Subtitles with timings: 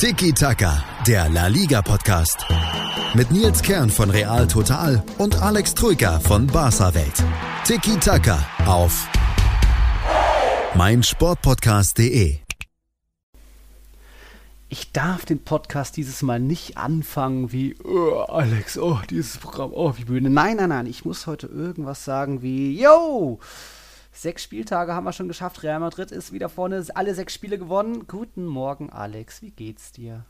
[0.00, 2.46] Tiki Taka, der La Liga Podcast.
[3.12, 7.22] Mit Nils Kern von Real Total und Alex Troika von Barca Welt.
[7.66, 9.06] Tiki Taka auf
[10.74, 12.38] meinsportpodcast.de.
[14.70, 19.92] Ich darf den Podcast dieses Mal nicht anfangen wie, oh, Alex, oh, dieses Programm, oh,
[19.98, 20.30] wie Bühne.
[20.30, 23.38] Nein, nein, nein, ich muss heute irgendwas sagen wie, yo,
[24.12, 25.62] Sechs Spieltage haben wir schon geschafft.
[25.62, 28.06] Real Madrid ist wieder vorne, alle sechs Spiele gewonnen.
[28.06, 29.40] Guten Morgen, Alex.
[29.40, 30.24] Wie geht's dir?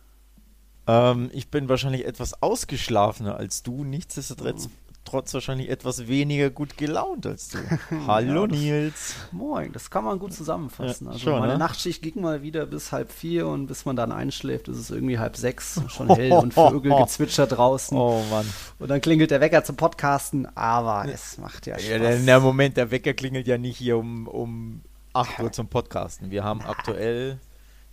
[0.86, 3.84] Ähm, ich bin wahrscheinlich etwas ausgeschlafener als du.
[3.84, 7.58] Nichtsdestotrotz oh trotz wahrscheinlich etwas weniger gut gelaunt als du.
[8.06, 9.14] Hallo ja, Nils.
[9.32, 11.06] Moin, das kann man gut zusammenfassen.
[11.06, 11.58] Ja, also schon, meine ne?
[11.58, 15.18] Nachtschicht ging mal wieder bis halb vier und bis man dann einschläft, ist es irgendwie
[15.18, 17.96] halb sechs, schon hell und Vögel gezwitschert draußen.
[17.96, 18.46] Oh Mann.
[18.78, 21.88] Und dann klingelt der Wecker zum Podcasten, aber es macht ja Spaß.
[21.88, 24.82] Ja, der, der Moment, der Wecker klingelt ja nicht hier um, um
[25.12, 26.30] 8 Uhr zum Podcasten.
[26.30, 27.40] Wir haben aktuell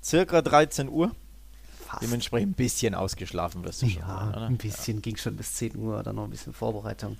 [0.03, 1.12] circa 13 Uhr.
[1.88, 2.04] Fast.
[2.04, 4.02] Dementsprechend ein bisschen ausgeschlafen wirst du ja, schon.
[4.02, 4.98] Ja, ein bisschen.
[4.98, 5.02] Ja.
[5.02, 7.16] Ging schon bis 10 Uhr, dann noch ein bisschen Vorbereitung.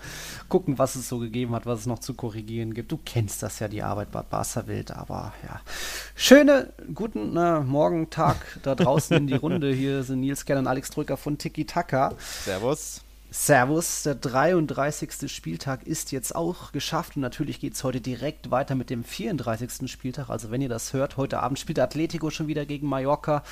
[0.50, 2.92] Gucken, was es so gegeben hat, was es noch zu korrigieren gibt.
[2.92, 5.62] Du kennst das ja, die Arbeit bei Barca Wild, aber ja.
[6.16, 9.72] Schöne, guten na, Morgen, Tag da draußen in die Runde.
[9.74, 12.14] Hier sind Nils Kern und Alex Drücker von Tiki Taka.
[12.44, 13.02] Servus.
[13.30, 15.30] Servus, der 33.
[15.30, 19.92] Spieltag ist jetzt auch geschafft und natürlich geht es heute direkt weiter mit dem 34.
[19.92, 20.30] Spieltag.
[20.30, 23.44] Also wenn ihr das hört, heute Abend spielt Atletico schon wieder gegen Mallorca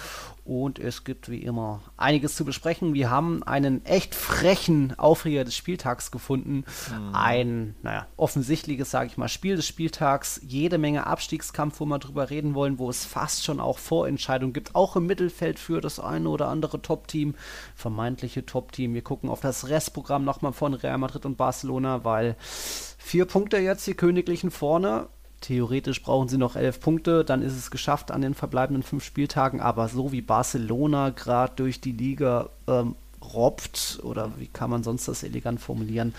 [0.45, 2.93] und es gibt wie immer einiges zu besprechen.
[2.93, 6.65] Wir haben einen echt frechen Aufreger des Spieltags gefunden.
[6.91, 7.15] Mhm.
[7.15, 10.39] Ein, naja, offensichtliches, sage ich mal, Spiel des Spieltags.
[10.45, 14.75] Jede Menge Abstiegskampf, wo wir drüber reden wollen, wo es fast schon auch Vorentscheidungen gibt,
[14.75, 17.33] auch im Mittelfeld für das eine oder andere Top-Team,
[17.75, 18.93] vermeintliche Top-Team.
[18.93, 23.87] Wir gucken auf das Restprogramm nochmal von Real Madrid und Barcelona, weil vier Punkte jetzt
[23.87, 25.07] die Königlichen vorne.
[25.41, 29.61] Theoretisch brauchen sie noch elf Punkte, dann ist es geschafft an den verbleibenden fünf Spieltagen.
[29.61, 32.95] Aber so wie Barcelona gerade durch die Liga ähm,
[33.33, 36.13] robbt, oder wie kann man sonst das elegant formulieren,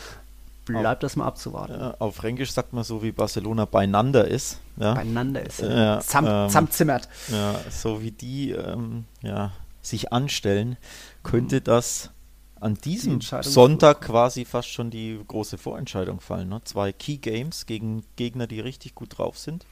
[0.65, 1.78] bleibt das mal abzuwarten.
[1.78, 4.59] Ja, auf Fränkisch sagt man so, wie Barcelona beieinander ist.
[4.76, 4.94] Ja?
[4.94, 5.60] Beieinander ist.
[5.60, 7.09] Ja, Zam ähm, zusammenzimmert.
[7.28, 10.76] Ja, so wie die ähm, ja, sich anstellen,
[11.22, 12.10] könnte das
[12.61, 16.49] an diesem Sonntag quasi fast schon die große Vorentscheidung fallen.
[16.49, 16.61] Ne?
[16.65, 19.67] Zwei Key Games gegen Gegner, die richtig gut drauf sind.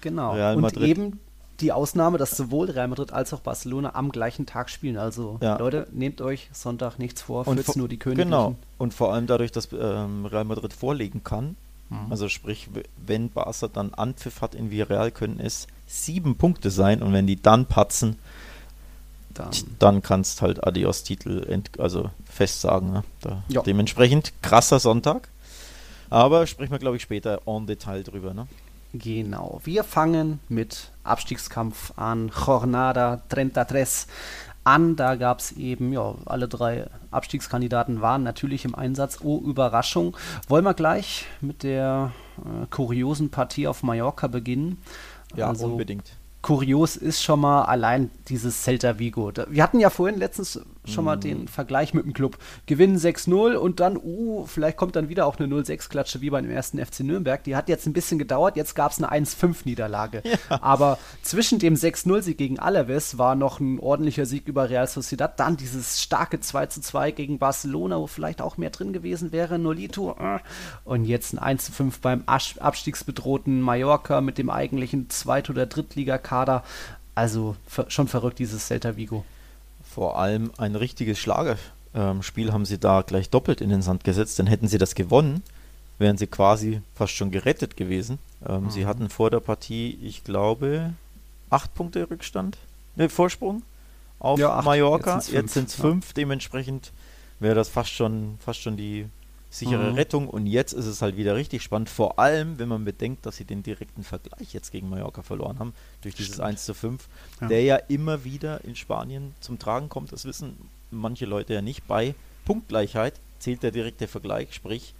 [0.00, 0.32] Genau.
[0.32, 0.88] Real und Madrid.
[0.88, 1.20] eben
[1.60, 4.96] die Ausnahme, dass sowohl Real Madrid als auch Barcelona am gleichen Tag spielen.
[4.96, 5.58] Also ja.
[5.58, 8.30] Leute, nehmt euch Sonntag nichts vor, führt nur die Königlichen.
[8.30, 8.56] Genau.
[8.78, 11.56] Und vor allem dadurch, dass ähm, Real Madrid vorlegen kann.
[11.90, 12.06] Mhm.
[12.10, 12.68] Also sprich,
[13.04, 17.40] wenn Barca dann Anpfiff hat in Villarreal, können es sieben Punkte sein und wenn die
[17.40, 18.16] dann patzen,
[19.34, 22.92] dann, dann kannst halt Adios-Titel also fest sagen.
[22.92, 23.04] Ne?
[23.20, 25.28] Da, dementsprechend krasser Sonntag.
[26.10, 28.34] Aber sprechen wir, glaube ich, später en Detail drüber.
[28.34, 28.48] Ne?
[28.92, 29.60] Genau.
[29.64, 32.32] Wir fangen mit Abstiegskampf an.
[32.46, 34.06] Jornada 33
[34.64, 34.96] an.
[34.96, 39.18] Da gab es eben, ja, alle drei Abstiegskandidaten waren natürlich im Einsatz.
[39.22, 40.16] Oh, Überraschung.
[40.48, 44.82] Wollen wir gleich mit der äh, kuriosen Partie auf Mallorca beginnen?
[45.36, 49.32] Ja, also, unbedingt kurios ist schon mal allein dieses Celta Vigo.
[49.48, 51.48] Wir hatten ja vorhin letztens schon mal den mhm.
[51.48, 52.38] Vergleich mit dem Club.
[52.66, 56.84] Gewinnen 6-0 und dann, uh, vielleicht kommt dann wieder auch eine 0-6-Klatsche wie beim ersten
[56.84, 57.42] FC Nürnberg.
[57.44, 60.22] Die hat jetzt ein bisschen gedauert, jetzt gab es eine 1-5-Niederlage.
[60.24, 60.62] Ja.
[60.62, 65.38] Aber zwischen dem 6-0-Sieg gegen Alaves war noch ein ordentlicher Sieg über Real Sociedad.
[65.38, 69.58] Dann dieses starke 2-2 gegen Barcelona, wo vielleicht auch mehr drin gewesen wäre.
[69.58, 70.16] Nolito.
[70.18, 70.38] Äh.
[70.84, 76.64] Und jetzt ein 1-5 beim abstiegsbedrohten Mallorca mit dem eigentlichen Zweit- oder Drittligakader.
[77.14, 77.56] Also
[77.88, 79.24] schon verrückt, dieses Celta Vigo.
[80.00, 84.38] Vor allem ein richtiges Schlagerspiel ähm, haben sie da gleich doppelt in den Sand gesetzt.
[84.38, 85.42] Dann hätten sie das gewonnen,
[85.98, 88.18] wären sie quasi fast schon gerettet gewesen.
[88.48, 88.70] Ähm, mhm.
[88.70, 90.94] Sie hatten vor der Partie, ich glaube,
[91.50, 92.56] acht Punkte Rückstand,
[92.96, 93.60] ne, Vorsprung
[94.20, 94.62] auf ja.
[94.62, 95.20] Mallorca.
[95.30, 96.12] Jetzt sind es fünf, ja.
[96.16, 96.92] dementsprechend
[97.38, 99.04] wäre das fast schon, fast schon die
[99.50, 99.96] sichere mhm.
[99.96, 100.28] Rettung.
[100.28, 103.44] Und jetzt ist es halt wieder richtig spannend, vor allem, wenn man bedenkt, dass sie
[103.44, 106.48] den direkten Vergleich jetzt gegen Mallorca verloren haben, durch dieses Stimmt.
[106.48, 107.08] 1 zu 5,
[107.40, 107.48] ja.
[107.48, 110.12] der ja immer wieder in Spanien zum Tragen kommt.
[110.12, 110.56] Das wissen
[110.90, 111.86] manche Leute ja nicht.
[111.86, 112.14] Bei
[112.44, 114.94] Punktgleichheit zählt der direkte Vergleich, sprich,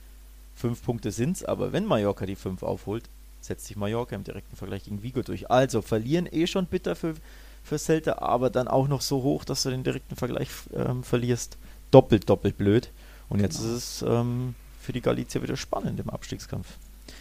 [0.55, 3.05] fünf Punkte sind es, aber wenn Mallorca die fünf aufholt,
[3.41, 5.51] setzt sich Mallorca im direkten Vergleich gegen Vigo durch.
[5.51, 7.15] Also verlieren eh schon bitter für,
[7.63, 11.57] für Celta, aber dann auch noch so hoch, dass du den direkten Vergleich ähm, verlierst.
[11.91, 12.91] Doppelt, doppelt blöd.
[13.31, 13.75] Und jetzt genau.
[13.75, 16.67] ist es ähm, für die Galizier wieder spannend im Abstiegskampf.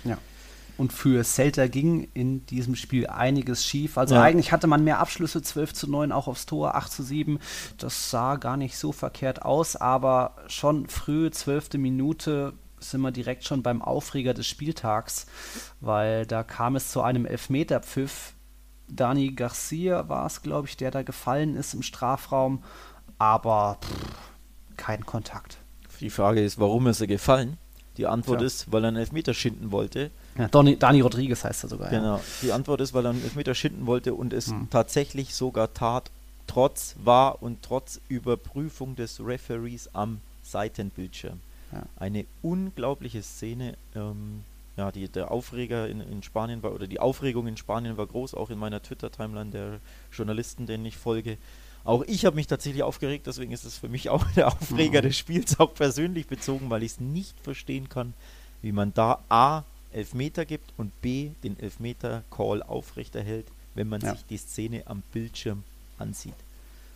[0.04, 0.18] Ja.
[0.78, 3.98] Und für Celta ging in diesem Spiel einiges schief.
[3.98, 4.22] Also ja.
[4.22, 7.40] eigentlich hatte man mehr Abschlüsse, 12 zu 9 auch aufs Tor, 8 zu 7.
[7.78, 11.74] Das sah gar nicht so verkehrt aus, aber schon früh, 12.
[11.74, 15.26] Minute, sind wir direkt schon beim Aufreger des Spieltags,
[15.82, 18.36] weil da kam es zu einem Elfmeterpfiff
[18.92, 22.64] Dani Garcia war es, glaube ich, der da gefallen ist im Strafraum,
[23.18, 25.59] aber pff, kein Kontakt.
[26.00, 27.58] Die Frage ist, warum ist er gefallen?
[27.98, 28.48] Die Antwort Tja.
[28.48, 30.10] ist, weil er einen Elfmeter schinden wollte.
[30.38, 31.90] Ja, Donny, Dani Rodriguez heißt er sogar.
[31.90, 32.16] Genau.
[32.16, 32.22] Ja.
[32.42, 34.70] Die Antwort ist, weil er einen Elfmeter schinden wollte und es hm.
[34.70, 36.10] tatsächlich sogar tat,
[36.48, 41.42] trotz war und trotz Überprüfung des Referees am Seitenbildschirm.
[41.74, 41.84] Ja.
[41.98, 43.76] Eine unglaubliche Szene.
[43.96, 44.44] Ähm,
[44.78, 48.34] ja, die, der Aufreger in, in Spanien war, oder die Aufregung in Spanien war groß,
[48.34, 49.80] auch in meiner Twitter-Timeline der
[50.14, 51.38] Journalisten, denen ich folge.
[51.84, 55.08] Auch ich habe mich tatsächlich aufgeregt, deswegen ist es für mich auch der Aufreger mhm.
[55.08, 58.14] des Spiels, auch persönlich bezogen, weil ich es nicht verstehen kann,
[58.62, 64.14] wie man da A, Elfmeter gibt und B, den Elfmeter-Call aufrechterhält, wenn man ja.
[64.14, 65.64] sich die Szene am Bildschirm
[65.98, 66.36] ansieht.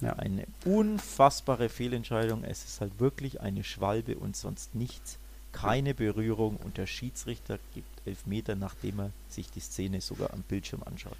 [0.02, 0.14] Ja.
[0.14, 2.44] Eine unfassbare Fehlentscheidung.
[2.44, 5.18] Es ist halt wirklich eine Schwalbe und sonst nichts
[5.54, 10.84] keine Berührung und der Schiedsrichter gibt Elfmeter, nachdem er sich die Szene sogar am Bildschirm
[10.84, 11.18] anschaut.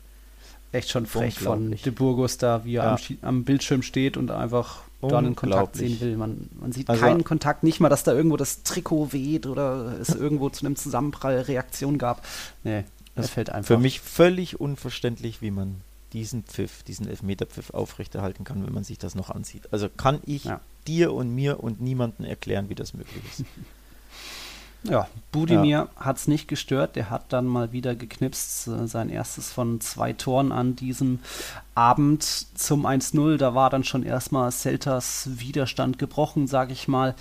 [0.74, 2.96] Echt schon frech von De Burgos da, wie er ja.
[2.96, 6.18] am, am, Bildschirm steht und einfach da einen Kontakt sehen will.
[6.18, 10.00] Man, man sieht also, keinen Kontakt, nicht mal, dass da irgendwo das Trikot weht oder
[10.02, 12.26] es irgendwo zu einem Zusammenprall Reaktion gab.
[12.64, 12.84] Nee,
[13.16, 13.68] das fällt einfach.
[13.68, 15.82] Für mich völlig unverständlich, wie man
[16.14, 19.72] diesen Pfiff, diesen Elfmeterpfiff aufrechterhalten kann, wenn man sich das noch ansieht.
[19.72, 20.60] Also kann ich ja.
[20.88, 23.46] dir und mir und niemanden erklären, wie das möglich ist.
[24.84, 26.06] Ja, Budimir ja.
[26.06, 26.96] hat es nicht gestört.
[26.96, 31.20] Der hat dann mal wieder geknipst, äh, sein erstes von zwei Toren an diesem
[31.74, 33.38] Abend zum 1-0.
[33.38, 37.16] Da war dann schon erstmal Celtas Widerstand gebrochen, sage ich mal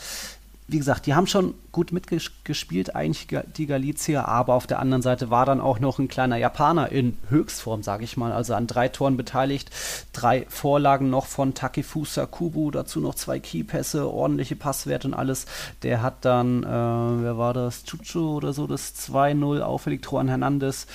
[0.69, 3.26] wie gesagt, die haben schon gut mitgespielt, eigentlich
[3.56, 7.19] die Galizier, aber auf der anderen Seite war dann auch noch ein kleiner Japaner in
[7.29, 9.70] Höchstform, sage ich mal, also an drei Toren beteiligt,
[10.12, 15.47] drei Vorlagen noch von Takefusa Kubu, dazu noch zwei Keypässe, ordentliche Passwerte und alles.
[15.82, 20.87] Der hat dann, äh, wer war das, Chucho oder so, das 2-0 auffällig, Juan Hernandez.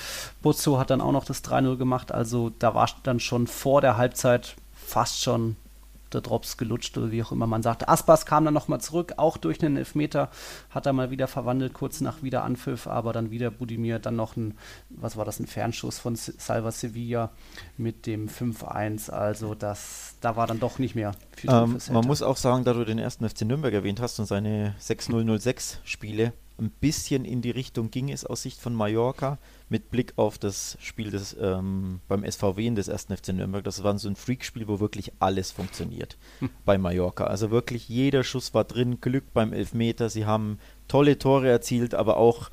[0.41, 3.97] Buzzo hat dann auch noch das 3-0 gemacht, also da war dann schon vor der
[3.97, 5.57] Halbzeit fast schon
[6.13, 7.87] der Drops gelutscht oder wie auch immer man sagt.
[7.87, 10.29] Aspas kam dann nochmal zurück, auch durch einen Elfmeter,
[10.69, 14.35] hat er mal wieder verwandelt, kurz nach wieder Anpfiff, aber dann wieder Budimir, dann noch
[14.35, 14.57] ein,
[14.89, 17.31] was war das, ein Fernschuss von Salva Sevilla
[17.77, 22.21] mit dem 5-1, also das, da war dann doch nicht mehr viel ähm, Man muss
[22.21, 26.71] auch sagen, da du den ersten FC Nürnberg erwähnt hast und seine 6-0-0-6 Spiele, ein
[26.71, 29.37] bisschen in die Richtung ging es aus Sicht von Mallorca
[29.69, 33.63] mit Blick auf das Spiel des, ähm, beim SVW in des ersten FC Nürnberg.
[33.63, 36.49] Das war so ein Freakspiel, wo wirklich alles funktioniert hm.
[36.65, 37.25] bei Mallorca.
[37.25, 40.09] Also wirklich jeder Schuss war drin, Glück beim Elfmeter.
[40.09, 42.49] Sie haben tolle Tore erzielt, aber auch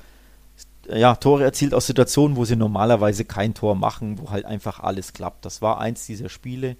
[0.87, 5.13] ja, Tore erzielt aus Situationen, wo sie normalerweise kein Tor machen, wo halt einfach alles
[5.13, 5.45] klappt.
[5.45, 6.75] Das war eins dieser Spiele.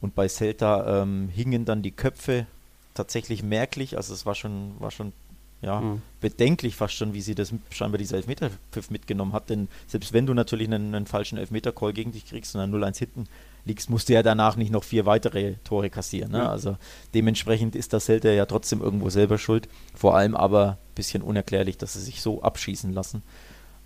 [0.00, 2.46] Und bei Celta ähm, hingen dann die Köpfe
[2.94, 3.96] tatsächlich merklich.
[3.96, 5.12] Also es war schon, war schon
[5.62, 6.02] ja, mhm.
[6.20, 9.50] bedenklich fast schon, wie sie das scheinbar dieser Elfmeterpfiff mitgenommen hat.
[9.50, 12.98] Denn selbst wenn du natürlich einen, einen falschen Elfmeter-Call gegen dich kriegst und dann 0-1
[12.98, 13.24] hinten
[13.64, 16.32] liegst, musst du ja danach nicht noch vier weitere Tore kassieren.
[16.32, 16.40] Ne?
[16.40, 16.46] Mhm.
[16.46, 16.76] Also
[17.14, 19.68] dementsprechend ist das Celta ja trotzdem irgendwo selber schuld.
[19.94, 23.22] Vor allem aber ein bisschen unerklärlich, dass sie sich so abschießen lassen.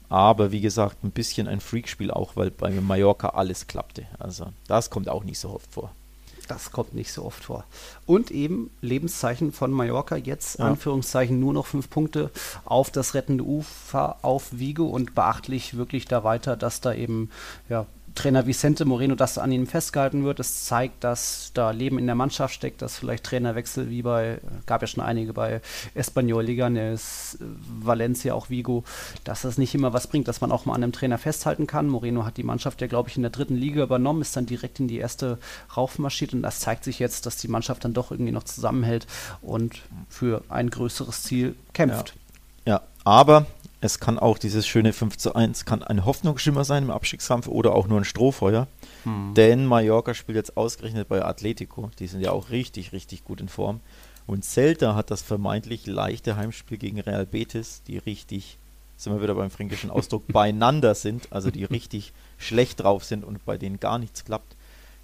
[0.09, 4.07] Aber wie gesagt, ein bisschen ein Freakspiel auch, weil bei Mallorca alles klappte.
[4.19, 5.93] Also das kommt auch nicht so oft vor.
[6.49, 7.65] Das kommt nicht so oft vor.
[8.07, 10.65] Und eben Lebenszeichen von Mallorca, jetzt ja.
[10.65, 12.31] Anführungszeichen nur noch fünf Punkte
[12.65, 17.31] auf das rettende Ufer auf Vigo und beachtlich wirklich da weiter, dass da eben
[17.69, 17.87] ja,
[18.19, 20.41] Trainer Vicente Moreno, dass an ihm festgehalten wird.
[20.41, 24.81] Es zeigt, dass da Leben in der Mannschaft steckt, dass vielleicht Trainerwechsel wie bei, gab
[24.81, 25.61] ja schon einige bei
[25.95, 28.83] Espanyol, Leganes, Valencia, auch Vigo,
[29.23, 31.87] dass das nicht immer was bringt, dass man auch mal an einem Trainer festhalten kann.
[31.87, 34.81] Moreno hat die Mannschaft ja, glaube ich, in der dritten Liga übernommen, ist dann direkt
[34.81, 35.39] in die erste
[35.77, 39.07] raufmarschiert und das zeigt sich jetzt, dass die Mannschaft dann doch irgendwie noch zusammenhält
[39.43, 42.15] und für ein größeres Ziel kämpft.
[42.65, 43.47] Ja, ja aber
[43.81, 47.75] es kann auch dieses schöne 5 zu 1, kann ein Hoffnungsschimmer sein im Abstiegskampf oder
[47.75, 48.67] auch nur ein Strohfeuer.
[49.05, 49.35] Hm.
[49.35, 51.91] Denn Mallorca spielt jetzt ausgerechnet bei Atletico.
[51.99, 53.81] Die sind ja auch richtig, richtig gut in Form.
[54.27, 58.59] Und Celta hat das vermeintlich leichte Heimspiel gegen Real Betis, die richtig,
[58.97, 63.45] sind wir wieder beim fränkischen Ausdruck, beieinander sind, also die richtig schlecht drauf sind und
[63.45, 64.57] bei denen gar nichts klappt.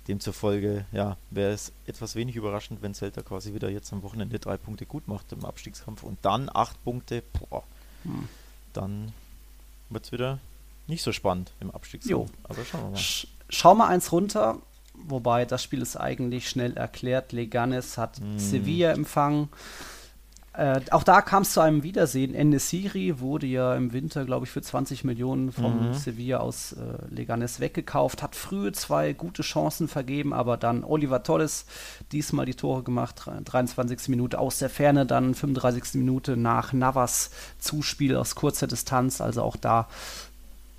[0.08, 4.58] Demzufolge, ja, wäre es etwas wenig überraschend, wenn Celta quasi wieder jetzt am Wochenende drei
[4.58, 7.62] Punkte gut macht im Abstiegskampf und dann acht Punkte, boah.
[8.02, 8.28] Hm
[8.76, 9.12] dann
[9.90, 10.38] wird es wieder
[10.86, 12.30] nicht so spannend im Abstiegskampf.
[12.44, 12.96] Aber schauen wir mal.
[12.96, 14.58] Sch schau mal eins runter,
[14.94, 17.32] wobei das Spiel ist eigentlich schnell erklärt.
[17.32, 18.38] Leganes hat mm.
[18.38, 19.48] Sevilla empfangen.
[20.56, 22.32] Äh, auch da kam es zu einem Wiedersehen.
[22.32, 25.94] Enesiri wurde ja im Winter, glaube ich, für 20 Millionen vom mhm.
[25.94, 31.66] Sevilla aus äh, Leganes weggekauft, hat früh zwei gute Chancen vergeben, aber dann Oliver Torres
[32.12, 34.08] diesmal die Tore gemacht, 23.
[34.08, 35.94] Minute aus der Ferne, dann 35.
[35.94, 39.88] Minute nach Navas Zuspiel aus kurzer Distanz, also auch da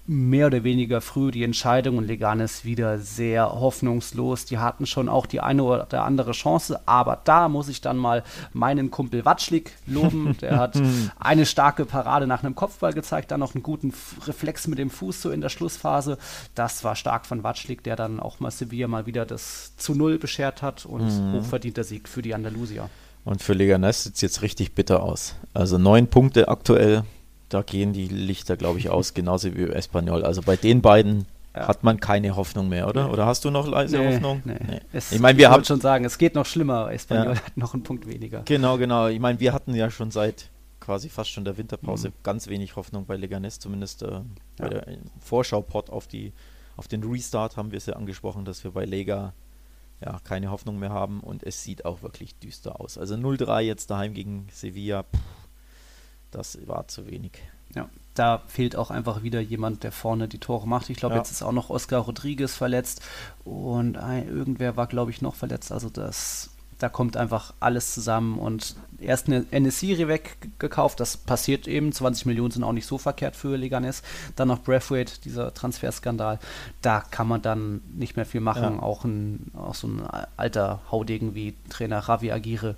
[0.07, 4.45] mehr oder weniger früh die Entscheidung und Leganes wieder sehr hoffnungslos.
[4.45, 8.23] Die hatten schon auch die eine oder andere Chance, aber da muss ich dann mal
[8.53, 10.37] meinen Kumpel Watschlik loben.
[10.41, 10.79] Der hat
[11.19, 13.93] eine starke Parade nach einem Kopfball gezeigt, dann noch einen guten
[14.27, 16.17] Reflex mit dem Fuß so in der Schlussphase.
[16.53, 20.19] Das war stark von Watschlik, der dann auch mal Sevilla mal wieder das zu Null
[20.19, 21.33] beschert hat und mhm.
[21.33, 22.89] hochverdienter Sieg für die Andalusier.
[23.23, 25.35] Und für Leganes sieht es jetzt richtig bitter aus.
[25.53, 27.03] Also neun Punkte aktuell
[27.49, 30.23] da gehen die Lichter, glaube ich, aus, genauso wie Espanyol.
[30.23, 31.25] Also bei den beiden
[31.55, 31.67] ja.
[31.67, 33.11] hat man keine Hoffnung mehr, oder?
[33.11, 34.41] Oder hast du noch leise nee, Hoffnung?
[34.45, 34.57] Nee.
[34.67, 34.81] nee.
[34.91, 36.91] Es, ich meine, wir haben schon sagen, es geht noch schlimmer.
[36.91, 37.45] Espanyol ja.
[37.45, 38.41] hat noch einen Punkt weniger.
[38.45, 39.07] Genau, genau.
[39.07, 40.49] Ich meine, wir hatten ja schon seit
[40.79, 42.13] quasi fast schon der Winterpause mhm.
[42.23, 44.21] ganz wenig Hoffnung bei Leganes, zumindest äh,
[44.57, 44.85] bei der
[45.19, 46.07] Vorschau-Pod auf
[46.77, 49.33] auf den Restart haben wir es ja angesprochen, dass wir bei Lega
[50.01, 52.97] ja keine Hoffnung mehr haben und es sieht auch wirklich düster aus.
[52.97, 55.03] Also 0-3 jetzt daheim gegen Sevilla.
[55.03, 55.44] Pff
[56.35, 57.31] das war zu wenig.
[57.73, 60.89] Ja, da fehlt auch einfach wieder jemand, der vorne die Tore macht.
[60.89, 61.21] Ich glaube, ja.
[61.21, 63.01] jetzt ist auch noch Oscar Rodriguez verletzt
[63.43, 65.71] und ein, irgendwer war, glaube ich, noch verletzt.
[65.71, 71.91] Also das da kommt einfach alles zusammen und erst eine NSC weggekauft, das passiert eben,
[71.91, 74.03] 20 Millionen sind auch nicht so verkehrt für Leganes,
[74.35, 76.39] dann noch Braithwaite, dieser Transferskandal,
[76.81, 78.81] da kann man dann nicht mehr viel machen, ja.
[78.81, 80.03] auch, ein, auch so ein
[80.35, 82.75] alter Haudegen wie Trainer Javi Aguirre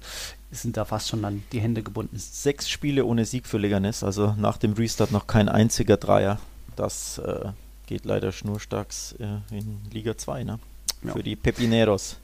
[0.51, 2.17] sind da fast schon dann die Hände gebunden.
[2.17, 6.39] Sechs Spiele ohne Sieg für Leganes, also nach dem Restart noch kein einziger Dreier,
[6.75, 7.49] das äh,
[7.85, 10.59] geht leider schnurstracks äh, in Liga 2, ne?
[11.03, 11.13] Ja.
[11.13, 12.17] Für die Pepineros.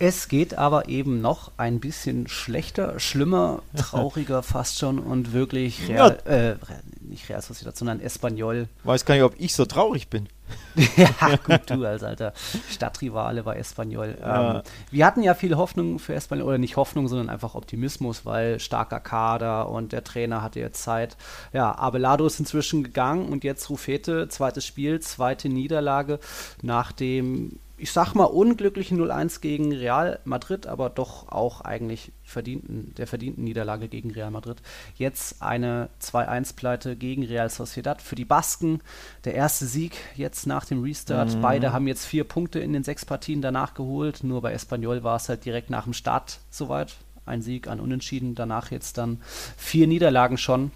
[0.00, 6.18] Es geht aber eben noch ein bisschen schlechter, schlimmer, trauriger fast schon und wirklich Real,
[6.24, 6.50] ja.
[6.50, 6.56] äh,
[7.00, 8.68] nicht Real Sociedad, sondern Espanyol.
[8.84, 10.28] Weiß gar nicht, ob ich so traurig bin.
[10.96, 12.32] ja, gut, du als alter
[12.70, 14.16] Stadtrivale bei Espanyol.
[14.20, 14.56] Ja.
[14.56, 18.60] Ähm, wir hatten ja viel Hoffnung für Espanyol, oder nicht Hoffnung, sondern einfach Optimismus, weil
[18.60, 21.16] starker Kader und der Trainer hatte jetzt Zeit.
[21.52, 26.20] Ja, Abelado ist inzwischen gegangen und jetzt Rufete, zweites Spiel, zweite Niederlage
[26.62, 32.92] nach dem ich sag mal, unglücklichen 0-1 gegen Real Madrid, aber doch auch eigentlich verdienten,
[32.96, 34.60] der verdienten Niederlage gegen Real Madrid.
[34.96, 38.80] Jetzt eine 2-1-Pleite gegen Real Sociedad für die Basken.
[39.24, 41.36] Der erste Sieg jetzt nach dem Restart.
[41.36, 41.40] Mhm.
[41.40, 44.24] Beide haben jetzt vier Punkte in den sechs Partien danach geholt.
[44.24, 46.96] Nur bei Espanyol war es halt direkt nach dem Start soweit.
[47.26, 48.34] Ein Sieg, ein Unentschieden.
[48.34, 49.20] Danach jetzt dann
[49.56, 50.72] vier Niederlagen schon.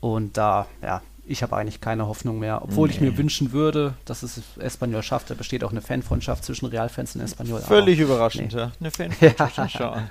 [0.00, 2.94] Und da, ja, ich habe eigentlich keine Hoffnung mehr, obwohl nee.
[2.94, 5.30] ich mir wünschen würde, dass es Espanyol schafft.
[5.30, 7.60] Da besteht auch eine Fanfreundschaft zwischen Realfans und Espanyol.
[7.60, 8.58] Völlig überraschend, nee.
[8.58, 8.72] ja.
[8.80, 9.74] Eine Fanfreundschaft.
[9.78, 10.10] ja.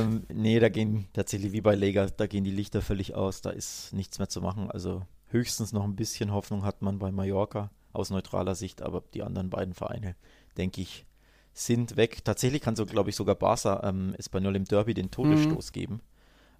[0.00, 3.40] ähm, nee, da gehen tatsächlich wie bei Lega, da gehen die Lichter völlig aus.
[3.40, 4.70] Da ist nichts mehr zu machen.
[4.70, 9.22] Also höchstens noch ein bisschen Hoffnung hat man bei Mallorca aus neutraler Sicht, aber die
[9.22, 10.16] anderen beiden Vereine,
[10.56, 11.06] denke ich,
[11.52, 12.24] sind weg.
[12.24, 15.72] Tatsächlich kann so, glaube ich, sogar Barca ähm, Espanyol im Derby den Todesstoß mhm.
[15.72, 16.00] geben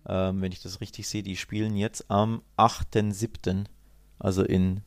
[0.08, 3.66] ähm, wenn ich das richtig sehe, die spielen jetzt am 8.7.,
[4.18, 4.82] also in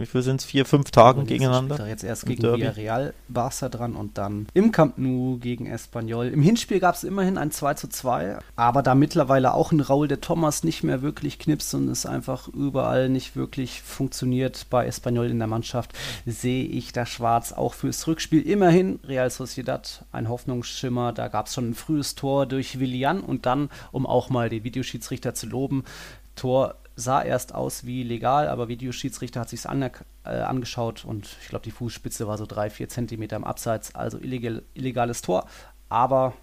[0.00, 0.46] wie viel sind es?
[0.46, 1.86] Vier, fünf Tagen gegeneinander?
[1.86, 6.28] Jetzt erst gegen Villarreal, Barca dran und dann im Camp Nou gegen Espanyol.
[6.28, 10.08] Im Hinspiel gab es immerhin ein 2 zu 2, aber da mittlerweile auch ein Raul
[10.08, 15.26] de Thomas nicht mehr wirklich knipst und es einfach überall nicht wirklich funktioniert bei Espanyol
[15.26, 15.92] in der Mannschaft,
[16.26, 18.42] sehe ich da schwarz auch fürs Rückspiel.
[18.42, 21.12] Immerhin Real Sociedad, ein Hoffnungsschimmer.
[21.12, 24.64] Da gab es schon ein frühes Tor durch Willian und dann, um auch mal den
[24.64, 25.84] Videoschiedsrichter zu loben,
[26.36, 31.48] Tor sah erst aus wie legal, aber Videoschiedsrichter hat sich es äh, angeschaut und ich
[31.48, 35.46] glaube, die Fußspitze war so drei, vier Zentimeter im Abseits, also illegal, illegales Tor.
[35.88, 36.34] Aber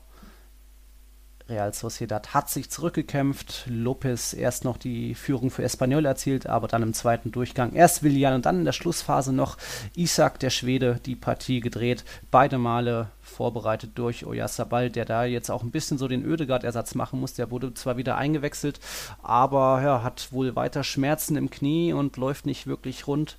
[1.49, 3.65] Real Sociedad hat sich zurückgekämpft.
[3.67, 8.35] Lopez erst noch die Führung für Espanyol erzielt, aber dann im zweiten Durchgang erst Willian
[8.35, 9.57] und dann in der Schlussphase noch
[9.95, 12.03] Isaac, der Schwede, die Partie gedreht.
[12.31, 17.19] Beide Male vorbereitet durch Oyasabal, der da jetzt auch ein bisschen so den Ödegard-Ersatz machen
[17.19, 17.33] muss.
[17.33, 18.79] Der wurde zwar wieder eingewechselt,
[19.21, 23.37] aber ja, hat wohl weiter Schmerzen im Knie und läuft nicht wirklich rund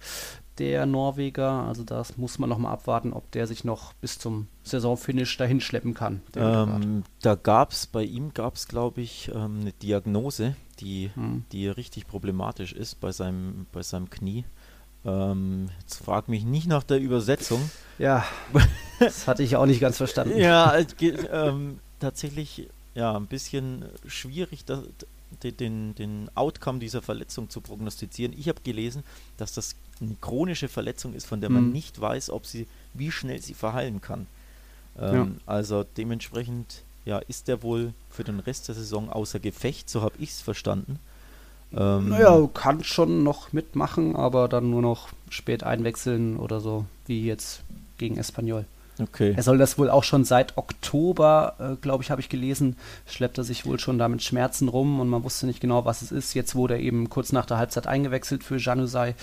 [0.59, 1.51] der Norweger.
[1.51, 5.61] Also das muss man noch mal abwarten, ob der sich noch bis zum Saisonfinish dahin
[5.61, 6.23] schleppen kann.
[6.37, 11.45] Ähm, da gab es, bei ihm gab es, glaube ich, ähm, eine Diagnose, die, hm.
[11.53, 14.45] die richtig problematisch ist bei seinem, bei seinem Knie.
[15.05, 17.71] Ähm, jetzt frag mich nicht nach der Übersetzung.
[17.99, 18.25] Ja,
[18.99, 20.39] das hatte ich auch nicht ganz verstanden.
[20.39, 20.75] ja,
[21.33, 24.81] ähm, tatsächlich ja, ein bisschen schwierig, das,
[25.43, 28.35] den, den Outcome dieser Verletzung zu prognostizieren.
[28.37, 29.05] Ich habe gelesen,
[29.37, 31.73] dass das eine chronische Verletzung ist, von der man mhm.
[31.73, 34.27] nicht weiß, ob sie, wie schnell sie verheilen kann.
[34.99, 35.27] Ähm, ja.
[35.47, 40.15] Also dementsprechend ja, ist der wohl für den Rest der Saison außer Gefecht, so habe
[40.19, 40.99] ich es verstanden.
[41.73, 47.25] Ähm, naja, kann schon noch mitmachen, aber dann nur noch spät einwechseln oder so, wie
[47.25, 47.63] jetzt
[47.99, 48.65] gegen Espanyol.
[49.01, 49.35] Okay.
[49.37, 52.77] Er soll das wohl auch schon seit Oktober, äh, glaube ich, habe ich gelesen,
[53.07, 56.03] schleppt er sich wohl schon da mit Schmerzen rum und man wusste nicht genau, was
[56.03, 56.35] es ist.
[56.35, 59.15] Jetzt wurde er eben kurz nach der Halbzeit eingewechselt für Januzaj.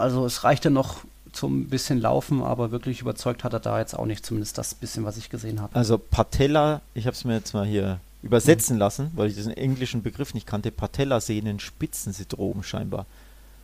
[0.00, 4.06] Also es reichte noch zum bisschen Laufen, aber wirklich überzeugt hat er da jetzt auch
[4.06, 5.74] nicht, zumindest das bisschen, was ich gesehen habe.
[5.76, 8.80] Also Patella, ich habe es mir jetzt mal hier übersetzen mhm.
[8.80, 13.06] lassen, weil ich diesen englischen Begriff nicht kannte, Patellasehnen-Spitzensyndrom scheinbar.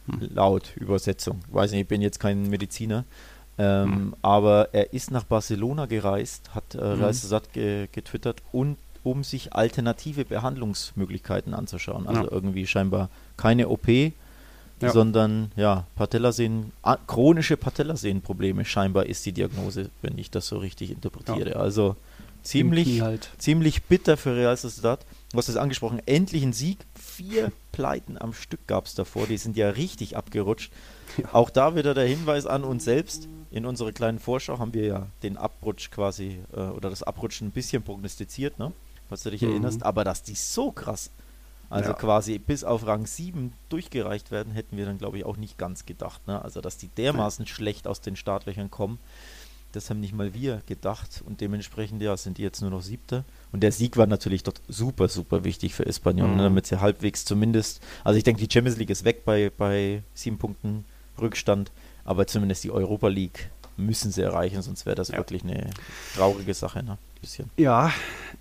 [0.06, 0.28] Mhm.
[0.32, 1.40] Laut Übersetzung.
[1.48, 3.04] Ich weiß nicht, ich bin jetzt kein Mediziner.
[3.58, 4.14] Ähm, mhm.
[4.22, 7.02] Aber er ist nach Barcelona gereist, hat äh, mhm.
[7.02, 12.06] Reisesatt ge getwittert und um sich alternative Behandlungsmöglichkeiten anzuschauen.
[12.06, 12.30] Also ja.
[12.30, 13.86] irgendwie scheinbar keine OP,
[14.80, 14.92] ja.
[14.92, 16.72] sondern ja, Patellasehnen,
[17.06, 21.50] chronische Patellasehnenprobleme scheinbar ist die Diagnose, wenn ich das so richtig interpretiere.
[21.50, 21.56] Ja.
[21.56, 21.96] Also
[22.42, 23.30] ziemlich, halt.
[23.38, 25.00] ziemlich bitter für Real Sociedad.
[25.32, 26.78] Du hast es angesprochen, endlich ein Sieg.
[26.94, 30.70] Vier Pleiten am Stück gab es davor, die sind ja richtig abgerutscht.
[31.32, 35.06] Auch da wieder der Hinweis an uns selbst in unserer kleinen Vorschau haben wir ja
[35.22, 38.72] den Abrutsch quasi äh, oder das Abrutschen ein bisschen prognostiziert, ne?
[39.08, 39.50] falls du dich mhm.
[39.50, 39.82] erinnerst.
[39.82, 41.10] Aber dass die so krass,
[41.70, 41.96] also ja.
[41.96, 45.86] quasi bis auf Rang 7 durchgereicht werden, hätten wir dann, glaube ich, auch nicht ganz
[45.86, 46.26] gedacht.
[46.26, 46.42] Ne?
[46.42, 47.52] Also, dass die dermaßen ja.
[47.52, 48.98] schlecht aus den Startlöchern kommen,
[49.72, 51.22] das haben nicht mal wir gedacht.
[51.26, 53.24] Und dementsprechend, ja, sind die jetzt nur noch Siebter.
[53.52, 56.32] Und der Sieg war natürlich dort super, super wichtig für Espanyol, ne?
[56.32, 56.38] mhm.
[56.38, 56.44] ne?
[56.44, 60.38] damit sie halbwegs zumindest, also ich denke, die Champions League ist weg bei, bei sieben
[60.38, 60.84] Punkten
[61.20, 61.70] Rückstand
[62.06, 65.18] aber zumindest die Europa League müssen sie erreichen, sonst wäre das ja.
[65.18, 65.68] wirklich eine
[66.14, 66.82] traurige Sache.
[66.82, 66.96] Ne?
[67.26, 67.50] Bisschen.
[67.56, 67.90] Ja,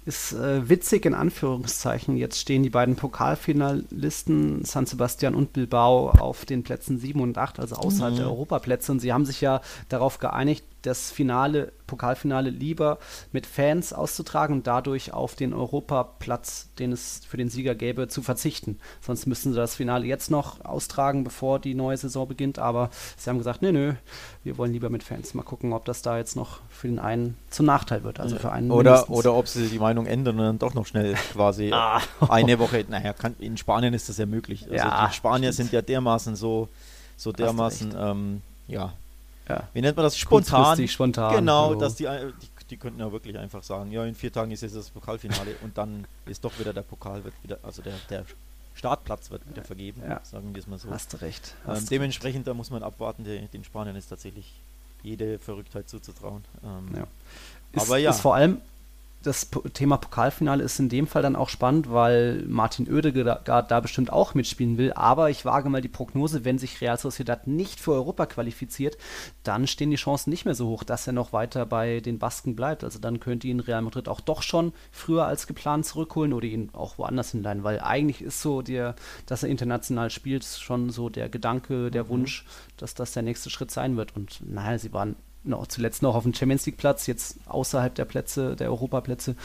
[0.06, 2.18] ist äh, witzig in Anführungszeichen.
[2.18, 7.60] Jetzt stehen die beiden Pokalfinalisten San Sebastian und Bilbao auf den Plätzen 7 und 8,
[7.60, 8.18] also außerhalb mhm.
[8.18, 8.92] der Europaplätze.
[8.92, 13.00] Und sie haben sich ja darauf geeinigt, das Finale, Pokalfinale lieber
[13.32, 18.22] mit Fans auszutragen und dadurch auf den Europaplatz, den es für den Sieger gäbe, zu
[18.22, 18.80] verzichten.
[19.01, 22.60] Sonst müssten sie das Finale jetzt noch austragen, bevor die neue Saison beginnt.
[22.60, 23.94] Aber sie haben gesagt, nö, nö,
[24.44, 25.34] wir wollen lieber mit Fans.
[25.34, 28.20] Mal gucken, ob das da jetzt noch für den einen zum Nachteil wird.
[28.20, 31.13] Also für einen oder, oder ob sie die Meinung ändern und dann doch noch schnell
[31.34, 32.01] quasi ah.
[32.30, 34.63] eine Woche, naja, kann, in Spanien ist das ja möglich.
[34.63, 35.70] Also ja, die Spanier stimmt.
[35.70, 36.70] sind ja dermaßen so,
[37.18, 38.94] so dermaßen, ähm, ja,
[39.48, 39.68] ja.
[39.74, 40.18] Wie nennt man das?
[40.18, 40.88] Spontan.
[40.88, 41.36] spontan.
[41.36, 41.80] Genau, so.
[41.80, 44.75] dass die, die, die könnten ja wirklich einfach sagen, ja, in vier Tagen ist jetzt
[44.75, 48.26] das Pokalfinale und dann ist doch wieder der Pokal wird wieder, also der, der
[48.74, 50.19] Startplatz wird wieder vergeben, ja.
[50.24, 50.89] sagen wir es mal so.
[50.89, 51.56] Hast du recht.
[51.65, 54.52] Ähm, Hast ähm, dementsprechend, da muss man abwarten, die, den Spaniern ist tatsächlich
[55.04, 56.43] jede Verrücktheit zuzutrauen.
[56.63, 57.08] Ähm, ja.
[57.72, 58.10] Ist, aber ja.
[58.10, 58.62] Ist vor allem
[59.26, 64.14] das Thema Pokalfinale ist in dem Fall dann auch spannend, weil Martin Oedegaard da bestimmt
[64.14, 64.94] auch mitspielen will.
[64.94, 68.98] Aber ich wage mal die Prognose, wenn sich Real Sociedad nicht für Europa qualifiziert,
[69.44, 72.56] dann stehen die Chancen nicht mehr so hoch, dass er noch weiter bei den Basken
[72.56, 72.84] bleibt.
[72.84, 76.70] Also dann könnte ihn Real Madrid auch doch schon früher als geplant zurückholen oder ihn
[76.74, 81.30] auch woanders hinleihen, weil eigentlich ist so der, dass er international spielt, schon so der
[81.30, 82.10] Gedanke, der mhm.
[82.10, 82.46] Wunsch,
[82.78, 84.16] dass das der nächste Schritt sein wird.
[84.16, 85.16] Und naja, sie waren
[85.47, 89.36] noch, zuletzt noch auf dem Champions League Platz, jetzt außerhalb der Plätze, der Europaplätze.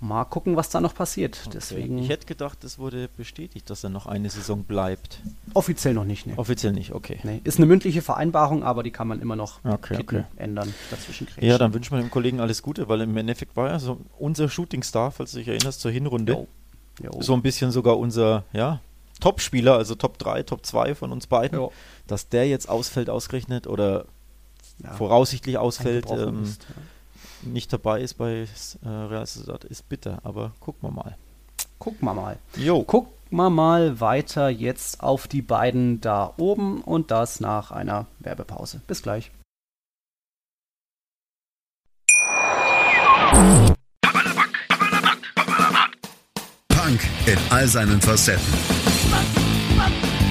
[0.00, 1.40] Mal gucken, was da noch passiert.
[1.46, 1.50] Okay.
[1.54, 5.20] Deswegen ich hätte gedacht, es wurde bestätigt, dass er noch eine Saison bleibt.
[5.54, 6.34] Offiziell noch nicht, ne?
[6.36, 7.20] Offiziell nicht, okay.
[7.22, 7.40] Nee.
[7.44, 10.24] Ist eine mündliche Vereinbarung, aber die kann man immer noch okay, okay.
[10.36, 11.46] ändern, dazwischen kriegen.
[11.46, 14.50] Ja, dann wünschen wir dem Kollegen alles Gute, weil im Endeffekt war er so unser
[14.50, 16.32] Shootingstar, falls du dich erinnerst, zur Hinrunde.
[16.34, 16.48] Jo.
[17.02, 17.22] Jo.
[17.22, 18.80] So ein bisschen sogar unser, ja,
[19.20, 21.58] Top-Spieler, also Top 3, Top 2 von uns beiden.
[21.58, 21.72] Jo.
[22.06, 24.04] Dass der jetzt ausfällt, ausgerechnet oder
[24.82, 27.50] ja, voraussichtlich ausfällt, ähm, ist, ja.
[27.50, 28.46] nicht dabei ist bei
[28.84, 30.18] äh, Real Sociedad, ist bitter.
[30.22, 31.16] Aber gucken wir mal.
[31.78, 32.38] Gucken wir mal.
[32.56, 32.82] Jo.
[32.82, 38.80] Gucken wir mal weiter jetzt auf die beiden da oben und das nach einer Werbepause.
[38.86, 39.30] Bis gleich.
[46.68, 49.43] Punk in all seinen Facetten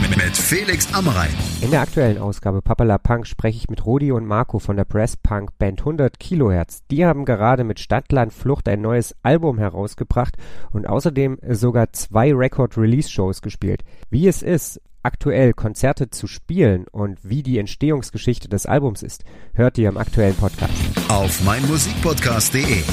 [0.10, 1.30] mit Felix Amrein.
[1.62, 5.18] In der aktuellen Ausgabe Papala Punk spreche ich mit Rudi und Marco von der Press
[5.18, 6.84] Punk Band 100 Kilohertz.
[6.92, 10.36] Die haben gerade mit Stadtland Flucht ein neues Album herausgebracht
[10.72, 13.84] und außerdem sogar zwei Record-Release-Shows gespielt.
[14.10, 19.78] Wie es ist, aktuell Konzerte zu spielen und wie die Entstehungsgeschichte des Albums ist, hört
[19.78, 20.74] ihr im aktuellen Podcast.
[21.10, 22.84] Auf meinmusikpodcast.de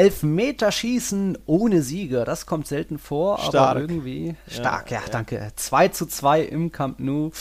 [0.00, 3.72] Elfmeterschießen ohne Sieger, das kommt selten vor, stark.
[3.72, 5.52] aber irgendwie stark, ja, ja, danke.
[5.54, 7.32] 2 zu 2 im Camp Nou.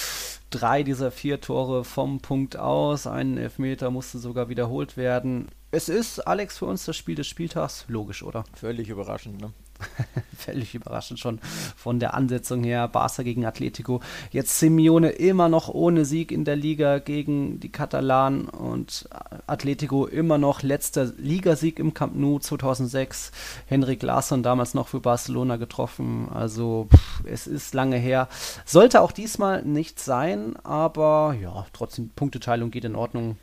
[0.49, 3.07] Drei dieser vier Tore vom Punkt aus.
[3.07, 5.47] Ein Elfmeter musste sogar wiederholt werden.
[5.71, 7.85] Es ist, Alex, für uns das Spiel des Spieltags.
[7.87, 8.43] Logisch, oder?
[8.55, 9.53] Völlig überraschend, ne?
[10.37, 11.39] Völlig überraschend schon
[11.75, 12.87] von der Ansetzung her.
[12.87, 14.01] Barca gegen Atletico.
[14.31, 19.09] Jetzt Simeone immer noch ohne Sieg in der Liga gegen die Katalanen und
[19.47, 23.31] Atletico immer noch letzter Ligasieg im Camp Nou 2006.
[23.67, 26.29] Henrik Larsson damals noch für Barcelona getroffen.
[26.29, 28.27] Also pff, es ist lange her.
[28.65, 33.37] Sollte auch diesmal nicht sein, aber ja, trotzdem Punkteteilung geht in Ordnung.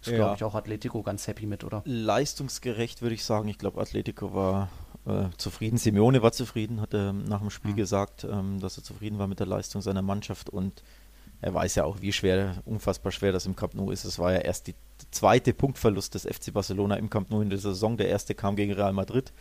[0.00, 0.16] Ist, ja.
[0.16, 1.82] glaube ich, auch Atletico ganz happy mit, oder?
[1.84, 3.48] Leistungsgerecht würde ich sagen.
[3.48, 4.70] Ich glaube, Atletico war
[5.06, 5.76] äh, zufrieden.
[5.78, 7.76] Simeone war zufrieden, hat er nach dem Spiel Mhm.
[7.76, 10.82] gesagt, ähm, dass er zufrieden war mit der Leistung seiner Mannschaft und
[11.42, 14.04] er weiß ja auch, wie schwer, unfassbar schwer das im Camp Nou ist.
[14.04, 14.74] Es war ja erst die
[15.10, 17.96] zweite Punktverlust des FC Barcelona im Camp Nou in der Saison.
[17.96, 19.32] Der erste kam gegen Real Madrid.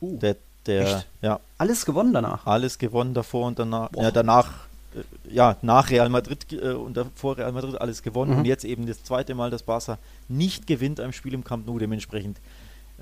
[0.00, 2.46] Uh, Der, der, ja, alles gewonnen danach.
[2.46, 4.04] alles gewonnen davor und danach, Boah.
[4.04, 4.52] ja, danach,
[4.94, 8.38] äh, ja, nach Real Madrid äh, und vor Real Madrid alles gewonnen Mhm.
[8.38, 11.78] und jetzt eben das zweite Mal, dass Barca nicht gewinnt einem Spiel im Camp Nou,
[11.80, 12.38] dementsprechend,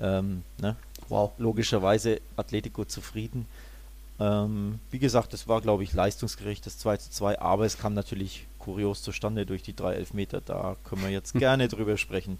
[0.01, 0.75] ähm, ne,
[1.09, 1.31] Wow.
[1.37, 3.45] logischerweise Atletico zufrieden.
[4.21, 7.93] Ähm, wie gesagt, es war, glaube ich, leistungsgerecht, das 2 zu 2, aber es kam
[7.93, 10.41] natürlich kurios zustande durch die drei Elfmeter.
[10.41, 12.37] Da können wir jetzt gerne drüber sprechen,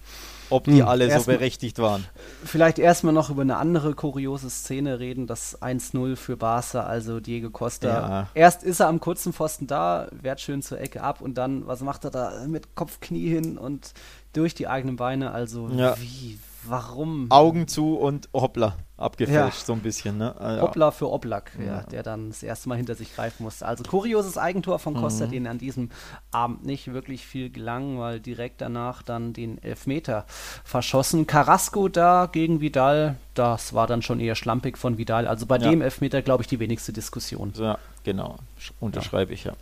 [0.49, 2.05] ob die Hm, alle so berechtigt waren.
[2.43, 7.49] Vielleicht erstmal noch über eine andere kuriose Szene reden, das 1-0 für Barca, also Diego
[7.49, 7.87] Costa.
[7.87, 8.27] Ja.
[8.33, 11.79] Erst ist er am kurzen Pfosten da, wehrt schön zur Ecke ab und dann, was
[11.79, 12.45] macht er da?
[12.45, 13.93] Mit Kopf, Knie hin und
[14.33, 15.95] durch die eigenen Beine, also Ja.
[15.97, 17.27] wie, warum?
[17.31, 19.65] Augen zu und hoppla, abgefälscht Ja.
[19.65, 20.17] so ein bisschen.
[20.17, 20.35] Ne?
[20.39, 20.61] Äh, ja.
[20.61, 21.81] Hoppla für Oblak, ja.
[21.83, 23.65] Der dann das erste Mal hinter sich greifen musste.
[23.65, 25.31] Also kurioses Eigentor von Costa, Mhm.
[25.31, 25.89] den an diesem
[26.31, 30.25] Abend nicht wirklich viel gelang, weil direkt danach dann den Elfmeter
[30.63, 31.27] verschossen.
[31.27, 35.27] Carrasco da gegen Vidal, das war dann schon eher schlampig von Vidal.
[35.27, 37.53] Also bei dem Elfmeter, glaube ich, die wenigste Diskussion.
[37.57, 39.53] Ja, genau, Sch- unterschreibe ich ja.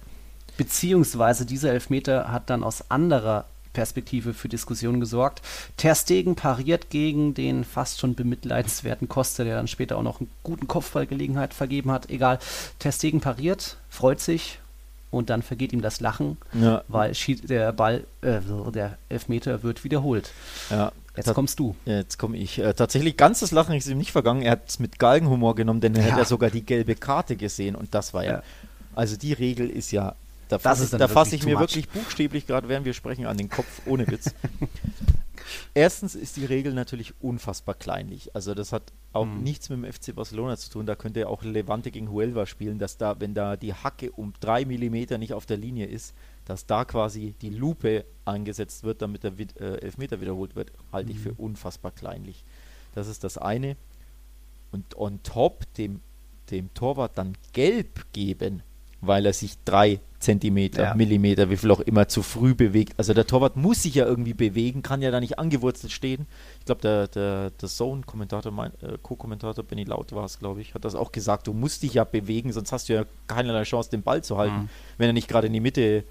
[0.58, 5.42] Beziehungsweise dieser Elfmeter hat dann aus anderer Perspektive für Diskussionen gesorgt.
[5.78, 10.30] Ter Stegen pariert gegen den fast schon bemitleidenswerten Costa, der dann später auch noch einen
[10.44, 12.10] guten Kopfballgelegenheit vergeben hat.
[12.10, 12.40] Egal.
[12.80, 14.60] Ter Stegen pariert, freut sich
[15.12, 17.14] und dann vergeht ihm das Lachen, Ja, weil
[17.50, 18.40] der Ball, äh,
[18.74, 20.32] der Elfmeter wird wiederholt.
[20.70, 20.92] ja.
[21.16, 21.76] Jetzt kommst du.
[21.86, 22.60] Jetzt komme ich.
[22.60, 24.44] Äh, tatsächlich, ganzes Lachen ist ihm nicht vergangen.
[24.44, 26.12] Er hat es mit Galgenhumor genommen, denn er Ja.
[26.12, 28.24] hat ja sogar die gelbe Karte gesehen und das war.
[28.24, 28.44] Ja.
[28.94, 30.14] Also die Regel ist ja.
[30.48, 31.62] Da fasse ich, da fass ich mir much.
[31.62, 34.34] wirklich buchstäblich, gerade während wir sprechen, an den Kopf, ohne Witz.
[35.74, 38.36] Erstens ist die Regel natürlich unfassbar kleinlich.
[38.36, 39.44] Also das hat auch Mhm.
[39.44, 40.86] nichts mit dem FC Barcelona zu tun.
[40.86, 44.34] Da könnte ja auch Levante gegen Huelva spielen, dass da, wenn da die Hacke um
[44.40, 46.14] drei Millimeter nicht auf der Linie ist,
[46.46, 51.20] dass da quasi die Lupe eingesetzt wird, damit der äh, Elfmeter wiederholt wird, halte ich
[51.20, 51.38] für Mhm.
[51.40, 52.44] unfassbar kleinlich.
[52.96, 53.78] Das ist das eine.
[54.72, 56.02] Und on top dem,
[56.52, 58.64] dem Torwart dann gelb geben,
[59.02, 60.94] weil er sich drei Zentimeter, Ja.
[60.96, 62.94] Millimeter, wie viel auch immer, zu früh bewegt.
[62.98, 66.26] Also der Torwart muss sich ja irgendwie bewegen, kann ja da nicht angewurzelt stehen.
[66.60, 70.74] Ich glaube, der, der, der Zone-Kommentator, mein, äh, Co-Kommentator Benny Laut war es, glaube ich,
[70.74, 71.46] hat das auch gesagt.
[71.46, 74.56] Du musst dich ja bewegen, sonst hast du ja keinerlei Chance, den Ball zu halten,
[74.64, 74.70] Mhm.
[74.98, 76.04] wenn er nicht gerade in die Mitte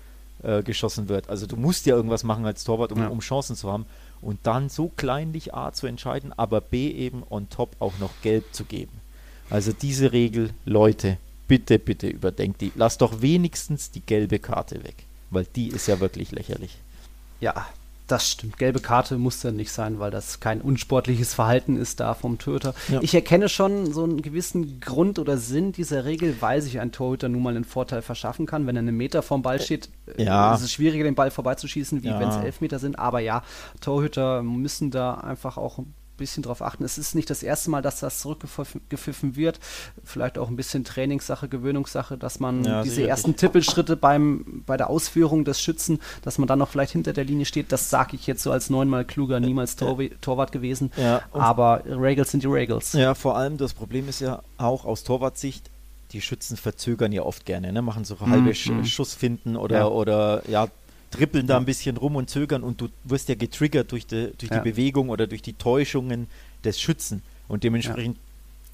[0.43, 1.29] äh, geschossen wird.
[1.31, 3.09] Also du musst ja irgendwas machen als Torwart, um, Ja.
[3.09, 3.87] um Chancen zu haben.
[4.21, 8.45] Und dann so kleinlich A zu entscheiden, aber B eben on top auch noch gelb
[8.53, 8.93] zu geben.
[9.51, 11.17] Also diese Regel, Leute,
[11.49, 12.73] bitte, bitte überdenkt die.
[12.75, 14.97] Lass doch wenigstens die gelbe Karte weg,
[15.31, 16.79] weil die ist ja wirklich lächerlich.
[17.41, 17.67] Ja,
[18.07, 18.57] das stimmt.
[18.57, 22.73] Gelbe Karte muss dann nicht sein, weil das kein unsportliches Verhalten ist da vom Torhüter.
[22.89, 23.01] Ja.
[23.03, 27.29] Ich erkenne schon so einen gewissen Grund oder Sinn dieser Regel, weil sich ein Torhüter
[27.29, 28.67] nun mal einen Vorteil verschaffen kann.
[28.69, 30.55] Wenn er einen Meter vom Ball steht, äh, Ja.
[30.55, 32.21] ist es schwieriger, den Ball vorbeizuschießen, wie Ja.
[32.21, 32.97] wenn es elf Meter sind.
[32.97, 33.43] Aber ja,
[33.81, 35.81] Torhüter müssen da einfach auch
[36.17, 36.85] bisschen drauf achten.
[36.85, 39.61] Es ist nicht das erste Mal, dass das zurückgepfiffen wird.
[40.05, 43.11] Vielleicht auch ein bisschen Trainingssache, Gewöhnungssache, dass man Ja, diese sicherlich.
[43.11, 47.25] ersten Tippelschritte beim, bei der Ausführung des Schützen, dass man dann noch vielleicht hinter der
[47.25, 47.73] Linie steht.
[47.73, 50.91] Das sage ich jetzt so als neunmal kluger, niemals Tor Torwart gewesen.
[50.97, 52.93] Ja, Aber Regels sind die Regels.
[52.93, 55.71] Ja, vor allem das Problem ist ja auch aus Torwartsicht,
[56.13, 57.83] die Schützen verzögern ja oft gerne, ne?
[57.83, 58.85] machen so halbe Sch mhm.
[58.85, 59.87] Schussfinden oder, Ja.
[59.89, 60.69] oder ja,
[61.17, 64.51] trippeln da ein bisschen rum und zögern und du wirst ja getriggert durch, die, durch
[64.51, 64.59] Ja.
[64.61, 66.29] die Bewegung oder durch die Täuschungen
[66.65, 68.19] des Schützen und dementsprechend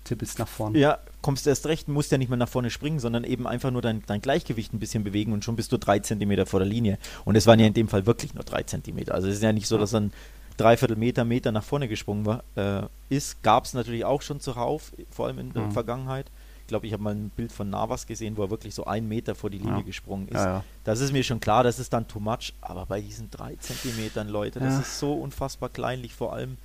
[0.05, 0.79] Tippels nach vorne.
[0.79, 0.99] ja.
[1.21, 3.83] kommst du erst recht, musst ja nicht mehr nach vorne springen, sondern eben einfach nur
[3.83, 6.99] dein, dein Gleichgewicht ein bisschen bewegen und schon bist du drei Zentimeter vor der Linie.
[7.25, 9.15] Und es waren ja in dem Fall wirklich nur drei Zentimeter.
[9.15, 10.13] Also es ist ja nicht so, dass ein
[10.57, 13.43] Dreiviertel Meter, Meter nach vorne gesprungen war, äh, ist.
[13.45, 15.73] Gab es natürlich auch schon zuhauf, vor allem in der Mhm.
[15.73, 16.27] Vergangenheit.
[16.63, 19.09] Ich glaube, ich habe mal ein Bild von Navas gesehen, wo er wirklich so einen
[19.09, 19.83] Meter vor die Linie Ja.
[19.83, 20.35] gesprungen ist.
[20.35, 20.65] Ja, ja.
[20.85, 24.29] Das ist mir schon klar, das ist dann too much, aber bei diesen drei Zentimetern,
[24.29, 26.57] Leute, das ist so unfassbar kleinlich, vor allem,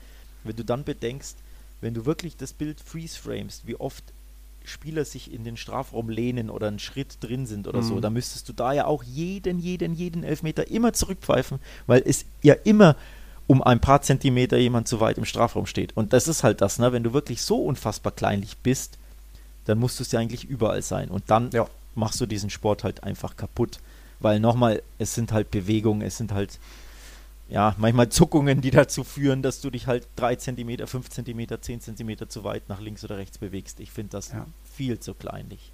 [0.43, 1.35] wenn du dann bedenkst,
[1.81, 4.03] wenn du wirklich das Bild freeze framest, wie oft
[4.63, 8.01] Spieler sich in den Strafraum lehnen oder einen Schritt drin sind oder so, Mhm.
[8.01, 12.53] dann müsstest du da ja auch jeden, jeden, jeden Elfmeter immer zurückpfeifen, weil es ja
[12.53, 12.95] immer
[13.47, 15.95] um ein paar Zentimeter jemand zu weit im Strafraum steht.
[15.95, 16.91] Und das ist halt das, ne?
[16.91, 18.97] wenn du wirklich so unfassbar kleinlich bist,
[19.67, 21.09] dann musst du es ja eigentlich überall sein.
[21.09, 21.67] Und dann Ja.
[21.95, 23.79] machst du diesen Sport halt einfach kaputt.
[24.19, 26.57] Weil nochmal, es sind halt Bewegungen, es sind halt,
[27.49, 31.81] ja, manchmal Zuckungen, die dazu führen, dass du dich halt 3 cm, 5 cm, 10
[31.81, 33.79] cm zu weit nach links oder rechts bewegst.
[33.79, 34.47] Ich finde das Ja.
[34.75, 35.71] viel zu kleinlich.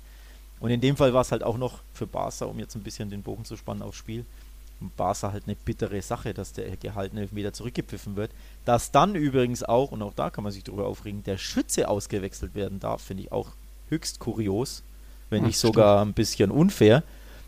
[0.60, 3.10] Und in dem Fall war es halt auch noch für Barca, um jetzt ein bisschen
[3.10, 4.26] den Bogen zu spannen aufs Spiel,
[4.98, 8.32] Barca halt eine bittere Sache, dass der gehaltene Elfmeter zurückgepfiffen wird.
[8.66, 12.56] Dass dann übrigens auch, und auch da kann man sich drüber aufregen, der Schütze ausgewechselt
[12.56, 13.52] werden darf, finde ich auch
[13.94, 14.84] höchst kurios,
[15.30, 17.04] wenn nicht sogar ein bisschen unfair.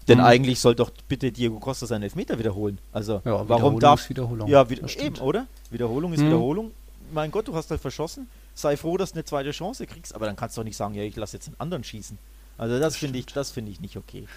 [0.07, 0.23] Denn Mhm.
[0.25, 2.77] eigentlich soll doch bitte Diego Costa seinen Elfmeter wiederholen.
[2.91, 4.47] Also Ja, warum darf ist Wiederholung.
[4.47, 5.21] Ja, wieder, Das eben, stimmt.
[5.21, 5.47] oder?
[5.71, 6.27] Wiederholung ist Mhm.
[6.27, 6.71] Wiederholung.
[7.11, 8.27] Mein Gott, du hast halt verschossen.
[8.53, 10.93] Sei froh, dass du eine zweite Chance kriegst, aber dann kannst du doch nicht sagen,
[10.93, 12.17] ja, ich lasse jetzt den anderen schießen.
[12.57, 14.27] Also das finde ich, das finde ich nicht okay.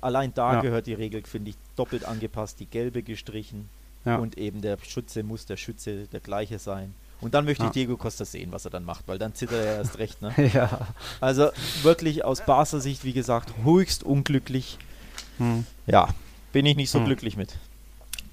[0.00, 0.60] Allein da Ja.
[0.62, 3.68] gehört die Regel, finde ich, doppelt angepasst, die gelbe gestrichen
[4.04, 4.16] Ja.
[4.16, 6.94] und eben der Schütze muss der Schütze der gleiche sein.
[7.22, 7.72] Und dann möchte ich Ja.
[7.72, 10.20] Diego Costa sehen, was er dann macht, weil dann zittert er erst recht.
[10.20, 10.32] Ne?
[10.52, 10.86] ja.
[11.20, 11.48] Also
[11.82, 14.76] wirklich aus Barca Sicht, wie gesagt, höchst unglücklich.
[15.38, 15.64] Hm.
[15.86, 16.08] Ja,
[16.52, 17.06] bin ich nicht so Hm.
[17.06, 17.54] glücklich mit.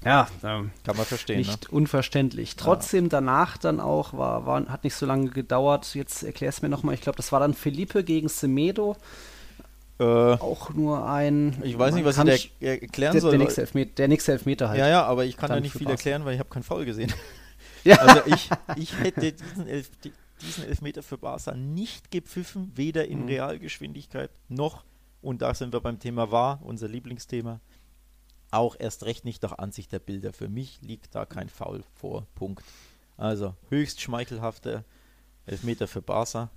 [0.04, 1.40] Ja, ähm, Kann man verstehen.
[1.42, 1.46] Ne?
[1.46, 2.56] nicht unverständlich.
[2.56, 5.94] Trotzdem danach dann auch, war, war, hat nicht so lange gedauert.
[5.94, 6.94] Jetzt erklär es mir nochmal.
[6.94, 8.96] Ich glaube, das war dann Felipe gegen Semedo.
[9.98, 11.58] Äh, Auch nur ein.
[11.62, 12.24] ich weiß nicht, was ich
[12.60, 13.32] da er- erklären der, soll.
[13.32, 14.78] der, nächste Elfmeter, der nächste Elfmeter halt.
[14.78, 17.12] ja, ja, aber ich kann da nicht viel erklären, weil ich habe keinen Foul gesehen.
[17.84, 17.96] Ja.
[17.96, 20.12] Also ich, ich hätte diesen, Elf, die-
[20.42, 23.28] diesen Elfmeter für Barca nicht gepfiffen, weder in Mhm.
[23.28, 24.84] Realgeschwindigkeit noch,
[25.22, 27.60] und da sind wir beim Thema war, unser Lieblingsthema,
[28.50, 30.32] auch erst recht nicht nach Ansicht der Bilder.
[30.32, 32.26] Für mich liegt da kein Foul vor.
[32.34, 32.64] Punkt.
[33.16, 34.84] Also höchst schmeichelhafter
[35.46, 36.50] Elfmeter für Barca.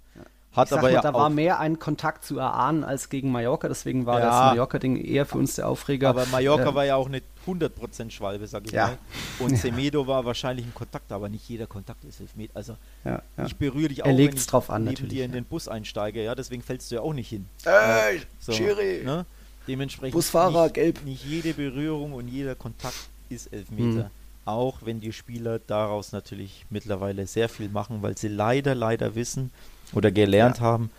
[0.56, 3.10] Hat Ich sag aber mal, ja da auch, war mehr ein Kontakt zu erahnen als
[3.10, 4.26] gegen Mallorca, deswegen war Ja.
[4.26, 6.10] das Mallorca-Ding eher für uns der Aufreger.
[6.10, 8.88] aber Mallorca Äh, war ja auch eine 100% Schwalbe, sag ich Ja.
[8.88, 8.98] mal.
[9.40, 12.56] Und Semedo war wahrscheinlich ein Kontakt, aber nicht jeder Kontakt ist Elfmeter.
[12.56, 13.46] Also ja, ja.
[13.46, 15.38] Ich berühre dich auch, Er wenn ich drauf an, neben dir in ja.
[15.38, 17.46] den Bus einsteige, ja, deswegen fällst du ja auch nicht hin.
[17.66, 19.02] Ey, So, Schiri.
[19.04, 19.26] Ne?
[19.68, 21.04] Dementsprechend Busfahrer, nicht, gelb.
[21.04, 22.96] nicht jede Berührung und jeder Kontakt
[23.30, 24.04] ist Elfmeter.
[24.04, 24.10] Hm.
[24.46, 29.52] Auch wenn die Spieler daraus natürlich mittlerweile sehr viel machen, weil sie leider, leider wissen
[29.94, 30.64] oder gelernt Ja.
[30.64, 30.90] haben,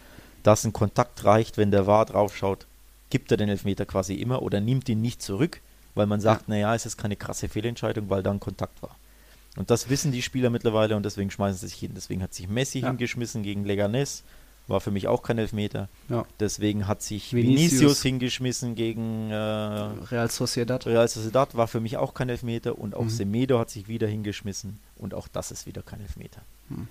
[0.43, 2.67] dass ein Kontakt reicht, wenn der War draufschaut,
[3.11, 5.61] gibt er den Elfmeter quasi immer oder nimmt ihn nicht zurück,
[5.95, 8.97] weil man sagt, naja, es ist keine krasse Fehlentscheidung, weil da ein Kontakt war.
[9.57, 11.93] Und das wissen die Spieler mittlerweile und deswegen schmeißen sie sich hin.
[11.95, 12.89] Deswegen hat sich Messi Ja.
[12.89, 14.25] hingeschmissen gegen Leganes,
[14.67, 15.89] war für mich auch kein Elfmeter.
[16.09, 16.25] Ja.
[16.41, 17.71] Deswegen hat sich Vinicius.
[17.73, 20.85] Vinicius, hingeschmissen gegen äh, Real Sociedad.
[20.87, 23.11] Real Sociedad, war für mich auch kein Elfmeter und auch Mhm.
[23.11, 26.41] Semedo hat sich wieder hingeschmissen und auch das ist wieder kein Elfmeter.
[26.69, 26.89] Hm.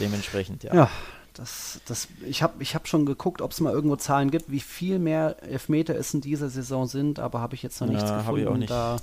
[0.00, 0.74] Dementsprechend, ja.
[0.74, 0.90] Ja,
[1.36, 4.60] das, das, ich habe ich hab schon geguckt, ob es mal irgendwo Zahlen gibt, wie
[4.60, 8.18] viel mehr Elfmeter es in dieser Saison sind, aber habe ich jetzt noch nichts Ja,
[8.18, 8.40] gefunden.
[8.42, 8.70] ich auch nicht.
[8.70, 8.96] Da,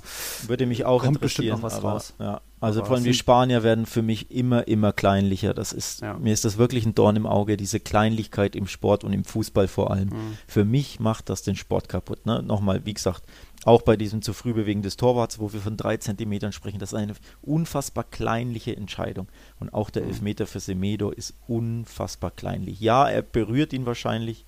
[0.46, 1.60] Würde mich auch Kommt bestimmt interessieren.
[1.80, 2.14] noch was raus.
[2.18, 2.40] Ja.
[2.64, 5.54] Also Aber vor allem die Spanier werden für mich immer, immer kleinlicher.
[5.54, 6.14] Das ist, Ja.
[6.14, 9.68] mir ist das wirklich ein Dorn im Auge, diese Kleinlichkeit im Sport und im Fußball
[9.68, 10.08] vor allem.
[10.08, 10.38] Mhm.
[10.46, 12.26] Für mich macht das den Sport kaputt.
[12.26, 12.42] Ne?
[12.42, 13.22] Nochmal, wie gesagt,
[13.64, 16.92] auch bei diesem zu früh bewegen des Torwarts, wo wir von drei Zentimetern sprechen, das
[16.92, 19.26] ist eine unfassbar kleinliche Entscheidung.
[19.60, 20.08] Und auch der Mhm.
[20.08, 22.80] Elfmeter für Semedo ist unfassbar kleinlich.
[22.80, 24.44] Ja, er berührt ihn wahrscheinlich,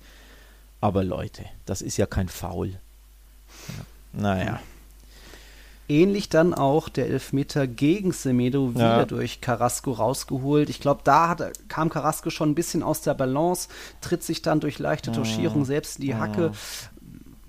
[0.81, 2.69] aber Leute, das ist ja kein Foul.
[2.73, 2.79] Ja.
[4.13, 4.59] Naja.
[5.89, 9.05] Ähnlich dann auch der Elfmeter gegen Semedo wieder Ja.
[9.05, 10.69] durch Carrasco rausgeholt.
[10.69, 13.69] Ich glaube, da hat, kam Carrasco schon ein bisschen aus der Balance,
[14.01, 16.51] tritt sich dann durch leichte Touchierung selbst in die Hacke.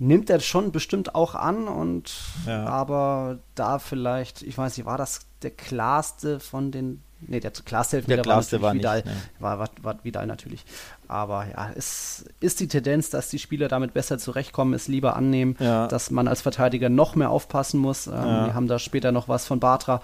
[0.00, 2.14] Nimmt er schon bestimmt auch an und
[2.46, 7.96] aber da vielleicht, ich weiß nicht, war das der klarste von den Nee, der klarste
[7.96, 8.96] Elfmeter Der klarste war war Vidal.
[8.98, 9.12] nicht, ne.
[9.40, 10.64] War, war, war Vidal natürlich.
[11.08, 15.56] Aber ja, es ist die Tendenz, dass die Spieler damit besser zurechtkommen, es lieber annehmen,
[15.58, 15.88] Ja.
[15.88, 18.06] dass man als Verteidiger noch mehr aufpassen muss.
[18.06, 18.46] Ähm, Ja.
[18.46, 20.00] Wir haben da später noch was von Bartra.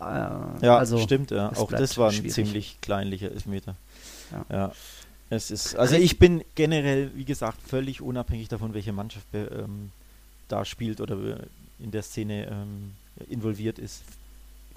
[0.00, 0.04] Äh,
[0.64, 1.50] Ja, also, stimmt, ja.
[1.56, 2.32] Auch das war ein schwierig.
[2.34, 3.74] ziemlich kleinlicher Elfmeter.
[4.30, 4.44] Ja.
[4.56, 4.72] Ja.
[5.30, 9.90] Es ist, also ich bin generell, wie gesagt, völlig unabhängig davon, welche Mannschaft ähm,
[10.48, 11.36] da spielt oder äh,
[11.80, 12.92] in der Szene ähm,
[13.28, 14.02] involviert ist.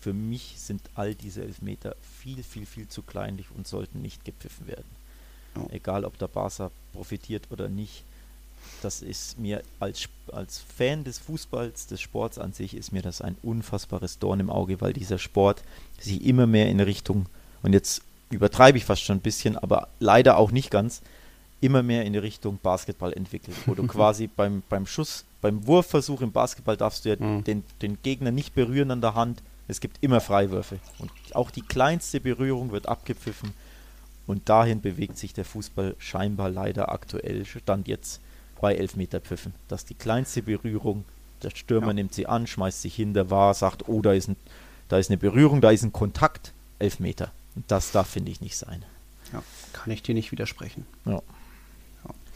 [0.01, 4.67] Für mich sind all diese Elfmeter viel, viel, viel zu kleinlich und sollten nicht gepfiffen
[4.67, 4.89] werden.
[5.55, 5.67] Ja.
[5.71, 8.03] Egal, ob der Barca profitiert oder nicht.
[8.81, 13.21] Das ist mir als, als Fan des Fußballs, des Sports an sich, ist mir das
[13.21, 15.61] ein unfassbares Dorn im Auge, weil dieser Sport
[15.99, 17.25] sich immer mehr in Richtung,
[17.63, 21.01] und jetzt übertreibe ich fast schon ein bisschen, aber leider auch nicht ganz,
[21.59, 26.21] immer mehr in die Richtung Basketball entwickelt, wo du quasi beim, beim Schuss, beim Wurfversuch
[26.21, 27.43] im Basketball darfst du ja Mhm.
[27.43, 29.41] den, den Gegner nicht berühren an der Hand.
[29.71, 30.79] Es gibt immer Freiwürfe.
[30.99, 33.53] Und auch die kleinste Berührung wird abgepfiffen.
[34.27, 38.19] Und dahin bewegt sich der Fußball scheinbar leider aktuell, stand jetzt
[38.59, 39.53] bei Elfmeterpfiffen.
[39.69, 41.05] Dass die kleinste Berührung,
[41.41, 41.93] der Stürmer Ja.
[41.93, 44.35] nimmt sie an, schmeißt sich hin, der war, sagt, oh, da ist, ein,
[44.89, 47.31] da ist eine Berührung, da ist ein Kontakt, Elfmeter.
[47.55, 48.83] Und das darf, finde ich, nicht sein.
[49.31, 50.85] Ja, kann ich dir nicht widersprechen.
[51.05, 51.21] Ja.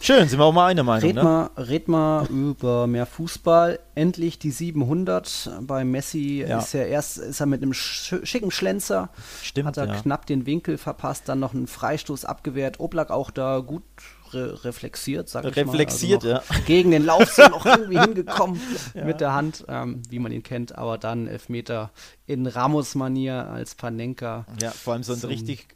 [0.01, 1.23] Schön, sind wir auch mal einer Meinung, Red, ne?
[1.23, 3.79] mal, red mal über mehr Fußball.
[3.95, 5.49] Endlich die 700.
[5.61, 6.59] Bei Messi Ja.
[6.59, 9.09] ist er erst ist er mit einem sch schicken Schlenzer,
[9.41, 9.95] Stimmt, hat er ja.
[9.95, 12.79] knapp den Winkel verpasst, dann noch einen Freistoß abgewehrt.
[12.79, 13.83] Oblak auch da gut
[14.31, 16.33] re reflexiert, sag ich Reflexiert, mal.
[16.35, 16.59] Also ja.
[16.67, 18.59] Gegen den Lauf noch irgendwie hingekommen
[18.93, 21.91] mit der Hand, ähm, wie man ihn kennt, aber dann Elfmeter
[22.27, 24.45] in Ramos-Manier als Panenka.
[24.61, 25.67] Ja, vor allem so ein richtig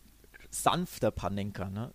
[0.51, 1.91] sanfter Panenka, ne?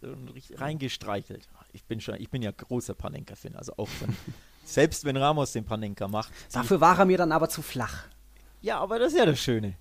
[0.57, 1.49] Reingestreichelt.
[1.75, 4.17] Ich bin schon, ich bin ja großer Panenka-Fan, also auch von,
[4.65, 6.33] selbst wenn Ramos den Panenka macht.
[6.53, 8.05] Dafür war er mir dann aber zu flach.
[8.63, 9.75] Ja, aber das ist ja das Schöne.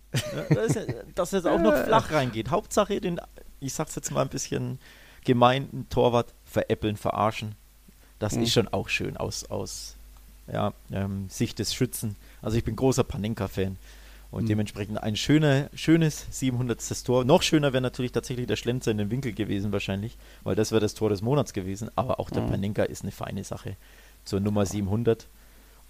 [0.49, 0.81] Das ja,
[1.15, 2.49] dass es auch noch flach reingeht.
[2.49, 3.21] Hauptsache den,
[3.61, 4.77] ich sag's jetzt mal ein bisschen
[5.23, 7.55] gemein, einen Torwart veräppeln, verarschen.
[8.19, 8.43] Das Mhm.
[8.43, 9.95] ist schon auch schön aus, aus
[10.51, 12.17] ja, ähm, Sicht des Schützen.
[12.41, 13.77] Also ich bin großer Panenka-Fan.
[14.33, 14.47] Und Mhm.
[14.47, 17.03] dementsprechend ein schöner, schönes 700.
[17.05, 17.23] Tor.
[17.23, 20.81] Noch schöner wäre natürlich tatsächlich der Schlenzer in den Winkel gewesen wahrscheinlich, weil das wäre
[20.81, 21.91] das Tor des Monats gewesen.
[21.95, 22.49] Aber auch der Mhm.
[22.49, 23.77] Panenka ist eine feine Sache
[24.25, 25.27] zur Nummer 700.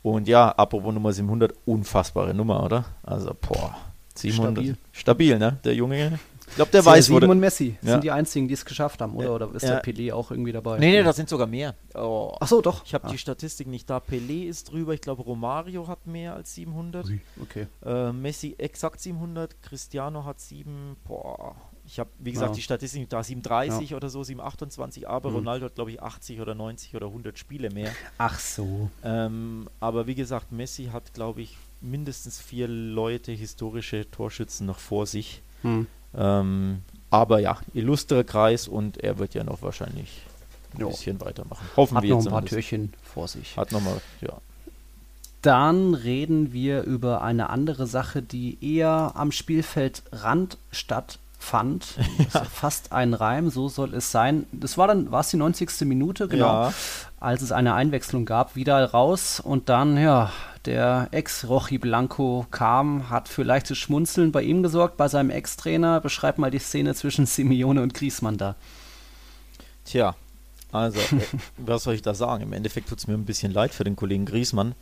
[0.01, 2.83] Und ja, apropos Nummer 700, unfassbare Nummer, oder?
[3.03, 3.77] Also, boah,
[4.15, 4.53] 700.
[4.65, 4.77] Stabil.
[4.91, 5.57] Stabil, ne?
[5.63, 6.19] Der Junge.
[6.53, 7.93] Ich glaube, der CR7 weiß, wo der, und Messi Ja.
[7.93, 9.25] sind die einzigen, die es geschafft haben, oder?
[9.25, 9.31] Ja.
[9.31, 9.79] Oder ist Ja.
[9.79, 10.77] der Pelé auch irgendwie dabei?
[10.77, 11.73] Nee, nee, da sind sogar mehr.
[11.95, 12.35] Oh.
[12.39, 12.85] Ach so, doch.
[12.85, 13.09] Ich habe Ah.
[13.11, 13.97] die Statistik nicht da.
[13.97, 14.93] Pelé ist drüber.
[14.93, 17.07] Ich glaube, Romario hat mehr als 700.
[17.41, 17.65] Okay.
[17.83, 19.61] Äh, Messi exakt 700.
[19.63, 20.95] Cristiano hat 7.
[21.07, 21.55] Boah.
[21.87, 22.55] Ich habe, wie gesagt, Ja.
[22.55, 23.23] die Statistik nicht da.
[23.23, 25.09] 730 oder so, 728.
[25.09, 25.35] Aber Mhm.
[25.37, 27.91] Ronaldo hat, glaube ich, 80 oder 90 oder 100 Spiele mehr.
[28.19, 28.89] Ach so.
[29.03, 35.07] Ähm, aber wie gesagt, Messi hat, glaube ich, mindestens vier Leute, historische Torschützen noch vor
[35.07, 35.41] sich.
[35.63, 35.87] Hm.
[36.17, 40.21] Ähm, aber ja, illustrer Kreis und er wird ja noch wahrscheinlich
[40.75, 40.89] ein Jo.
[40.89, 41.65] bisschen weitermachen.
[41.77, 42.53] Hoffen Hat wir noch ein jetzt paar zumindest.
[42.69, 43.55] Türchen vor sich.
[43.57, 44.33] Hat nochmal, ja.
[45.41, 51.19] Dann reden wir über eine andere Sache, die eher am Spielfeldrand stattfand.
[52.33, 54.45] Ja fast ein Reim, so soll es sein.
[54.53, 55.81] Das war dann, war es die 90.
[55.81, 56.73] Minute, genau, Ja.
[57.19, 60.31] als es eine Einwechslung gab, wieder raus und dann, ja,
[60.65, 65.99] der Ex-Rochi Blanco kam, hat für leichtes Schmunzeln bei ihm gesorgt, bei seinem Ex-Trainer.
[65.99, 68.55] Beschreib mal die Szene zwischen Simeone und Griezmann da.
[69.85, 70.15] Tja,
[70.71, 71.21] also, äh,
[71.57, 72.43] was soll ich da sagen?
[72.43, 74.73] Im Endeffekt tut es mir ein bisschen leid für den Kollegen Griesmann,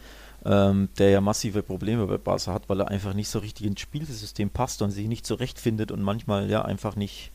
[0.46, 3.82] ähm, der ja massive Probleme bei Barca hat, weil er einfach nicht so richtig ins
[3.82, 7.32] Spielsystem passt und sich nicht zurechtfindet und manchmal ja einfach nicht,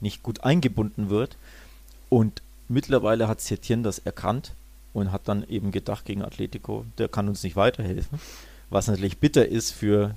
[0.00, 1.36] nicht gut eingebunden wird.
[2.08, 4.52] Und mittlerweile hat Setien das erkannt
[4.92, 8.18] und hat dann eben gedacht gegen Atletico, der kann uns nicht weiterhelfen.
[8.70, 10.14] Was natürlich bitter ist für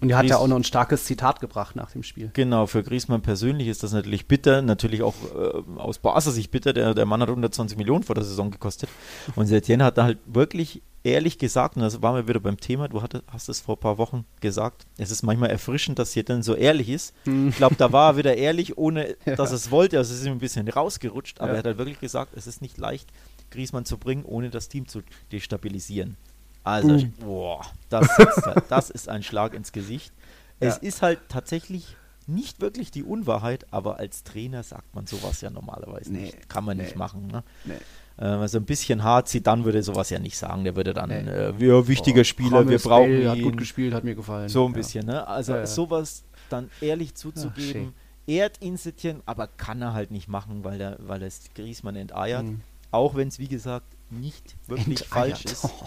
[0.00, 2.30] Und er hat ja auch noch ein starkes Zitat gebracht nach dem Spiel.
[2.34, 6.72] Genau, für Griezmann persönlich ist das natürlich bitter, natürlich auch äh, aus Barca Sicht bitter.
[6.72, 8.90] Der, der Mann hat 120 Millionen vor der Saison gekostet.
[9.36, 12.88] Und Setien hat da halt wirklich ehrlich gesagt, und das waren wir wieder beim Thema,
[12.88, 16.42] du hatte, hast es vor ein paar Wochen gesagt, es ist manchmal erfrischend, dass Setien
[16.42, 17.12] so ehrlich ist.
[17.26, 19.98] Ich glaube, da war er wieder ehrlich, ohne dass er es wollte.
[19.98, 21.54] Also es ist ihm ein bisschen rausgerutscht, aber Ja.
[21.54, 23.08] er hat halt wirklich gesagt, es ist nicht leicht,
[23.54, 26.16] Griezmann zu bringen, ohne das Team zu destabilisieren.
[26.62, 27.12] Also, Mhm.
[27.20, 30.12] boah, das, ist, halt- das ist ein Schlag ins Gesicht.
[30.60, 30.82] Es Ja.
[30.82, 36.10] ist halt tatsächlich nicht wirklich die Unwahrheit, aber als Trainer sagt man sowas ja normalerweise
[36.12, 36.48] Nee, nicht.
[36.48, 37.26] Kann man nicht nee, machen.
[37.26, 37.42] Ne?
[37.64, 37.74] nee.
[38.16, 40.62] Also ein bisschen hart, dann würde sowas ja nicht sagen.
[40.64, 41.28] Der würde dann, Nee.
[41.28, 43.28] äh, wir wichtiger Oh, Spieler, wir brauchen Bale ihn.
[43.28, 44.48] hat gut gespielt, hat mir gefallen.
[44.48, 44.76] So ein Ja.
[44.76, 45.26] bisschen, ne?
[45.26, 47.92] Also Ja, sowas dann ehrlich Ach, zuzugeben,
[48.26, 52.44] ehrt ihn Setien, aber kann er halt nicht machen, weil er, weil er Griesmann enteiert.
[52.44, 52.60] Mhm.
[52.94, 55.38] Auch wenn es, wie gesagt, nicht wirklich Enteiert.
[55.38, 55.68] falsch ist.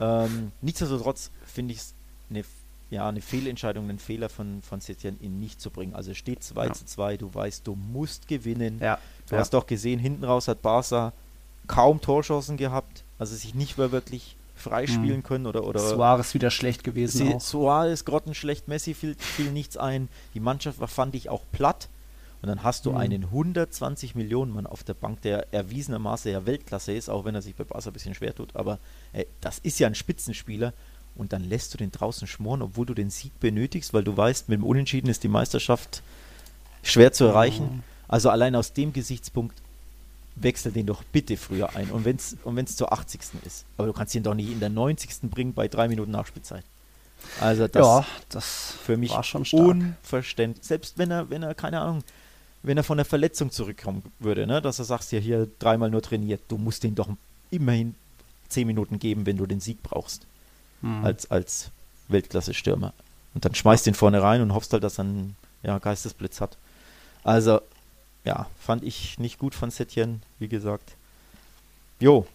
[0.00, 1.94] Ähm, nichtsdestotrotz finde ich es
[2.30, 2.42] eine,
[2.90, 5.94] ja, eine Fehlentscheidung, einen Fehler von, von Setien, ihn nicht zu bringen.
[5.94, 6.72] Also steht 2 Ja.
[6.72, 8.78] zu 2, du weißt, du musst gewinnen.
[8.80, 8.98] Ja.
[9.28, 9.40] Du ja.
[9.40, 11.12] hast doch gesehen, hinten raus hat Barca
[11.68, 15.22] kaum Torchancen gehabt, also sich nicht mehr wirklich freispielen Mhm.
[15.22, 17.40] können oder, oder Suarez wieder schlecht gewesen Sie, auch.
[17.40, 20.08] Suarez grottenschlecht, Messi fiel, fiel nichts ein.
[20.34, 21.88] Die Mannschaft war, fand ich, auch platt.
[22.42, 22.96] Und dann hast du Mhm.
[22.96, 27.42] einen 120 Millionen Mann auf der Bank, der erwiesenermaßen ja Weltklasse ist, auch wenn er
[27.42, 28.56] sich bei Barca ein bisschen schwer tut.
[28.56, 28.78] Aber
[29.12, 30.72] äh, das ist ja ein Spitzenspieler.
[31.14, 34.48] Und dann lässt du den draußen schmoren, obwohl du den Sieg benötigst, weil du weißt,
[34.48, 36.02] mit dem Unentschieden ist die Meisterschaft
[36.82, 37.64] schwer zu erreichen.
[37.76, 37.82] Mhm.
[38.08, 39.60] Also allein aus dem Gesichtspunkt
[40.34, 41.90] wechsel den doch bitte früher ein.
[41.90, 43.20] Und wenn es und wenn's zur 80.
[43.44, 43.66] ist.
[43.76, 45.30] Aber du kannst ihn doch nicht in der 90.
[45.30, 46.64] bringen bei drei Minuten Nachspielzeit.
[47.40, 49.62] Also das ja, das für mich war schon stark.
[49.62, 50.66] unverständlich.
[50.66, 52.02] Selbst wenn er, wenn er, keine Ahnung,
[52.62, 56.02] wenn er von der Verletzung zurückkommen würde, ne, dass er sagt, ja, hier dreimal nur
[56.02, 57.08] trainiert, du musst den doch
[57.50, 57.94] immerhin
[58.48, 60.26] zehn Minuten geben, wenn du den Sieg brauchst,
[60.82, 61.04] Mhm.
[61.04, 61.70] als, als
[62.08, 62.92] Weltklasse-Stürmer.
[63.34, 66.58] Und dann schmeißt den vorne rein und hoffst halt, dass er einen ja, Geistesblitz hat.
[67.24, 67.60] Also,
[68.24, 70.96] ja, fand ich nicht gut von Setien, wie gesagt.
[72.00, 72.26] Jo,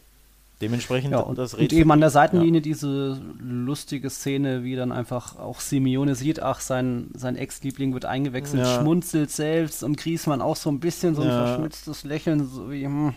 [0.61, 4.91] dementsprechend Ja, und, das und Red- eben an der Seitenlinie diese lustige Szene, wie dann
[4.91, 8.79] einfach auch Simeone sieht, ach, sein, sein Ex-Liebling wird eingewechselt, Ja.
[8.79, 11.45] schmunzelt selbst und Griezmann auch so ein bisschen so ein Ja.
[11.45, 13.13] verschmitztes Lächeln, so wie, hm,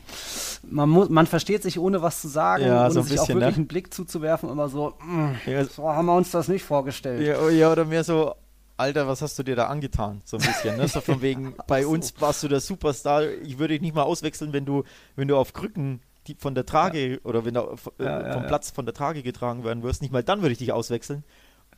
[0.69, 3.23] man, muss, man versteht sich ohne was zu sagen, Ja, ohne so ein sich auch
[3.27, 3.61] bisschen, wirklich ne?
[3.61, 7.27] einen Blick zuzuwerfen, immer so, hm, Ja, so haben wir uns das nicht vorgestellt.
[7.27, 8.35] Ja, ja, oder mehr so,
[8.77, 10.23] Alter, was hast du dir da angetan?
[10.25, 10.89] So ein bisschen, ne?
[10.89, 13.25] So von wegen, bei uns warst du der Superstar.
[13.43, 14.85] Ich würde dich nicht mal auswechseln, wenn du,
[15.17, 17.19] wenn du auf Krücken die von der Trage ja.
[17.25, 20.03] oder wenn du äh, ja, vom Platz von der Trage getragen werden wirst.
[20.03, 21.25] Nicht mal dann würde ich dich auswechseln.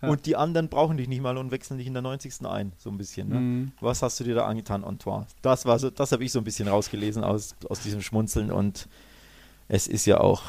[0.00, 2.44] Und die anderen brauchen dich nicht mal und wechseln dich in der 90.
[2.44, 3.28] ein, so ein bisschen.
[3.28, 3.34] Ne?
[3.36, 3.72] Mhm.
[3.80, 5.26] Was hast du dir da angetan, Antoine?
[5.42, 8.88] Das war so, das habe ich so ein bisschen rausgelesen aus, aus diesem Schmunzeln und
[9.68, 10.42] es ist ja auch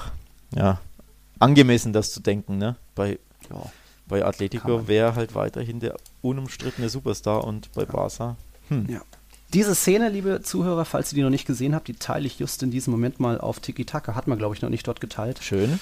[0.55, 0.81] ja,
[1.37, 2.77] angemessen, das zu denken, ne?
[2.95, 3.19] Bei,
[3.49, 3.71] ja,
[4.07, 8.37] bei Atletico wäre halt weiterhin der unumstrittene Superstar und bei Barca.
[8.69, 8.89] Hm.
[8.89, 9.01] Ja.
[9.53, 12.63] Diese Szene, liebe Zuhörer, falls ihr die noch nicht gesehen habt, die teile ich just
[12.63, 14.15] in diesem Moment mal auf Tiki Taka.
[14.15, 15.39] Hat man, glaube ich, noch nicht dort geteilt.
[15.43, 15.79] Schön.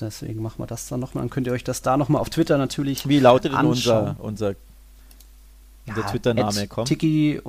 [0.00, 1.22] Deswegen machen wir das dann nochmal.
[1.22, 3.08] Dann könnt ihr euch das da nochmal auf Twitter natürlich.
[3.08, 4.54] Wie lautet denn unser, unser, unser
[5.86, 6.68] ja, Twitter-Name?
[6.84, 7.40] Tiki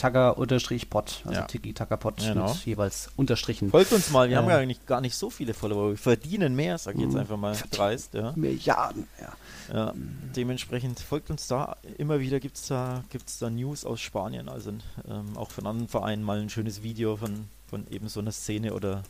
[0.00, 1.46] Tagger unterstrich Pot, also ja.
[1.46, 2.48] Tiki Tagger Pot genau.
[2.48, 3.70] mit jeweils Unterstrichen.
[3.70, 6.56] Folgt uns mal, wir äh, haben ja eigentlich gar nicht so viele Follower, wir verdienen
[6.56, 7.20] mehr, sag ich jetzt mhm.
[7.20, 8.14] einfach mal dreist.
[8.14, 8.32] Ja.
[8.34, 9.32] Milliarden, ja.
[9.74, 9.94] ja.
[10.34, 14.70] Dementsprechend folgt uns da, immer wieder gibt es da, gibt's da News aus Spanien, also
[14.70, 18.72] ähm, auch von anderen Vereinen mal ein schönes Video von, von eben so einer Szene
[18.72, 19.02] oder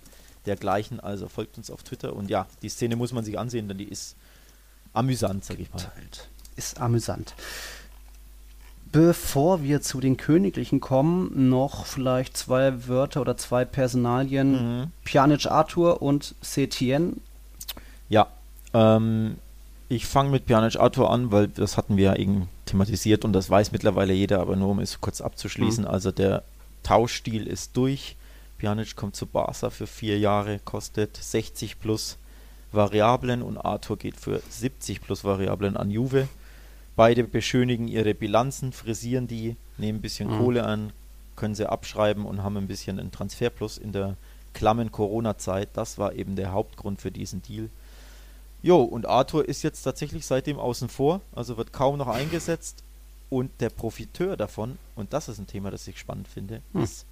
[0.47, 0.99] dergleichen.
[0.99, 3.89] Also folgt uns auf Twitter und ja, die Szene muss man sich ansehen, denn die
[3.89, 4.17] ist
[4.93, 5.81] amüsant, sag ich mal.
[6.57, 7.35] Ist amüsant.
[8.93, 14.81] Bevor wir zu den Königlichen kommen, noch vielleicht zwei Wörter oder zwei Personalien.
[14.81, 14.87] Mhm.
[15.05, 17.21] Pjanic Arthur und Setien.
[18.09, 18.27] Ja,
[18.75, 19.37] ähm,
[19.89, 23.49] ich fange mit Pjanic Arthur an, weil das hatten wir ja eben thematisiert und das
[23.49, 25.85] weiß mittlerweile jeder, aber nur um es kurz abzuschließen.
[25.85, 25.91] Mhm.
[25.91, 26.43] Also der
[26.83, 28.17] Tauschstil ist durch.
[28.59, 32.19] Pjanic kommt zu Barca für vier Jahre, kostet 60 plus
[32.73, 36.29] Variablen und Arthur geht für 70 plus Variablen an Juve.
[36.97, 40.39] Beide beschönigen ihre Bilanzen, frisieren die, nehmen ein bisschen mhm.
[40.39, 40.93] Kohle an,
[41.37, 44.17] können sie abschreiben und haben ein bisschen einen Transferplus in der
[44.53, 45.71] klammen Corona-Zeit.
[45.75, 47.71] Das war eben der Hauptgrund für diesen Deal.
[48.63, 52.83] Jo, und Arthur ist jetzt tatsächlich seitdem außen vor, also wird kaum noch eingesetzt.
[53.31, 56.83] Und der Profiteur davon, und das ist ein Thema, das ich spannend finde, mhm.
[56.83, 57.07] ist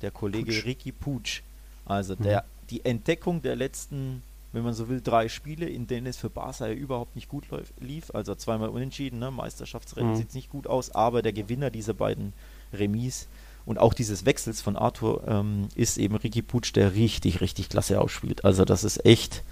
[0.00, 0.64] der Kollege Putsch.
[0.64, 1.42] Ricky Putsch.
[1.84, 2.22] Also mhm.
[2.22, 4.22] der, die Entdeckung der letzten,
[4.52, 7.44] wenn man so will, drei Spiele, in denen es für Barca ja überhaupt nicht gut
[7.80, 8.10] lief.
[8.14, 9.30] Also zweimal unentschieden, ne?
[9.30, 10.16] Meisterschaftsrennen mhm.
[10.16, 12.32] sieht nicht gut aus, aber der Gewinner dieser beiden
[12.72, 13.28] Remis
[13.66, 18.00] und auch dieses Wechsels von Arthur ähm, ist eben Ricky Putsch, der richtig, richtig klasse
[18.00, 18.44] ausspielt.
[18.44, 19.42] Also das ist echt,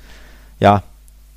[0.59, 0.82] ja,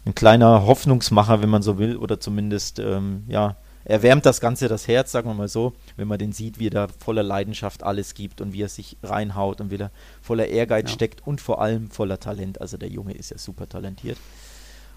[0.05, 4.87] ein kleiner Hoffnungsmacher, wenn man so will, oder zumindest, ähm, ja, erwärmt das Ganze das
[4.87, 8.13] Herz, sagen wir mal so, wenn man den sieht, wie er da voller Leidenschaft alles
[8.13, 10.95] gibt und wie er sich reinhaut und wie er voller Ehrgeiz ja.
[10.95, 12.61] steckt und vor allem voller Talent.
[12.61, 14.17] Also der Junge ist ja super talentiert.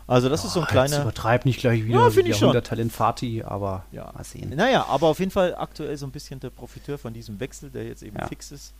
[0.06, 1.02] Also das oh, ist so ein kleiner.
[1.02, 2.52] Übertreib nicht gleich wieder ja, finde ich schon.
[2.62, 4.10] Talent Fati, aber ja.
[4.12, 4.52] mal sehen.
[4.54, 7.86] Naja, aber auf jeden Fall aktuell so ein bisschen der Profiteur von diesem Wechsel, der
[7.86, 8.26] jetzt eben ja.
[8.26, 8.74] fix ist.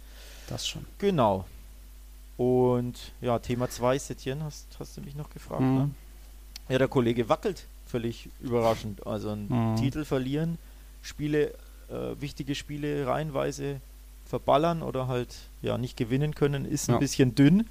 [0.49, 0.85] Das schon.
[0.99, 1.47] Genau.
[2.37, 5.77] Und ja, Thema 2, Setien, hast, hast du mich noch gefragt, mhm.
[5.77, 5.91] ne?
[6.69, 9.07] Ja, der Kollege wackelt völlig überraschend.
[9.07, 9.77] Also einen mhm.
[9.77, 10.59] Titel verlieren,
[11.03, 11.53] Spiele,
[11.91, 13.81] äh, wichtige Spiele reihenweise
[14.25, 16.95] verballern oder halt ja nicht gewinnen können, ist ja.
[16.95, 17.67] ein bisschen dünn.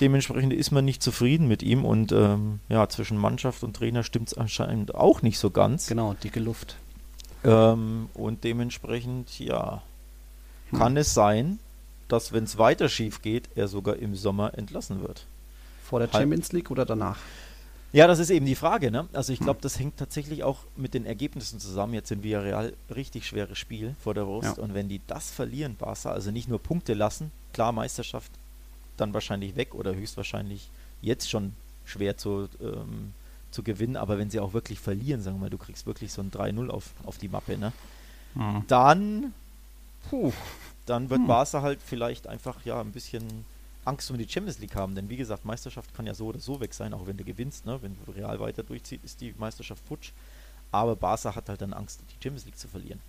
[0.00, 4.28] Dementsprechend ist man nicht zufrieden mit ihm und ähm, ja, zwischen Mannschaft und Trainer stimmt
[4.28, 5.86] es anscheinend auch nicht so ganz.
[5.86, 6.76] Genau, dicke Luft.
[7.44, 9.82] Ähm, und dementsprechend, ja,
[10.70, 10.78] hm.
[10.78, 11.60] kann es sein,
[12.08, 15.24] dass wenn es weiter schief geht, er sogar im Sommer entlassen wird.
[15.84, 17.18] Vor der Champions League oder danach?
[17.92, 18.90] Ja, das ist eben die Frage.
[18.90, 19.08] Ne?
[19.12, 21.94] Also ich glaube, das hängt tatsächlich auch mit den Ergebnissen zusammen.
[21.94, 24.56] Jetzt sind wir real richtig schweres Spiel vor der Brust.
[24.56, 24.62] Ja.
[24.62, 28.30] Und wenn die das verlieren, Barca, also nicht nur Punkte lassen, klar Meisterschaft
[28.96, 30.68] dann wahrscheinlich weg oder höchstwahrscheinlich
[31.02, 33.12] jetzt schon schwer zu, ähm,
[33.50, 33.96] zu gewinnen.
[33.96, 36.68] Aber wenn sie auch wirklich verlieren, sagen wir mal, du kriegst wirklich so ein 3-0
[36.68, 37.72] auf, auf die Mappe, ne?
[38.34, 38.62] Mhm.
[38.68, 39.34] dann,
[40.08, 40.32] puh,
[40.86, 41.26] dann wird mhm.
[41.26, 43.44] Barca halt vielleicht einfach ja ein bisschen
[43.90, 46.60] Angst um die Champions League haben, denn wie gesagt, Meisterschaft kann ja so oder so
[46.60, 47.78] weg sein, auch wenn du gewinnst, ne?
[47.82, 50.12] wenn du Real weiter durchzieht, ist die Meisterschaft futsch.
[50.70, 53.00] Aber Barca hat halt dann Angst, die Champions League zu verlieren.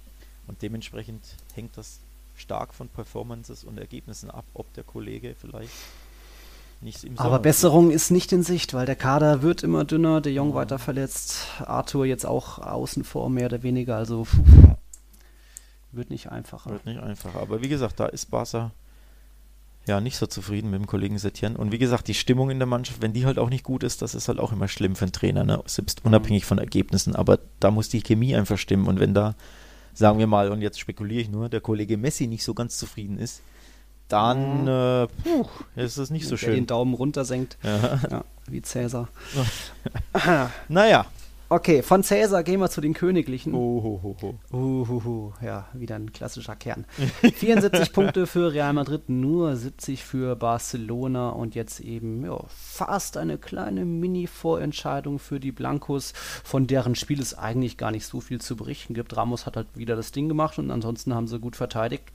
[0.47, 1.23] Und dementsprechend
[1.53, 1.99] hängt das
[2.35, 5.71] stark von Performances und Ergebnissen ab, ob der Kollege vielleicht
[6.81, 10.33] nicht im Aber Besserung ist nicht in Sicht, weil der Kader wird immer dünner, der
[10.33, 10.55] Jong ja.
[10.55, 14.39] weiter verletzt, Arthur jetzt auch außen vor, mehr oder weniger, also pff,
[15.91, 16.71] wird nicht einfacher.
[16.71, 18.71] Wird nicht einfacher, aber wie gesagt, da ist Barca
[19.87, 21.55] ja nicht so zufrieden mit dem Kollegen Setien.
[21.55, 24.01] Und wie gesagt, die Stimmung in der Mannschaft, wenn die halt auch nicht gut ist,
[24.01, 25.61] das ist halt auch immer schlimm für einen Trainer, ne?
[25.65, 27.15] selbst unabhängig von Ergebnissen.
[27.15, 28.87] Aber da muss die Chemie einfach stimmen.
[28.87, 29.35] Und wenn da,
[29.93, 33.17] sagen wir mal, und jetzt spekuliere ich nur, der Kollege Messi nicht so ganz zufrieden
[33.17, 33.41] ist,
[34.07, 34.67] dann mhm.
[34.67, 36.55] äh, puh, ist es nicht so schön.
[36.55, 37.99] den Daumen runter senkt, ja.
[38.09, 39.07] ja wie Cäsar.
[40.67, 41.05] naja,
[41.51, 43.53] Okay, von Cäsar gehen wir zu den Königlichen.
[43.53, 44.39] Ohohoho.
[44.53, 46.85] Uhuhu, ja, wieder ein klassischer Kern.
[47.35, 53.37] 74 Punkte für Real Madrid, nur 70 für Barcelona und jetzt eben ja, fast eine
[53.37, 58.55] kleine Mini-Vorentscheidung für die Blancos, von deren Spiel es eigentlich gar nicht so viel zu
[58.55, 59.17] berichten gibt.
[59.17, 62.13] Ramos hat halt wieder das Ding gemacht und ansonsten haben sie gut verteidigt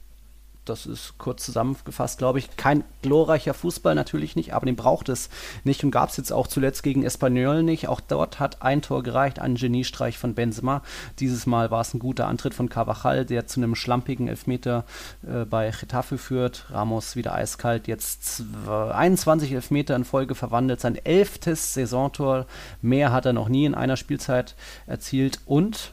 [0.68, 5.30] das ist kurz zusammengefasst, glaube ich, kein glorreicher Fußball natürlich nicht, aber den braucht es
[5.64, 7.88] nicht und gab es jetzt auch zuletzt gegen Espanyol nicht.
[7.88, 10.82] Auch dort hat ein Tor gereicht, ein Geniestreich von Benzema.
[11.18, 14.84] Dieses Mal war es ein guter Antritt von Carvajal, der zu einem schlampigen Elfmeter
[15.26, 16.66] äh, bei Getafe führt.
[16.70, 22.46] Ramos wieder eiskalt, jetzt 21 Elfmeter in Folge verwandelt, sein elftes Saisontor.
[22.82, 24.54] Mehr hat er noch nie in einer Spielzeit
[24.86, 25.92] erzielt und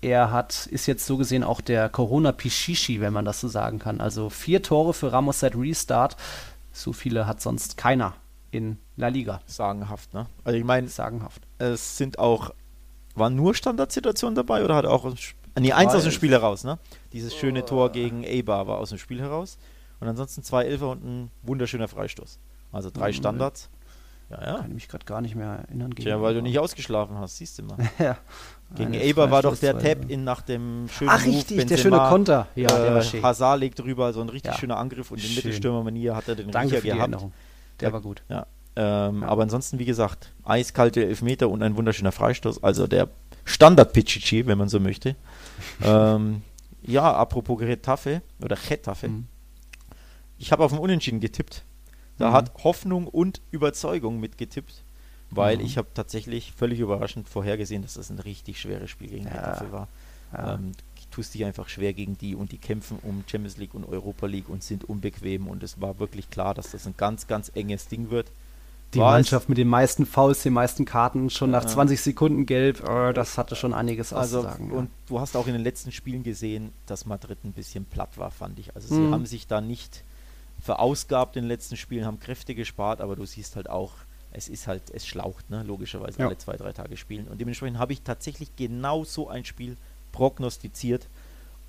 [0.00, 4.00] er hat, ist jetzt so gesehen auch der Corona-Pichichi, wenn man das so sagen kann.
[4.00, 6.16] Also vier Tore für Ramos seit Restart.
[6.72, 8.14] So viele hat sonst keiner
[8.50, 9.40] in La Liga.
[9.46, 10.26] Sagenhaft, ne?
[10.44, 11.42] Also ich meine, sagenhaft.
[11.58, 12.52] Es sind auch,
[13.14, 15.12] waren nur Standardsituationen dabei oder hat er auch,
[15.58, 16.78] nee, eins aus dem Spiel heraus, ne?
[17.12, 19.58] Dieses schöne Tor gegen Eibar war aus dem Spiel heraus.
[20.00, 22.38] Und ansonsten zwei Elfer und ein wunderschöner Freistoß.
[22.70, 23.14] Also drei mhm.
[23.14, 23.68] Standards.
[24.30, 24.56] Ja, ja.
[24.58, 25.94] Kann ich mich gerade gar nicht mehr erinnern.
[25.94, 27.78] Tja, weil du nicht ausgeschlafen hast, siehst du mal.
[27.98, 28.18] ja.
[28.76, 32.48] Gegen Eber war doch der Tap-In nach dem schönen Ach, richtig, Move, der schöne Konter.
[32.54, 33.22] Ja, äh, der war schön.
[33.22, 34.58] Hazard legt drüber, so ein richtig ja.
[34.58, 37.12] schöner Angriff und in Mittelstürmer-Manier hat er den Danke Riecher gehabt.
[37.12, 37.30] Der,
[37.80, 38.22] der war gut.
[38.28, 38.46] Ja.
[38.76, 39.28] Ähm, ja.
[39.28, 42.62] Aber ansonsten, wie gesagt, eiskalte Elfmeter und ein wunderschöner Freistoß.
[42.62, 43.08] Also der
[43.44, 45.16] Standard-Pichichi, wenn man so möchte.
[45.82, 46.42] ähm,
[46.82, 49.08] ja, apropos Getafe oder Getafe.
[49.08, 49.26] Mhm.
[50.36, 51.64] Ich habe auf den Unentschieden getippt.
[52.18, 52.32] Da mhm.
[52.34, 54.84] hat Hoffnung und Überzeugung mitgetippt
[55.30, 55.64] weil mhm.
[55.64, 59.60] ich habe tatsächlich völlig überraschend vorhergesehen, dass das ein richtig schweres Spiel gegen ja.
[59.70, 59.88] war.
[60.32, 60.54] Ja.
[60.54, 60.72] Ähm,
[61.10, 64.48] tust dich einfach schwer gegen die und die kämpfen um Champions League und Europa League
[64.48, 68.10] und sind unbequem und es war wirklich klar, dass das ein ganz, ganz enges Ding
[68.10, 68.30] wird.
[68.94, 72.82] Die war Mannschaft mit den meisten Fouls, den meisten Karten, schon nach 20 Sekunden gelb,
[72.88, 74.70] oh, das hatte schon einiges also, auszusagen.
[74.70, 74.90] Und ja.
[75.08, 78.58] du hast auch in den letzten Spielen gesehen, dass Madrid ein bisschen platt war, fand
[78.58, 78.74] ich.
[78.74, 79.12] Also sie mhm.
[79.12, 80.04] haben sich da nicht
[80.60, 83.92] verausgabt in den letzten Spielen, haben Kräfte gespart, aber du siehst halt auch,
[84.30, 85.62] es ist halt, es schlaucht, ne?
[85.62, 86.26] logischerweise ja.
[86.26, 87.28] alle zwei, drei Tage spielen.
[87.28, 89.76] Und dementsprechend habe ich tatsächlich genau so ein Spiel
[90.12, 91.08] prognostiziert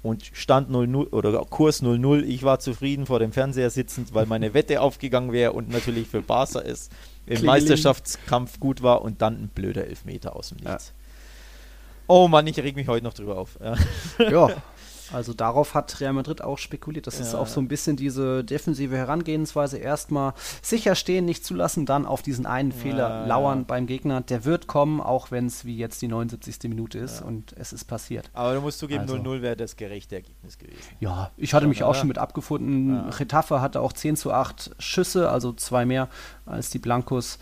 [0.02, 2.24] und stand 0-0 oder Kurs 0-0.
[2.24, 6.22] Ich war zufrieden vor dem Fernseher sitzend, weil meine Wette aufgegangen wäre und natürlich für
[6.22, 6.90] Barca es
[7.26, 10.88] im Meisterschaftskampf gut war und dann ein blöder Elfmeter aus dem Nichts.
[10.88, 10.94] Ja.
[12.08, 13.60] Oh Mann, ich reg mich heute noch drüber auf.
[13.62, 13.76] Ja,
[14.30, 14.48] ja
[15.14, 17.08] Also darauf hat Real Madrid auch spekuliert.
[17.08, 17.26] Das ja.
[17.26, 19.78] ist auch so ein bisschen diese defensive Herangehensweise.
[19.78, 23.66] Erstmal sicher stehen, nicht zulassen, dann auf diesen einen Fehler ja, lauern ja.
[23.68, 24.22] beim Gegner.
[24.22, 26.70] Der wird kommen, auch wenn es wie jetzt die 79.
[26.70, 28.30] Minute ist und es ist passiert.
[28.34, 29.42] Aber du musst zugeben, 0-0 also.
[29.42, 30.80] wäre das gerechte Ergebnis gewesen.
[31.00, 32.94] Ja, ich hatte mich auch schon mit abgefunden.
[32.94, 33.10] Ja.
[33.10, 36.08] Retafe hatte auch 10 zu 8 Schüsse, also zwei mehr
[36.46, 37.40] als die Blancos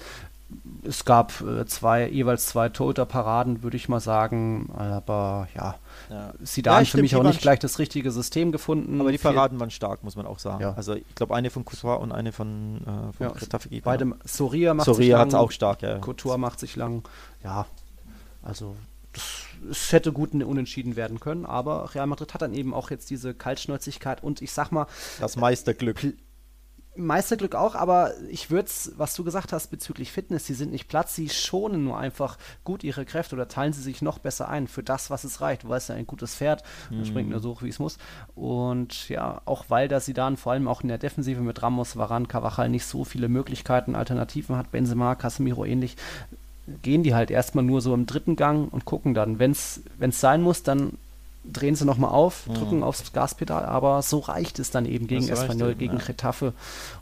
[0.84, 4.70] es gab äh, zwei, jeweils zwei Torhüter-Paraden, würde ich mal sagen.
[4.76, 5.76] Aber ja,
[6.10, 6.34] ja.
[6.44, 9.00] Zidane ja, für mich auch nicht gleich das richtige System gefunden.
[9.02, 10.62] Aber die Paraden waren stark, muss man auch sagen.
[10.62, 10.74] Ja.
[10.76, 13.28] Also ich glaube eine von Couture und eine von, äh, von
[13.72, 15.42] ja, Beide, Soria macht Soria sich lang.
[15.42, 16.00] auch stark, ja.
[16.00, 17.04] Couture macht sich lang.
[17.44, 17.66] Ja,
[18.44, 18.76] also
[19.70, 23.34] es hätte gut unentschieden werden können, aber Real Madrid hat dann eben auch jetzt diese
[23.34, 24.88] Kaltschnäuzigkeit und ich sag mal
[25.20, 26.14] das Meisterglück.
[26.98, 30.88] Meisterglück auch, aber ich würde es, was du gesagt hast bezüglich Fitness, sie sind nicht
[30.88, 34.68] platt, sie schonen nur einfach gut ihre Kräfte oder teilen sie sich noch besser ein
[34.68, 35.64] für das, was es reicht.
[35.64, 37.06] Du weißt ja, ein gutes Pferd, mhm.
[37.06, 37.98] springt nur so hoch, wie es muss.
[38.36, 41.98] Und ja, auch weil da sie dann vor allem auch in der Defensive mit Ramos,
[41.98, 45.96] Varan, Cavachal nicht so viele Möglichkeiten, Alternativen hat, Benzema, Casemiro ähnlich,
[46.82, 49.40] gehen die halt erstmal nur so im dritten Gang und gucken dann.
[49.40, 50.98] Wenn es sein muss, dann
[51.52, 52.54] drehen sie nochmal auf, mhm.
[52.56, 56.54] drücken aufs Gaspedal, aber so reicht es dann eben gegen Espanyol, gegen ja.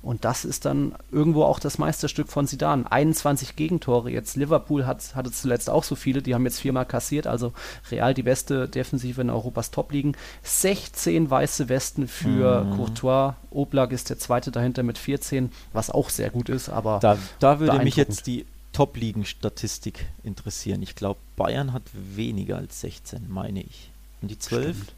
[0.01, 2.87] Und das ist dann irgendwo auch das Meisterstück von Sidan.
[2.87, 4.11] 21 Gegentore.
[4.11, 7.53] Jetzt Liverpool hat, hatte zuletzt auch so viele, die haben jetzt viermal kassiert, also
[7.91, 10.15] Real die beste Defensive in Europas Top ligen.
[10.43, 12.75] 16 weiße Westen für mhm.
[12.75, 13.35] Courtois.
[13.51, 16.99] Oblak ist der zweite dahinter mit 14, was auch sehr gut ist, aber.
[16.99, 20.81] Da, da würde mich jetzt die Top-Ligen-Statistik interessieren.
[20.81, 23.89] Ich glaube, Bayern hat weniger als 16, meine ich.
[24.21, 24.75] Und die 12?
[24.75, 24.93] Stimmt.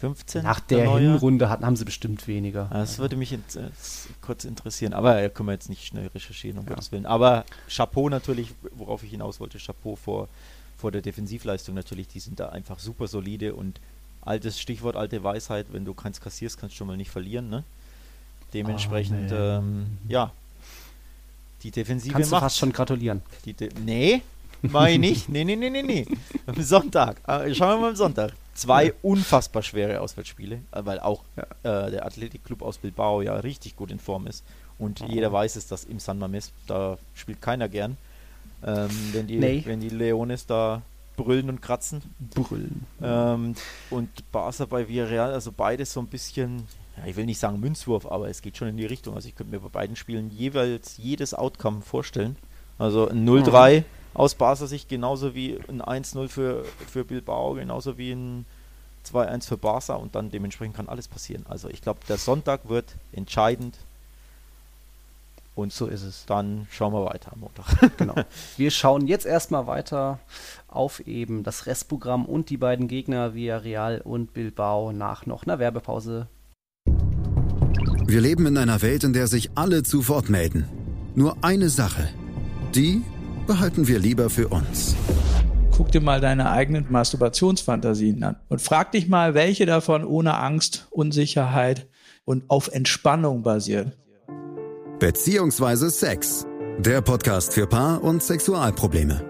[0.00, 0.42] 15?
[0.42, 2.68] Nach der, der Hinrunde hatten, haben sie bestimmt weniger.
[2.72, 3.68] Das würde mich in, äh,
[4.22, 4.94] kurz interessieren.
[4.94, 6.70] Aber ja, können wir jetzt nicht schnell recherchieren, um ja.
[6.70, 7.04] Gottes Willen.
[7.04, 10.28] Aber Chapeau natürlich, worauf ich hinaus wollte, Chapeau vor,
[10.78, 12.08] vor der Defensivleistung natürlich.
[12.08, 13.78] Die sind da einfach super solide und
[14.22, 17.50] altes Stichwort, alte Weisheit, wenn du keins kassierst, kannst du schon mal nicht verlieren.
[17.50, 17.62] Ne?
[18.54, 20.32] Dementsprechend, oh, ähm, ja,
[21.62, 22.40] die Defensive Kannst macht.
[22.40, 23.20] du fast schon gratulieren.
[23.44, 24.22] Die De nee,
[24.62, 25.28] mach ich nicht.
[25.28, 26.06] Nee, nee, nee, nee, nee.
[26.46, 27.20] Am Sonntag.
[27.28, 31.86] Äh, schauen wir mal am Sonntag zwei unfassbar schwere Auswärtsspiele, äh, weil auch ja.
[31.86, 34.44] äh, der Athletikclub aus Bilbao ja richtig gut in Form ist.
[34.78, 35.06] Und oh.
[35.08, 37.96] jeder weiß es, dass im San Mames, da spielt keiner gern.
[38.64, 39.62] Ähm, wenn, die, nee.
[39.64, 40.82] wenn die Leones da
[41.16, 42.02] brüllen und kratzen.
[42.18, 42.86] Brüllen.
[43.02, 43.54] Ähm,
[43.90, 48.06] und Barca bei Villarreal, also beides so ein bisschen, ja, ich will nicht sagen Münzwurf,
[48.06, 49.14] aber es geht schon in die Richtung.
[49.14, 52.36] Also ich könnte mir bei beiden Spielen jeweils jedes Outcome vorstellen.
[52.78, 53.84] Also ein 0-3 mhm.
[54.14, 58.44] Aus Barca Sicht genauso wie ein 1-0 für, für Bilbao, genauso wie ein
[59.06, 61.44] 2-1 für Barca und dann dementsprechend kann alles passieren.
[61.48, 63.76] Also ich glaube, der Sonntag wird entscheidend
[65.54, 66.26] und so ist es.
[66.26, 67.66] Dann schauen wir weiter am Montag.
[67.96, 68.14] genau.
[68.56, 70.18] Wir schauen jetzt erstmal weiter
[70.68, 76.28] auf eben das Restprogramm und die beiden Gegner Villarreal und Bilbao nach noch einer Werbepause.
[78.06, 80.66] Wir leben in einer Welt, in der sich alle zu Wort melden.
[81.14, 82.08] Nur eine Sache.
[82.74, 83.02] Die
[83.50, 84.94] behalten wir lieber für uns.
[85.76, 90.86] Guck dir mal deine eigenen Masturbationsfantasien an und frag dich mal, welche davon ohne Angst,
[90.90, 91.88] Unsicherheit
[92.24, 93.98] und auf Entspannung basiert.
[95.00, 96.46] Beziehungsweise Sex.
[96.78, 99.29] Der Podcast für Paar- und Sexualprobleme.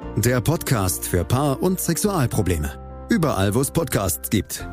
[0.17, 3.07] Der Podcast für Paar- und Sexualprobleme.
[3.09, 4.67] Überall, wo es Podcasts gibt.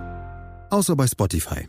[0.70, 1.68] Außer bei Spotify.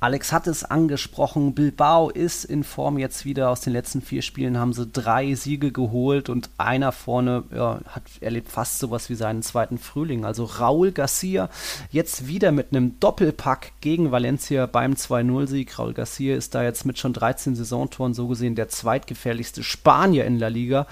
[0.00, 3.50] Alex hat es angesprochen, Bilbao ist in Form jetzt wieder.
[3.50, 8.04] Aus den letzten vier Spielen haben sie drei Siege geholt und einer vorne ja, hat
[8.20, 10.24] erlebt fast sowas wie seinen zweiten Frühling.
[10.24, 11.48] Also Raúl Garcia
[11.90, 15.76] jetzt wieder mit einem Doppelpack gegen Valencia beim 2-0-Sieg.
[15.76, 20.38] Raúl Garcia ist da jetzt mit schon 13 Saisontoren so gesehen der zweitgefährlichste Spanier in
[20.38, 20.86] La Liga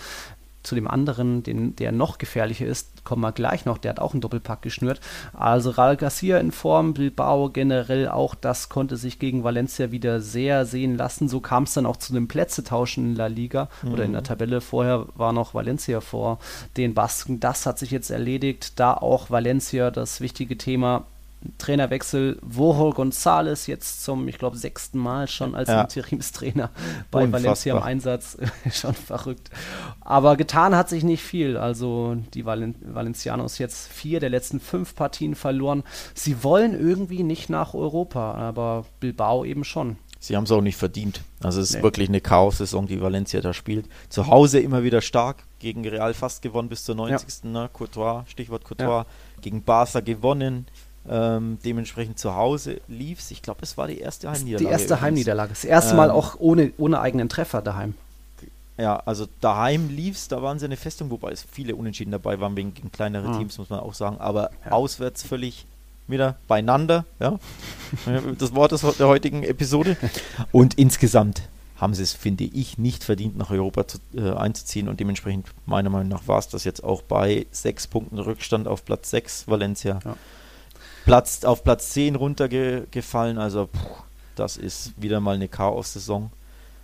[0.66, 3.78] zu dem anderen, den, der noch gefährlicher ist, kommen wir gleich noch.
[3.78, 5.00] Der hat auch einen Doppelpack geschnürt.
[5.32, 10.66] Also Real Garcia in Form, Bilbao generell auch, das konnte sich gegen Valencia wieder sehr
[10.66, 11.28] sehen lassen.
[11.28, 13.92] So kam es dann auch zu einem Plätzetauschen in La Liga mhm.
[13.92, 14.26] oder in der mhm.
[14.26, 14.60] Tabelle.
[14.60, 16.38] Vorher war noch Valencia vor
[16.76, 17.40] den Basken.
[17.40, 21.04] Das hat sich jetzt erledigt, da auch Valencia das wichtige Thema
[21.58, 22.38] Trainerwechsel.
[22.42, 25.82] Woho González jetzt zum, ich glaube, sechsten Mal schon als ja.
[25.82, 26.70] Interimstrainer
[27.10, 27.42] bei Unfassbar.
[27.42, 28.36] Valencia im Einsatz.
[28.72, 29.50] schon verrückt.
[30.00, 31.56] Aber getan hat sich nicht viel.
[31.56, 35.82] Also die Valen Valencianos jetzt vier der letzten fünf Partien verloren.
[36.14, 39.96] Sie wollen irgendwie nicht nach Europa, aber Bilbao eben schon.
[40.18, 41.20] Sie haben es auch nicht verdient.
[41.40, 41.82] Also es ist nee.
[41.82, 43.86] wirklich eine Chaos-Saison, die Valencia da spielt.
[44.08, 47.44] Zu Hause immer wieder stark, gegen Real fast gewonnen bis zur 90.
[47.44, 47.50] Ja.
[47.50, 47.70] Ne?
[47.72, 49.06] Courtois, Stichwort Courtois, ja.
[49.40, 50.66] gegen Barca gewonnen,
[51.08, 53.30] ähm, dementsprechend zu Hause lief es.
[53.30, 54.64] Ich glaube, es war die erste Heimniederlage.
[54.64, 55.50] Die erste Heimniederlage.
[55.50, 57.94] Das erste ähm, Mal auch ohne, ohne eigenen Treffer daheim.
[58.78, 62.40] Ja, also daheim lief es, da waren sie eine Festung, wobei es viele Unentschieden dabei
[62.40, 63.38] waren, wegen kleinere mhm.
[63.38, 64.18] Teams, muss man auch sagen.
[64.18, 64.72] Aber ja.
[64.72, 65.66] auswärts völlig
[66.08, 67.38] wieder beieinander, ja.
[68.38, 69.96] das Wort der heutigen Episode.
[70.52, 71.42] Und insgesamt
[71.76, 74.88] haben sie es, finde ich, nicht verdient, nach Europa zu, äh, einzuziehen.
[74.88, 78.84] Und dementsprechend, meiner Meinung nach, war es das jetzt auch bei sechs Punkten Rückstand auf
[78.84, 80.00] Platz 6 Valencia.
[80.04, 80.16] Ja.
[81.06, 83.38] Platz, auf Platz 10 runtergefallen.
[83.38, 83.78] Also, puh,
[84.34, 86.30] das ist wieder mal eine Chaos-Saison.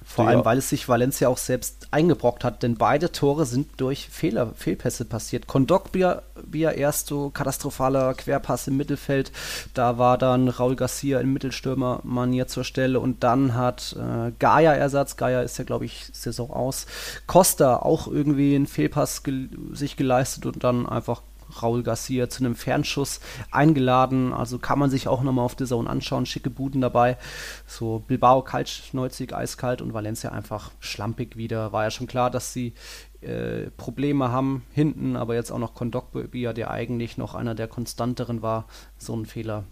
[0.04, 4.08] Vor allem, weil es sich Valencia auch selbst eingebrockt hat, denn beide Tore sind durch
[4.08, 5.46] Fehler, Fehlpässe passiert.
[5.46, 9.32] Kondogbia erst so katastrophaler Querpass im Mittelfeld,
[9.74, 15.16] da war dann Raul Garcia in Mittelstürmer-Manier zur Stelle und dann hat äh, Gaia Ersatz,
[15.16, 16.86] Gaia ist ja glaube ich Saison aus,
[17.26, 21.22] Costa auch irgendwie einen Fehlpass ge sich geleistet und dann einfach
[21.61, 24.32] Raul Garcia zu einem Fernschuss eingeladen.
[24.32, 26.26] Also kann man sich auch nochmal auf der Zone anschauen.
[26.26, 27.18] Schicke Buden dabei.
[27.66, 31.72] So Bilbao kaltschneuzig, eiskalt und Valencia einfach schlampig wieder.
[31.72, 32.74] War ja schon klar, dass sie
[33.20, 38.42] äh, Probleme haben hinten, aber jetzt auch noch Kondogbia, der eigentlich noch einer der konstanteren
[38.42, 38.66] war.
[38.98, 39.64] So ein Fehler.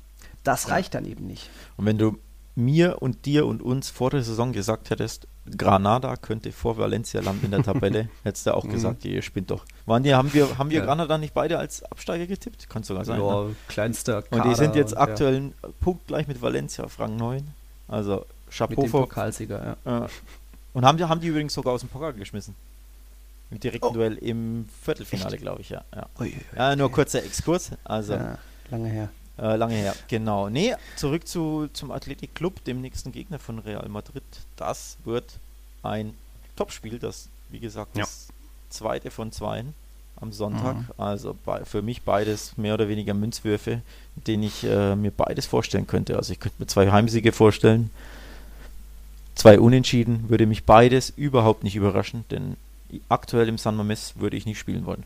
[0.44, 1.50] Das reicht dann eben nicht.
[1.76, 2.18] Und wenn du
[2.54, 5.26] mir und dir und uns vor der Saison gesagt hättest,
[5.56, 8.72] Granada könnte vor Valencia landen in der Tabelle, hättest du auch mhm.
[8.72, 9.64] gesagt, ihr spinnt doch.
[9.86, 10.84] Waren die, haben wir, haben wir ja.
[10.84, 12.68] Granada nicht beide als Absteiger getippt?
[12.68, 13.20] Kann sogar sein.
[13.20, 13.56] Ja, ne?
[13.68, 15.68] kleinster Kader Und die sind jetzt aktuell ja.
[15.80, 17.46] punktgleich mit Valencia auf Rang 9.
[17.88, 20.08] Also Chapeau mit dem Pokalsieger, ja.
[20.72, 22.54] Und haben die, haben die übrigens sogar aus dem Pokal geschmissen.
[23.50, 23.92] Im direkten oh.
[23.92, 25.82] Duell im Viertelfinale, glaube ich, ja.
[25.94, 26.06] Ja.
[26.20, 27.72] Ui, ui, ja, nur kurzer Exkurs.
[27.82, 28.16] Also,
[28.70, 29.08] lange her.
[29.40, 30.50] Äh, lange her, genau.
[30.50, 34.22] Nee, zurück zu, zum Athletic Club, dem nächsten Gegner von Real Madrid.
[34.56, 35.38] Das wird
[35.82, 36.14] ein
[36.56, 38.02] Topspiel, das, wie gesagt, ja.
[38.02, 38.28] das
[38.68, 39.74] zweite von zweien
[40.20, 40.76] am Sonntag.
[40.76, 40.86] Mhm.
[40.98, 43.80] Also bei, für mich beides mehr oder weniger Münzwürfe,
[44.26, 46.16] denen ich äh, mir beides vorstellen könnte.
[46.16, 47.90] Also ich könnte mir zwei Heimsiege vorstellen.
[49.34, 52.56] Zwei Unentschieden würde mich beides überhaupt nicht überraschen, denn
[53.08, 55.04] aktuell im San Mames würde ich nicht spielen wollen.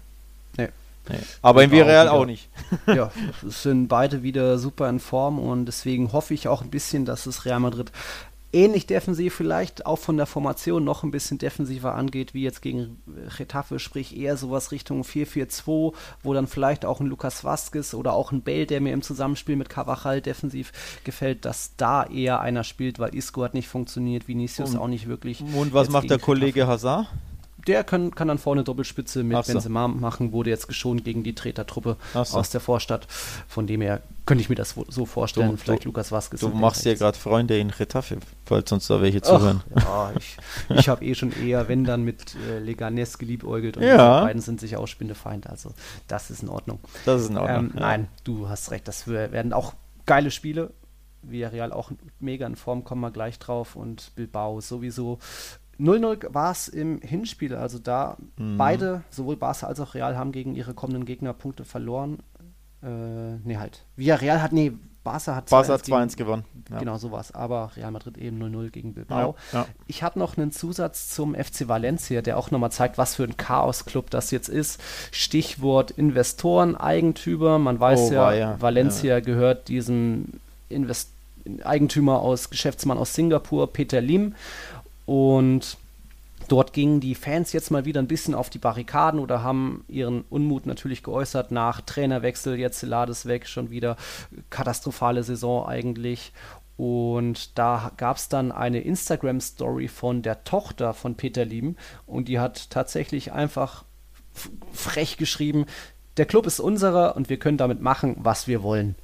[0.56, 0.70] Nee.
[1.08, 1.18] Nee.
[1.42, 2.48] Aber in Villarreal auch, auch nicht.
[2.86, 3.10] ja,
[3.46, 7.26] es sind beide wieder super in Form und deswegen hoffe ich auch ein bisschen, dass
[7.26, 7.92] es Real Madrid
[8.54, 13.02] ähnlich defensiv vielleicht auch von der Formation noch ein bisschen defensiver angeht, wie jetzt gegen
[13.36, 15.92] Getafe, sprich eher sowas Richtung 4-4-2,
[16.22, 19.56] wo dann vielleicht auch ein Lukas Vasquez oder auch ein Bale, der mir im Zusammenspiel
[19.56, 24.70] mit Cavachal defensiv gefällt, dass da eher einer spielt, weil Isco hat nicht funktioniert, Vinicius
[24.70, 25.42] und, auch nicht wirklich.
[25.42, 27.08] Und was macht der Kollege Hazard?
[27.66, 29.52] Der kann, kann dann vorne Doppelspitze mit so.
[29.52, 32.20] Benzema machen, wurde jetzt geschont gegen die Tretertruppe so.
[32.20, 33.06] aus der Vorstadt.
[33.48, 35.50] Von dem her könnte ich mir das so vorstellen.
[35.50, 36.40] Du, Vielleicht du, Lukas Vasquez.
[36.40, 39.62] Du machst ja gerade Freunde in Retafe, falls uns da welche zuhören.
[39.74, 40.36] Ach, ja, ich,
[40.78, 44.20] ich habe eh schon eher, wenn dann mit äh, Leganes geliebäugelt und ja.
[44.20, 45.48] die beiden sind sich auch Spinnefeind.
[45.48, 45.72] Also
[46.08, 46.78] das ist in Ordnung.
[47.04, 47.66] Das ist in Ordnung.
[47.66, 47.80] Ähm, ja.
[47.80, 48.88] Nein, du hast recht.
[48.88, 49.74] Das werden auch
[50.06, 50.72] geile Spiele.
[51.22, 51.90] Villarreal auch
[52.20, 53.76] mega in Form, kommen wir gleich drauf.
[53.76, 55.18] Und Bilbao sowieso
[55.78, 58.56] 0-0 war es im Hinspiel, also da mhm.
[58.56, 62.18] beide, sowohl Barca als auch Real, haben gegen ihre kommenden Gegner Punkte verloren.
[62.82, 63.84] Äh, nee, halt.
[63.96, 64.72] Villarreal hat, nee,
[65.04, 66.44] Barca hat 2-1 gewonnen.
[66.70, 66.78] Ja.
[66.78, 67.32] Genau so war es.
[67.32, 69.36] Aber Real Madrid eben 0-0 gegen Bilbao.
[69.52, 69.66] Ja, ja.
[69.86, 73.36] Ich habe noch einen Zusatz zum FC Valencia, der auch nochmal zeigt, was für ein
[73.36, 74.80] Chaos-Club das jetzt ist.
[75.12, 77.58] Stichwort Investoren, Eigentümer.
[77.58, 81.10] Man weiß oh, ja, Valencia gehört diesem Invest
[81.62, 84.34] Eigentümer aus, Geschäftsmann aus Singapur, Peter Lim.
[85.06, 85.76] Und
[86.48, 90.22] dort gingen die Fans jetzt mal wieder ein bisschen auf die Barrikaden oder haben ihren
[90.30, 92.58] Unmut natürlich geäußert nach Trainerwechsel.
[92.58, 93.96] Jetzt Lades weg, schon wieder
[94.50, 96.32] katastrophale Saison eigentlich.
[96.76, 102.40] Und da gab es dann eine Instagram-Story von der Tochter von Peter Lieben und die
[102.40, 103.84] hat tatsächlich einfach
[104.72, 105.66] frech geschrieben,
[106.16, 108.96] der Club ist unserer und wir können damit machen, was wir wollen.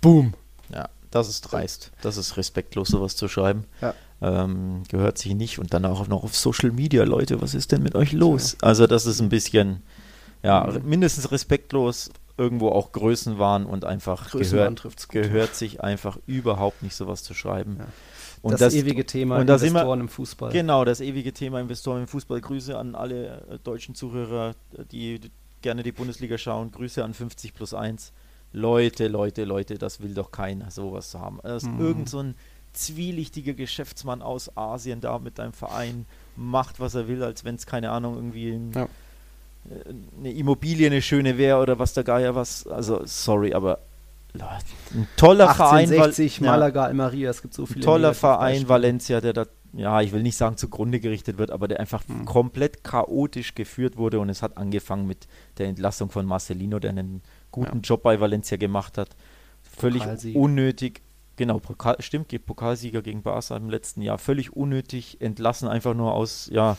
[0.00, 0.34] Boom.
[0.72, 1.90] Ja, das ist dreist.
[2.02, 3.64] Das ist respektlos, sowas zu schreiben.
[3.80, 5.58] Ja ähm, gehört sich nicht.
[5.58, 8.56] Und dann auch noch auf Social Media, Leute, was ist denn mit euch los?
[8.62, 9.82] Also das ist ein bisschen,
[10.42, 10.88] ja, mhm.
[10.88, 17.34] mindestens respektlos, irgendwo auch Größenwahn und einfach gehört, gehört sich einfach überhaupt nicht sowas zu
[17.34, 17.76] schreiben.
[17.78, 17.86] Ja.
[18.42, 20.52] Und das, das, ewige Thema und Investoren im Fußball.
[20.52, 22.40] Genau, das ewige Thema Investoren im Fußball.
[22.40, 24.54] Grüße an alle äh, deutschen Zuhörer,
[24.92, 25.20] die
[25.62, 26.70] gerne die Bundesliga schauen.
[26.70, 28.12] Grüße an 50 plus 1.
[28.52, 31.40] Leute, Leute, Leute, das will doch keiner, sowas zu haben.
[31.42, 31.80] Das ist mhm.
[31.80, 32.34] irgend so ein
[32.76, 36.06] zwielichtiger Geschäftsmann aus Asien da mit deinem Verein
[36.36, 38.84] macht, was er will, als wenn es, keine Ahnung, irgendwie ein, ja.
[38.84, 38.88] Äh,
[40.18, 42.66] eine Immobilie eine schöne wäre oder was der Geier was.
[42.66, 43.80] Also, sorry, aber
[44.94, 46.50] ein toller 1860, Verein.
[46.50, 47.80] Malaga, ja, Almeria, es gibt so viele.
[47.80, 51.68] Ein toller Verein, Valencia, der da, ja, ich will nicht sagen zugrunde gerichtet wird, aber
[51.68, 52.24] der einfach hm.
[52.24, 55.26] komplett chaotisch geführt wurde und es hat angefangen mit
[55.58, 57.82] der Entlassung von Marcelino, der einen guten ja.
[57.82, 59.10] Job bei Valencia gemacht hat.
[59.62, 60.02] Völlig
[60.34, 61.02] unnötig,
[61.36, 64.18] Genau, Pokal, stimmt, Pokalsieger gegen Barca im letzten Jahr.
[64.18, 66.76] Völlig unnötig entlassen, einfach nur aus, ja,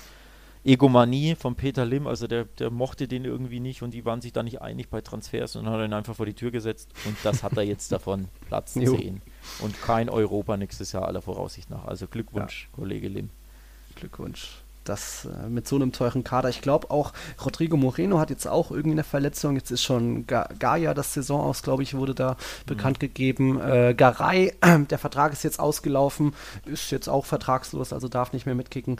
[0.63, 4.33] Egomanie von Peter Lim, also der, der mochte den irgendwie nicht und die waren sich
[4.33, 7.41] da nicht einig bei Transfers und hat ihn einfach vor die Tür gesetzt und das
[7.41, 9.21] hat er jetzt davon Platz 10
[9.61, 11.85] und kein Europa nächstes Jahr aller Voraussicht nach.
[11.85, 12.75] Also Glückwunsch, ja.
[12.75, 13.29] Kollege Lim.
[13.95, 16.49] Glückwunsch das äh, mit so einem teuren Kader.
[16.49, 17.13] Ich glaube auch,
[17.43, 19.55] Rodrigo Moreno hat jetzt auch irgendwie eine Verletzung.
[19.55, 22.65] Jetzt ist schon Ga Gaia, das Saison aus, glaube ich, wurde da mhm.
[22.65, 23.59] bekannt gegeben.
[23.59, 26.33] Äh, Garay, äh, der Vertrag ist jetzt ausgelaufen,
[26.65, 28.97] ist jetzt auch vertragslos, also darf nicht mehr mitkicken.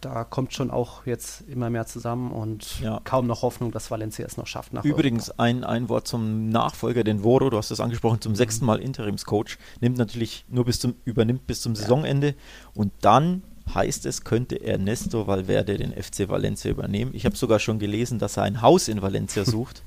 [0.00, 3.00] Da kommt schon auch jetzt immer mehr zusammen und ja.
[3.04, 4.72] kaum noch Hoffnung, dass Valencia es noch schafft.
[4.84, 8.36] Übrigens, ein, ein Wort zum Nachfolger, den Voro, du hast es angesprochen, zum mhm.
[8.36, 12.34] sechsten Mal Interimscoach, nimmt natürlich nur bis zum, übernimmt bis zum Saisonende
[12.74, 13.42] und dann
[13.74, 17.12] heißt es, könnte Ernesto Valverde den FC Valencia übernehmen.
[17.14, 19.82] Ich habe sogar schon gelesen, dass er ein Haus in Valencia sucht.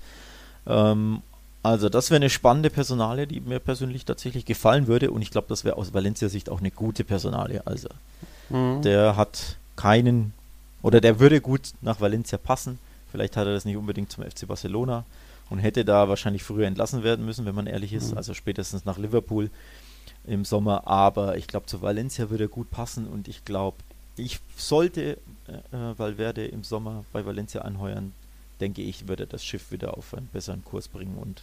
[0.68, 1.22] ähm,
[1.64, 5.48] also das wäre eine spannende Personalie, die mir persönlich tatsächlich gefallen würde und ich glaube,
[5.48, 7.62] das wäre aus Valencia-Sicht auch eine gute Personalie.
[7.66, 7.90] Also
[8.50, 8.82] mhm.
[8.82, 10.34] der hat keinen
[10.82, 12.80] oder der würde gut nach Valencia passen.
[13.12, 15.06] Vielleicht hat er das nicht unbedingt zum FC Barcelona
[15.52, 18.12] und hätte da wahrscheinlich früher entlassen werden müssen, wenn man ehrlich ist.
[18.12, 18.18] Mhm.
[18.18, 19.52] Also spätestens nach Liverpool
[20.26, 23.78] im Sommer, aber ich glaube, zu Valencia würde er gut passen und ich glaube,
[24.18, 25.18] ich sollte
[25.48, 28.14] äh, äh, Valverde im Sommer bei Valencia anheuern,
[28.60, 31.42] denke ich, würde das Schiff wieder auf einen besseren Kurs bringen und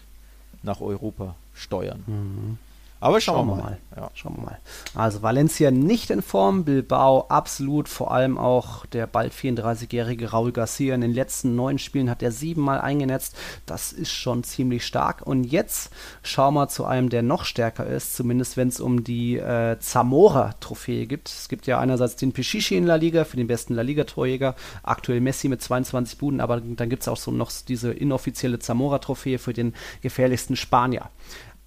[0.62, 2.05] nach Europa steuern.
[2.07, 2.59] Mhm.
[3.01, 3.62] Aber schauen, schauen wir mal.
[3.62, 3.78] mal.
[3.96, 4.11] Ja.
[4.14, 4.59] Schauen wir mal.
[4.94, 10.94] Also Valencia nicht in Form, Bilbao absolut, vor allem auch der bald 34-jährige Raul Garcia.
[10.94, 13.36] In den letzten neun Spielen hat er siebenmal eingenetzt.
[13.66, 15.22] Das ist schon ziemlich stark.
[15.26, 15.92] Und jetzt
[16.22, 21.07] schauen wir zu einem, der noch stärker ist, zumindest wenn es um die äh, Zamora-Trophäe
[21.07, 21.28] gibt.
[21.28, 25.20] Es gibt ja einerseits den Pichichi in La Liga für den besten La Liga-Torjäger, aktuell
[25.20, 29.53] Messi mit 22 Buden, aber dann gibt es auch so noch diese inoffizielle Zamora-Trophäe für
[29.53, 31.11] den gefährlichsten Spanier.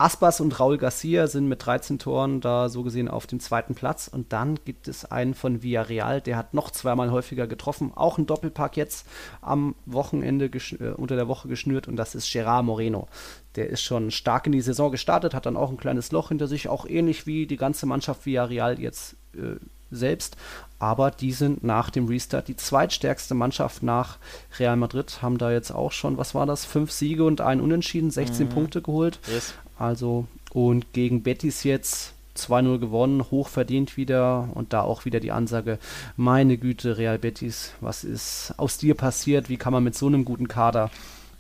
[0.02, 4.08] Aspas und Raul Garcia sind mit 13 Toren da so gesehen auf dem zweiten Platz.
[4.08, 7.92] Und dann gibt es einen von Villarreal, der hat noch zweimal häufiger getroffen.
[7.94, 9.06] Auch ein Doppelpack jetzt
[9.42, 11.88] am Wochenende äh, unter der Woche geschnürt.
[11.88, 13.08] Und das ist Gerard Moreno.
[13.56, 16.48] Der ist schon stark in die Saison gestartet, hat dann auch ein kleines Loch hinter
[16.48, 19.58] sich, auch ähnlich wie die ganze Mannschaft Villarreal jetzt äh,
[19.92, 20.36] selbst.
[20.80, 24.18] Aber die sind nach dem Restart die zweitstärkste Mannschaft nach
[24.58, 28.10] Real Madrid, haben da jetzt auch schon, was war das, fünf Siege und ein Unentschieden,
[28.10, 28.52] 16 mhm.
[28.52, 29.20] Punkte geholt.
[29.32, 29.54] Yes.
[29.82, 35.32] Also, und gegen Betis jetzt 2-0 gewonnen, hoch verdient wieder und da auch wieder die
[35.32, 35.80] Ansage,
[36.16, 39.50] meine Güte, Real Betis, was ist aus dir passiert?
[39.50, 40.92] Wie kann man mit so einem guten Kader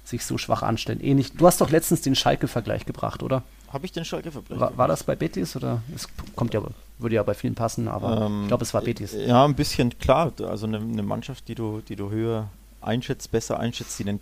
[0.03, 1.01] sich so schwach anstellen?
[1.01, 3.43] Ähnlich, du hast doch letztens den Schalke-Vergleich gebracht, oder?
[3.71, 4.59] Habe ich den Schalke-Vergleich?
[4.59, 5.83] War, war, das bei Betis oder?
[5.95, 6.63] Es kommt ja,
[6.97, 9.13] würde ja bei vielen passen, aber ähm, ich glaube, es war Betis.
[9.13, 10.33] Ja, ein bisschen klar.
[10.41, 12.49] Also eine, eine Mannschaft, die du, die du höher
[12.81, 14.19] einschätzt, besser einschätzt, die den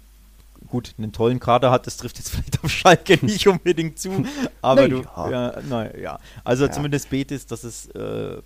[0.67, 4.25] gut, einen tollen Kader hat, das trifft jetzt vielleicht auf Schalke nicht unbedingt zu,
[4.61, 5.29] aber nee, du, ja.
[5.29, 6.19] Ja, na, ja.
[6.43, 6.71] also ja.
[6.71, 8.41] zumindest Betis, das ist äh,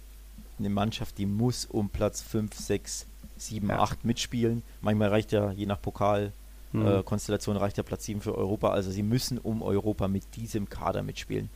[0.60, 3.06] eine Mannschaft, die muss um Platz 5, 6,
[3.38, 3.80] 7, ja.
[3.80, 4.64] 8 mitspielen.
[4.82, 7.60] Manchmal reicht ja, je nach Pokalkonstellation, mhm.
[7.60, 11.04] äh, reicht ja Platz 7 für Europa, also sie müssen um Europa mit diesem Kader
[11.04, 11.50] mitspielen.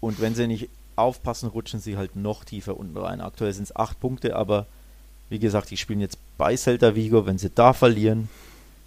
[0.00, 3.20] Und wenn sie nicht aufpassen, rutschen sie halt noch tiefer unten rein.
[3.20, 4.66] Aktuell sind es 8 Punkte, aber
[5.30, 8.28] wie gesagt, die spielen jetzt bei Celta Vigo, wenn sie da verlieren,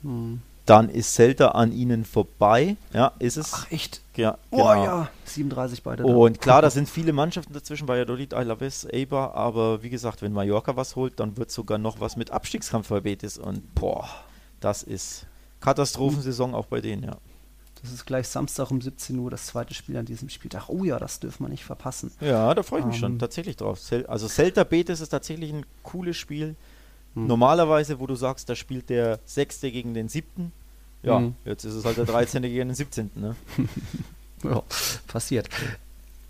[0.03, 2.75] mhm dann ist Celta an ihnen vorbei.
[2.93, 3.53] Ja, ist es.
[3.53, 4.01] Ach, echt?
[4.15, 4.83] Ja, oh genau.
[4.83, 6.03] ja, 37 beide.
[6.03, 6.09] Da.
[6.13, 10.75] Und klar, da sind viele Mannschaften dazwischen, Valladolid, Alaves, Eibar, aber wie gesagt, wenn Mallorca
[10.75, 14.09] was holt, dann wird sogar noch was mit Abstiegskampf bei Betis und boah,
[14.59, 15.25] das ist
[15.61, 17.17] Katastrophensaison auch bei denen, ja.
[17.81, 20.67] Das ist gleich Samstag um 17 Uhr das zweite Spiel an diesem Spieltag.
[20.67, 22.11] Oh ja, das dürfen wir nicht verpassen.
[22.19, 23.19] Ja, da freue ich mich um, schon ähm.
[23.19, 23.79] tatsächlich drauf.
[24.07, 26.55] Also Celta Betis ist tatsächlich ein cooles Spiel.
[27.15, 27.27] Hm.
[27.27, 30.51] Normalerweise, wo du sagst, da spielt der Sechste gegen den Siebten.
[31.03, 31.35] Ja, hm.
[31.45, 32.41] jetzt ist es halt der 13.
[32.41, 33.11] gegen den 17.
[33.15, 33.35] Ne?
[34.43, 34.63] ja,
[35.07, 35.49] passiert.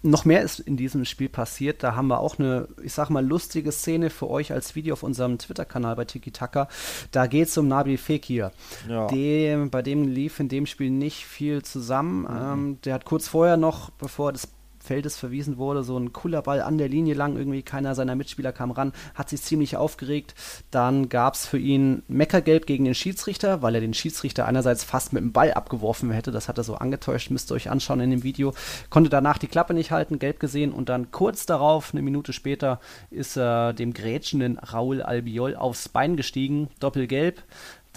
[0.04, 1.82] Noch mehr ist in diesem Spiel passiert.
[1.82, 5.04] Da haben wir auch eine, ich sag mal, lustige Szene für euch als Video auf
[5.04, 6.70] unserem Twitter-Kanal bei Tiki Taka.
[7.12, 8.52] Da geht es um Nabil Fekir.
[8.88, 9.08] Ja.
[9.08, 12.22] Dem, bei dem lief in dem Spiel nicht viel zusammen.
[12.22, 12.28] Mhm.
[12.30, 14.48] Ähm, der hat kurz vorher noch, bevor das
[14.88, 15.84] Feldes verwiesen wurde.
[15.84, 19.30] So ein cooler Ball an der Linie lang, irgendwie keiner seiner Mitspieler kam ran, hat
[19.30, 20.34] sich ziemlich aufgeregt.
[20.72, 25.14] Dann gab es für ihn Meckergelb gegen den Schiedsrichter, weil er den Schiedsrichter einerseits fast
[25.14, 26.32] mit dem Ball abgeworfen hätte.
[26.32, 28.54] Das hat er so angetäuscht, müsst ihr euch anschauen in dem Video.
[28.90, 32.80] Konnte danach die Klappe nicht halten, gelb gesehen und dann kurz darauf, eine Minute später,
[33.12, 37.44] ist er dem grätschenden Raul Albiol aufs Bein gestiegen, doppelgelb.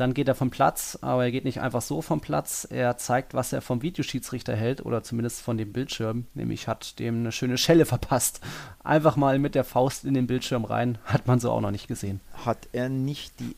[0.00, 2.66] Dann geht er vom Platz, aber er geht nicht einfach so vom Platz.
[2.70, 6.24] Er zeigt, was er vom Videoschiedsrichter hält oder zumindest von dem Bildschirm.
[6.32, 8.40] Nämlich hat dem eine schöne Schelle verpasst.
[8.82, 10.96] Einfach mal mit der Faust in den Bildschirm rein.
[11.04, 12.20] Hat man so auch noch nicht gesehen.
[12.46, 13.54] Hat er nicht die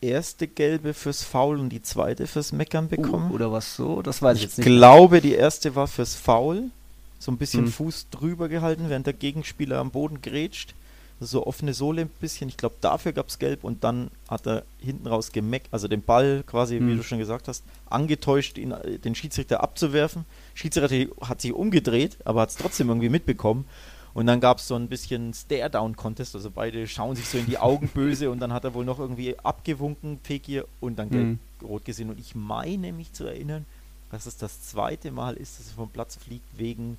[0.00, 3.32] erste gelbe fürs Foul und die zweite fürs Meckern bekommen?
[3.32, 4.02] Uh, oder was so?
[4.02, 4.68] Das weiß ich, ich jetzt nicht.
[4.68, 6.70] Ich glaube, die erste war fürs Foul.
[7.18, 7.72] So ein bisschen hm.
[7.72, 10.76] Fuß drüber gehalten, während der Gegenspieler am Boden grätscht
[11.20, 12.48] so offene Sohle ein bisschen.
[12.48, 16.02] Ich glaube, dafür gab es Gelb und dann hat er hinten raus gemeckt, also den
[16.02, 16.88] Ball quasi, mhm.
[16.88, 20.26] wie du schon gesagt hast, angetäuscht, ihn, den Schiedsrichter abzuwerfen.
[20.54, 23.64] Schiedsrichter hat sich umgedreht, aber hat es trotzdem irgendwie mitbekommen.
[24.12, 27.58] Und dann gab es so ein bisschen Stare-Down-Contest, also beide schauen sich so in die
[27.58, 31.84] Augen böse und dann hat er wohl noch irgendwie abgewunken, Fekir, und dann gelb-rot mhm.
[31.84, 32.08] gesehen.
[32.08, 33.66] Und ich meine mich zu erinnern,
[34.10, 36.96] dass es das zweite Mal ist, dass er vom Platz fliegt wegen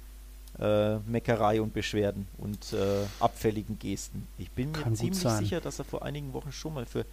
[0.60, 4.28] äh, Meckerei und Beschwerden und äh, abfälligen Gesten.
[4.38, 7.06] Ich bin mir Kann ziemlich sicher, dass er vor einigen Wochen schon mal für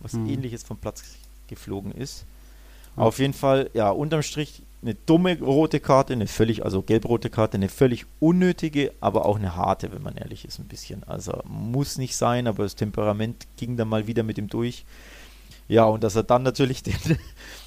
[0.00, 0.28] was hm.
[0.28, 1.02] ähnliches vom Platz
[1.48, 2.24] geflogen ist.
[2.96, 3.04] Ja.
[3.04, 7.56] Auf jeden Fall, ja, unterm Strich eine dumme rote Karte, eine völlig, also gelb-rote Karte,
[7.56, 11.04] eine völlig unnötige, aber auch eine harte, wenn man ehrlich ist, ein bisschen.
[11.04, 14.84] Also muss nicht sein, aber das Temperament ging dann mal wieder mit ihm durch.
[15.68, 16.94] Ja, und dass er dann natürlich den,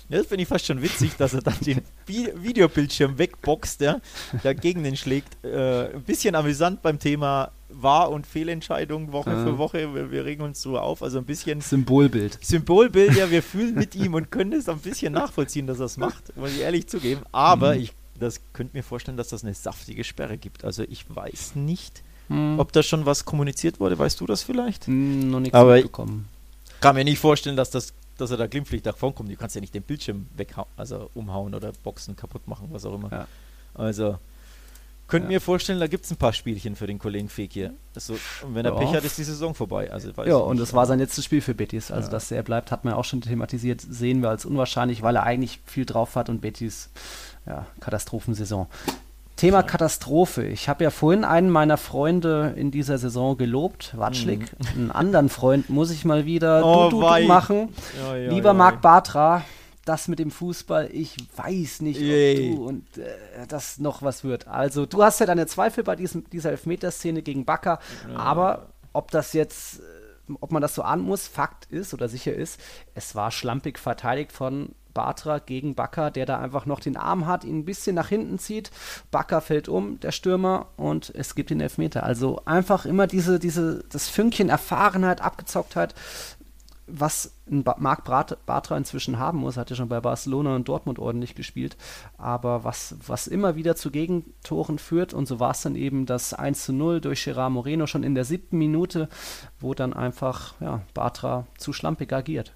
[0.10, 4.00] das finde ich fast schon witzig, dass er dann den Videobildschirm wegboxt, ja,
[4.44, 5.44] dagegen den schlägt.
[5.44, 9.44] Äh, ein bisschen amüsant beim Thema Wahr- und Fehlentscheidung Woche ja.
[9.44, 9.94] für Woche.
[9.94, 11.02] Wir, wir, regen uns so auf.
[11.02, 11.62] Also ein bisschen.
[11.62, 12.38] Symbolbild.
[12.42, 15.98] Symbolbild, ja, wir fühlen mit ihm und können es ein bisschen nachvollziehen, dass er es
[15.98, 17.22] macht, muss ich ehrlich zugeben.
[17.32, 17.82] Aber mhm.
[17.82, 20.64] ich das könnte mir vorstellen, dass das eine saftige Sperre gibt.
[20.64, 22.60] Also ich weiß nicht, mhm.
[22.60, 24.00] ob da schon was kommuniziert wurde.
[24.00, 24.88] Weißt du das vielleicht?
[24.88, 26.28] Mhm, noch nichts Aber mitbekommen.
[26.68, 29.30] Ich kann mir nicht vorstellen, dass das dass er da glimpflich davon kommt.
[29.30, 32.96] Du kannst ja nicht den Bildschirm weghauen, also umhauen oder boxen, kaputt machen, was auch
[32.96, 33.12] immer.
[33.12, 33.28] Ja.
[33.74, 34.18] Also,
[35.08, 35.36] könnte ja.
[35.36, 37.74] mir vorstellen, da gibt es ein paar Spielchen für den Kollegen Fekir.
[37.94, 38.80] Also, und wenn er ja.
[38.80, 39.92] Pech hat, ist die Saison vorbei.
[39.92, 41.92] Also, ja, und das war sein letztes Spiel für Betis.
[41.92, 45.24] Also, dass er bleibt, hat man auch schon thematisiert, sehen wir als unwahrscheinlich, weil er
[45.24, 46.90] eigentlich viel drauf hat und Betis,
[47.46, 48.68] ja, Katastrophensaison.
[49.36, 50.46] Thema Katastrophe.
[50.46, 54.52] Ich habe ja vorhin einen meiner Freunde in dieser Saison gelobt, Watschlik.
[54.60, 54.68] Mhm.
[54.76, 57.70] Einen anderen Freund muss ich mal wieder oh, du, du, du machen.
[58.02, 59.44] Ja, ja, Lieber ja, Marc Bartra,
[59.84, 62.52] das mit dem Fußball, ich weiß nicht, Yay.
[62.52, 64.48] ob du und äh, das noch was wird.
[64.48, 67.80] Also, du hast ja deine Zweifel bei diesem, dieser Elfmeterszene gegen Bakker,
[68.16, 69.82] aber ob das jetzt, äh,
[70.42, 72.60] ob man das so ahnen muss, Fakt ist oder sicher ist,
[72.94, 77.44] es war schlampig verteidigt von Bartra gegen Bakker, der da einfach noch den Arm hat,
[77.44, 78.72] ihn ein bisschen nach hinten zieht.
[79.12, 82.04] Bakker fällt um, der Stürmer, und es gibt den Elfmeter.
[82.04, 85.94] Also einfach immer diese, diese, das Fünkchen Erfahrenheit, Abgezocktheit,
[86.88, 91.78] was Marc Bartra inzwischen haben muss, hat ja schon bei Barcelona und Dortmund ordentlich gespielt,
[92.18, 96.34] aber was, was immer wieder zu Gegentoren führt und so war es dann eben das
[96.34, 99.10] 1 zu 0 durch Gerard Moreno schon in der siebten Minute,
[99.60, 102.54] wo dann einfach ja, Bartra zu schlampig agiert.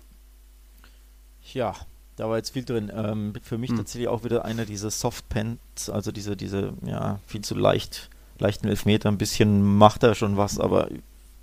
[1.53, 1.73] Ja,
[2.15, 2.91] da war jetzt viel drin.
[2.93, 3.77] Ähm, für mich hm.
[3.77, 9.09] tatsächlich auch wieder einer dieser Softpants, also diese, diese, ja, viel zu leicht, leichten Elfmeter.
[9.09, 10.89] Ein bisschen macht er schon was, aber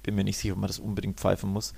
[0.03, 1.75] bin mir nicht sicher, ob man das unbedingt pfeifen muss.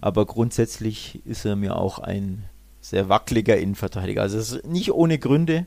[0.00, 2.44] Aber grundsätzlich ist er mir auch ein
[2.80, 4.22] sehr wackeliger Innenverteidiger.
[4.22, 5.66] Also nicht ohne Gründe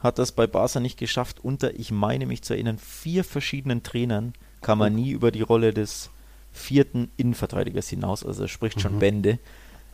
[0.00, 1.38] hat das bei Barca nicht geschafft.
[1.42, 5.74] Unter, ich meine mich zu erinnern, vier verschiedenen Trainern kam man nie über die Rolle
[5.74, 6.10] des
[6.52, 8.24] vierten Innenverteidigers hinaus.
[8.24, 8.98] Also er spricht schon mhm.
[9.00, 9.38] Bände.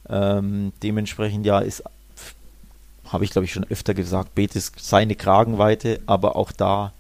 [0.09, 1.83] Ähm, dementsprechend ja ist,
[3.07, 6.93] habe ich glaube ich schon öfter gesagt, Betis seine Kragenweite, aber auch da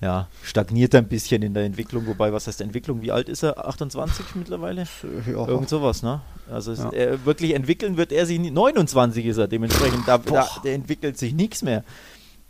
[0.00, 2.06] ja, stagniert ein bisschen in der Entwicklung.
[2.06, 3.00] Wobei, was heißt Entwicklung?
[3.00, 3.66] Wie alt ist er?
[3.66, 4.86] 28 mittlerweile?
[5.26, 5.48] Ja.
[5.48, 6.20] Irgend sowas, ne?
[6.50, 6.90] Also ja.
[6.90, 8.52] er, wirklich entwickeln wird er sich nicht.
[8.52, 11.82] 29 ist er, dementsprechend, da, da der entwickelt sich nichts mehr.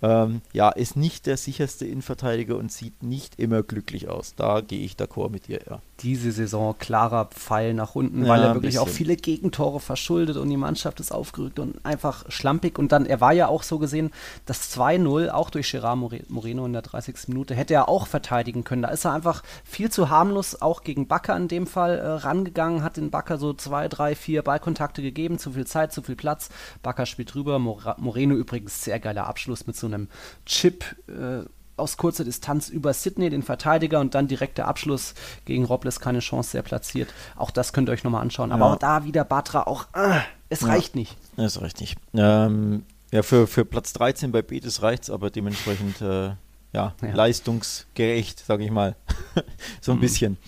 [0.03, 4.35] Ähm, ja, ist nicht der sicherste Innenverteidiger und sieht nicht immer glücklich aus.
[4.35, 5.81] Da gehe ich d'accord mit dir, ja.
[6.01, 10.51] Diese Saison klarer Pfeil nach unten, ja, weil er wirklich auch viele Gegentore verschuldet und
[10.51, 12.79] die Mannschaft ist aufgerückt und einfach schlampig.
[12.79, 14.11] Und dann, er war ja auch so gesehen,
[14.45, 17.29] das 2-0, auch durch Gerard Moreno in der 30.
[17.29, 18.83] Minute, hätte er auch verteidigen können.
[18.83, 22.83] Da ist er einfach viel zu harmlos, auch gegen Bakker in dem Fall, äh, rangegangen,
[22.83, 26.51] hat den Bakker so zwei, drei, vier Ballkontakte gegeben, zu viel Zeit, zu viel Platz.
[26.83, 30.09] Bakker spielt drüber, Moreno übrigens sehr geiler Abschluss mit so einem
[30.45, 31.47] Chip äh,
[31.77, 35.15] aus kurzer Distanz über Sydney, den Verteidiger, und dann direkt der Abschluss
[35.45, 37.13] gegen Robles, keine Chance, sehr platziert.
[37.37, 38.53] Auch das könnt ihr euch nochmal anschauen.
[38.53, 38.73] Aber ja.
[38.73, 40.69] auch da wieder Batra, auch, äh, es ja.
[40.69, 41.17] reicht nicht.
[41.37, 41.99] Es reicht nicht.
[42.15, 46.31] Ähm, ja, für, für Platz 13 bei Betis reicht es, aber dementsprechend äh,
[46.73, 48.97] ja, ja, leistungsgerecht, sage ich mal.
[49.81, 50.01] so ein mhm.
[50.01, 50.39] bisschen.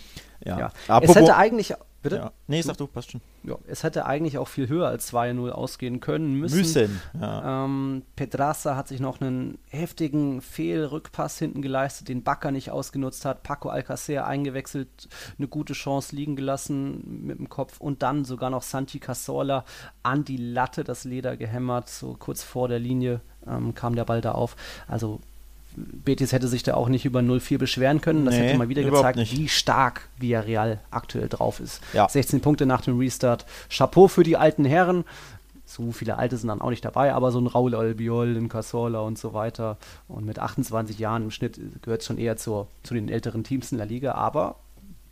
[0.45, 0.73] Ja.
[0.89, 1.01] ja.
[1.01, 2.17] es hätte eigentlich Bitte?
[2.17, 2.33] Ja.
[2.47, 3.21] Nee, sag du, passt schon.
[3.43, 6.59] Ja, es hätte eigentlich auch viel höher als 2-0 ausgehen können müssen.
[6.59, 7.65] Müssen, ja.
[7.65, 13.43] Ähm, Pedraza hat sich noch einen heftigen Fehlrückpass hinten geleistet, den Bakker nicht ausgenutzt hat.
[13.43, 18.63] Paco Alcacer eingewechselt, eine gute Chance liegen gelassen mit dem Kopf und dann sogar noch
[18.63, 19.65] Santi Casola
[20.05, 24.21] an die Latte, das Leder gehämmert, so kurz vor der Linie ähm, kam der Ball
[24.21, 24.55] da auf.
[24.87, 25.21] Also
[26.05, 28.25] Betis hätte sich da auch nicht über 0-4 beschweren können.
[28.25, 29.37] Das nee, hätte mal wieder gezeigt, nicht.
[29.37, 31.83] wie stark Villarreal aktuell drauf ist.
[31.93, 32.09] Ja.
[32.09, 33.47] 16 Punkte nach dem Restart.
[33.71, 35.05] Chapeau für die alten Herren.
[35.65, 39.01] So viele Alte sind dann auch nicht dabei, aber so ein Raul Albiol, ein Casola
[39.01, 39.77] und so weiter.
[40.09, 43.71] Und mit 28 Jahren im Schnitt gehört es schon eher zur, zu den älteren Teams
[43.71, 44.13] in der Liga.
[44.13, 44.57] Aber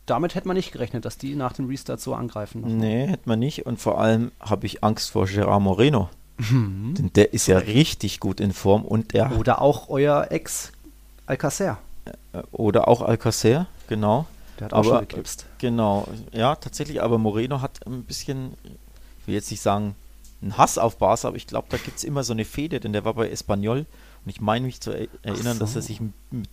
[0.07, 2.63] damit hätte man nicht gerechnet, dass die nach dem Restart so angreifen.
[2.79, 3.67] Nee, hätte man nicht.
[3.67, 6.09] Und vor allem habe ich Angst vor Gerard Moreno.
[6.37, 6.93] Mhm.
[6.95, 9.37] Denn der ist ja richtig gut in Form und der.
[9.37, 10.71] Oder auch euer Ex
[11.25, 11.77] Alcacer.
[12.33, 14.25] Äh, oder auch Alcacer, genau.
[14.59, 15.45] Der hat auch aber, schon gekipst.
[15.59, 18.53] Genau, ja, tatsächlich, aber Moreno hat ein bisschen,
[19.19, 19.95] ich will jetzt nicht sagen,
[20.41, 22.93] einen Hass auf Barca, aber ich glaube, da gibt es immer so eine Fehde, denn
[22.93, 25.59] der war bei Espanyol und ich meine mich zu erinnern, so.
[25.59, 25.99] dass er sich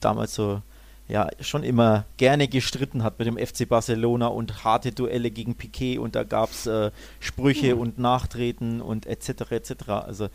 [0.00, 0.62] damals so
[1.08, 5.98] ja schon immer gerne gestritten hat mit dem FC Barcelona und harte Duelle gegen Piquet
[5.98, 6.90] und da gab es äh,
[7.20, 7.80] Sprüche mhm.
[7.80, 9.50] und Nachtreten und etc.
[9.50, 9.88] etc.
[9.88, 10.28] Also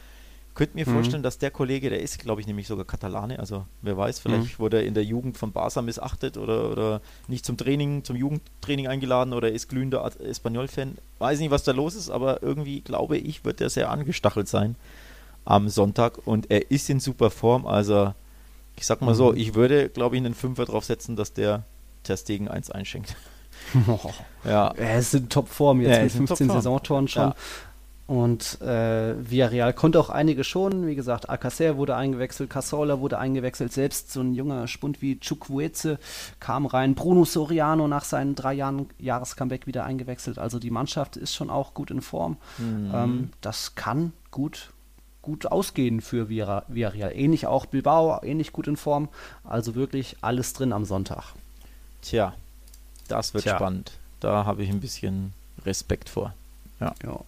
[0.54, 0.94] könnte mir mhm.
[0.94, 4.60] vorstellen, dass der Kollege, der ist, glaube ich, nämlich sogar Katalane, also wer weiß, vielleicht
[4.60, 4.60] mhm.
[4.60, 8.88] wurde er in der Jugend von Barca missachtet oder, oder nicht zum Training, zum Jugendtraining
[8.88, 10.98] eingeladen oder ist glühender Espanol-Fan.
[11.18, 14.76] Weiß nicht, was da los ist, aber irgendwie glaube ich, wird er sehr angestachelt sein
[15.46, 18.14] am Sonntag und er ist in super Form, also
[18.80, 19.16] ich sag mal mhm.
[19.16, 21.64] so, ich würde, glaube ich, einen Fünfer drauf setzen, dass der
[22.04, 23.16] Testegen 1 einschenkt.
[24.46, 24.70] ja.
[24.78, 27.24] Er ist in Topform jetzt ja, mit 15 Saisontoren schon.
[27.24, 27.36] Ja.
[28.08, 30.88] Und äh, Villarreal konnte auch einige schonen.
[30.88, 33.72] Wie gesagt, Alcacer wurde eingewechselt, Casola wurde eingewechselt.
[33.72, 36.00] Selbst so ein junger Spund wie Chukwueze
[36.40, 36.96] kam rein.
[36.96, 40.40] Bruno Soriano nach seinen drei Jahren Jahrescomeback wieder eingewechselt.
[40.40, 42.38] Also die Mannschaft ist schon auch gut in Form.
[42.58, 42.92] Mhm.
[42.96, 44.72] Ähm, das kann gut
[45.22, 47.12] gut ausgehen für Villarreal.
[47.14, 49.10] Ähnlich auch Bilbao, ähnlich gut in Form.
[49.44, 51.34] Also wirklich alles drin am Sonntag.
[52.02, 52.34] Tja,
[53.08, 53.56] das wird Tja.
[53.56, 53.94] spannend.
[54.20, 55.34] Da habe ich ein bisschen
[55.66, 56.34] Respekt vor.
[56.80, 56.94] Ja.
[57.04, 57.20] ja.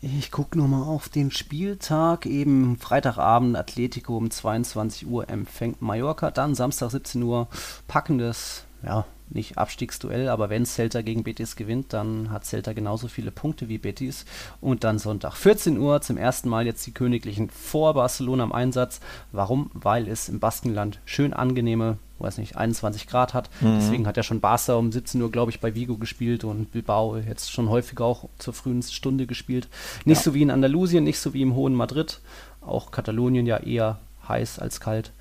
[0.00, 2.24] Ich gucke nochmal auf den Spieltag.
[2.26, 6.30] Eben Freitagabend Atletico um 22 Uhr empfängt Mallorca.
[6.30, 7.48] Dann Samstag 17 Uhr
[7.88, 13.30] packendes, ja, nicht Abstiegsduell, aber wenn Celta gegen Betis gewinnt, dann hat Celta genauso viele
[13.30, 14.24] Punkte wie Betis.
[14.60, 19.00] Und dann Sonntag 14 Uhr zum ersten Mal jetzt die Königlichen vor Barcelona im Einsatz.
[19.32, 19.70] Warum?
[19.74, 23.50] Weil es im Baskenland schön angenehme, weiß nicht, 21 Grad hat.
[23.60, 23.78] Mhm.
[23.78, 27.16] Deswegen hat ja schon Barca um 17 Uhr, glaube ich, bei Vigo gespielt und Bilbao
[27.16, 29.68] jetzt schon häufiger auch zur frühen Stunde gespielt.
[30.04, 30.24] Nicht ja.
[30.24, 32.20] so wie in Andalusien, nicht so wie im hohen Madrid.
[32.60, 33.98] Auch Katalonien ja eher
[34.28, 35.12] heiß als kalt.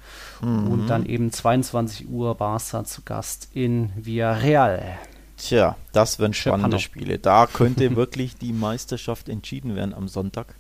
[0.42, 0.68] Mhm.
[0.68, 4.98] Und dann eben 22 Uhr Barca zu Gast in Villarreal.
[5.38, 7.20] Tja, das wären spannende Spiele.
[7.20, 10.56] Da könnte wirklich die Meisterschaft entschieden werden am Sonntag.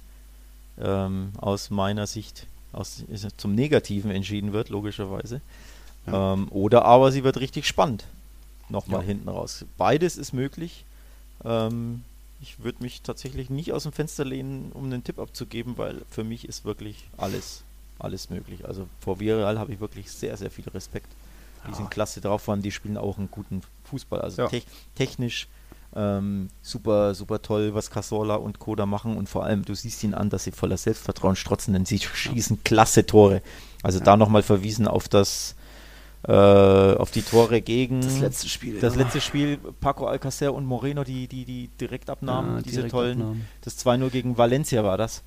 [0.80, 3.04] Ähm, aus meiner Sicht aus,
[3.38, 5.41] zum Negativen entschieden wird, logischerweise.
[6.06, 6.34] Ja.
[6.34, 8.06] Ähm, oder aber sie wird richtig spannend.
[8.70, 9.08] Nochmal ja.
[9.08, 9.66] hinten raus.
[9.78, 10.86] Beides ist möglich.
[11.43, 12.04] Ähm,
[12.41, 16.24] ich würde mich tatsächlich nicht aus dem Fenster lehnen, um einen Tipp abzugeben, weil für
[16.24, 17.64] mich ist wirklich alles
[18.00, 18.66] alles möglich.
[18.68, 21.08] Also vor Viral habe ich wirklich sehr, sehr viel Respekt.
[21.70, 24.22] Die sind klasse drauf waren, die spielen auch einen guten Fußball.
[24.22, 24.48] Also ja.
[24.48, 24.62] te
[24.95, 25.50] technisch
[25.95, 30.14] ähm, super, super toll, was Casola und Koda machen und vor allem, du siehst ihn
[30.14, 33.41] an, dass sie voller Selbstvertrauen strotzen, denn sie schießen klasse Tore.
[33.84, 34.06] Also ja.
[34.06, 35.56] da nochmal verwiesen auf das
[36.28, 38.80] äh, auf die Tore gegen das letzte Spiel.
[38.80, 39.02] Das ja.
[39.02, 43.22] letzte Spiel, Paco Alcacer und Moreno, die, die, die Direktabnahmen, ja, diese tollen.
[43.22, 43.48] Abnahmen.
[43.62, 45.24] Das 2-0 gegen Valencia war das.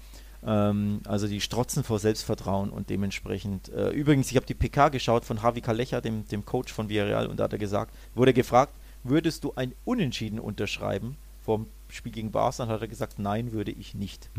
[0.46, 3.68] Ähm, also die strotzen vor Selbstvertrauen und dementsprechend.
[3.70, 7.26] Äh, übrigens, ich habe die PK geschaut von Javi Kalecha, dem, dem Coach von Villarreal,
[7.26, 8.72] und da hat er gesagt, wurde gefragt,
[9.04, 12.62] würdest du ein Unentschieden unterschreiben vom Spiel gegen Barca?
[12.62, 14.30] Und hat er gesagt, nein, würde ich nicht.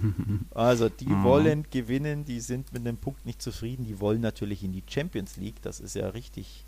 [0.54, 1.24] also die mhm.
[1.24, 5.36] wollen gewinnen, die sind mit dem Punkt nicht zufrieden, die wollen natürlich in die Champions
[5.36, 5.60] League.
[5.62, 6.64] Das ist ja richtig,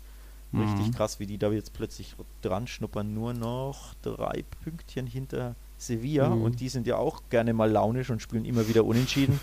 [0.53, 0.93] richtig mhm.
[0.93, 3.13] krass, wie die da jetzt plötzlich dran schnuppern.
[3.13, 5.55] Nur noch drei Pünktchen hinter
[5.87, 6.43] Sevilla mhm.
[6.43, 9.39] und die sind ja auch gerne mal launisch und spielen immer wieder unentschieden.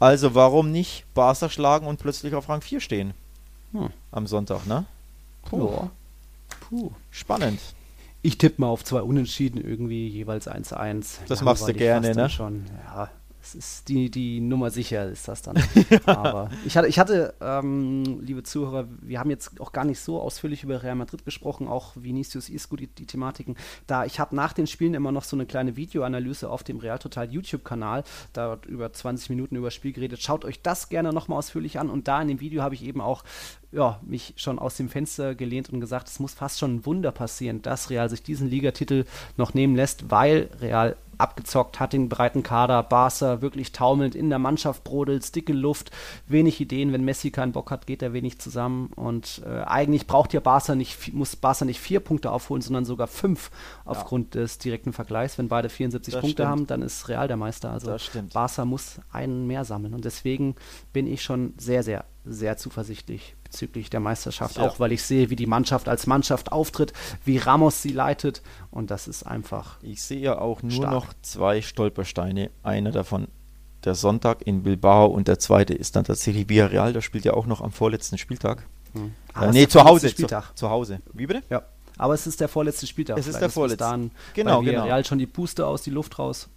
[0.00, 3.14] also warum nicht Barca schlagen und plötzlich auf Rang 4 stehen?
[3.72, 3.90] Hm.
[4.12, 4.84] Am Sonntag, ne?
[5.44, 5.70] Puh.
[5.70, 5.90] Ja.
[6.60, 6.90] Puh.
[7.10, 7.60] Spannend.
[8.22, 11.18] Ich tippe mal auf zwei Unentschieden irgendwie, jeweils 1-1.
[11.28, 12.28] Das machst du gerne, ne?
[12.28, 12.66] Schon.
[12.84, 13.10] Ja,
[13.48, 15.56] das ist die, die Nummer sicher, ist das dann.
[16.04, 20.20] Aber ich hatte, ich hatte ähm, liebe Zuhörer, wir haben jetzt auch gar nicht so
[20.20, 23.56] ausführlich über Real Madrid gesprochen, auch Vinicius Isco, die, die Thematiken.
[23.86, 26.98] Da ich habe nach den Spielen immer noch so eine kleine Videoanalyse auf dem Real
[26.98, 30.20] Total YouTube-Kanal, da über 20 Minuten über das Spiel geredet.
[30.20, 31.88] Schaut euch das gerne nochmal ausführlich an.
[31.88, 33.24] Und da in dem Video habe ich eben auch
[33.72, 37.12] ja, mich schon aus dem Fenster gelehnt und gesagt, es muss fast schon ein Wunder
[37.12, 42.42] passieren, dass Real sich diesen Ligatitel noch nehmen lässt, weil Real abgezockt, hat den breiten
[42.42, 45.90] Kader, Barca wirklich taumelnd, in der Mannschaft brodelt, dicke Luft,
[46.26, 50.32] wenig Ideen, wenn Messi keinen Bock hat, geht er wenig zusammen und äh, eigentlich braucht
[50.32, 53.50] ja Barca nicht, muss Barca nicht vier Punkte aufholen, sondern sogar fünf
[53.84, 54.42] aufgrund ja.
[54.42, 55.38] des direkten Vergleichs.
[55.38, 56.48] Wenn beide 74 das Punkte stimmt.
[56.48, 57.70] haben, dann ist Real der Meister.
[57.70, 57.96] Also
[58.32, 60.54] Barca muss einen mehr sammeln und deswegen
[60.92, 64.62] bin ich schon sehr, sehr, sehr zuversichtlich bezüglich der Meisterschaft, ja.
[64.62, 66.92] auch weil ich sehe, wie die Mannschaft als Mannschaft auftritt,
[67.24, 69.78] wie Ramos sie leitet und das ist einfach.
[69.82, 70.92] Ich sehe ja auch nur stark.
[70.92, 72.50] noch zwei Stolpersteine.
[72.62, 73.28] Einer davon
[73.84, 77.46] der Sonntag in Bilbao und der zweite ist dann tatsächlich Villarreal, das spielt ja auch
[77.46, 78.66] noch am vorletzten Spieltag.
[78.92, 79.12] Hm.
[79.40, 80.08] Äh, nee, zu Hause.
[80.08, 80.48] Spieltag.
[80.48, 81.00] Zu, zu, Hause.
[81.12, 81.42] Wie bitte?
[81.50, 81.62] Ja.
[81.96, 83.18] Aber es ist der vorletzte Spieltag.
[83.18, 83.84] Es ist der vorletzte.
[83.84, 85.08] Dann genau, bei Villarreal genau.
[85.08, 86.48] schon die Puste aus, die Luft raus.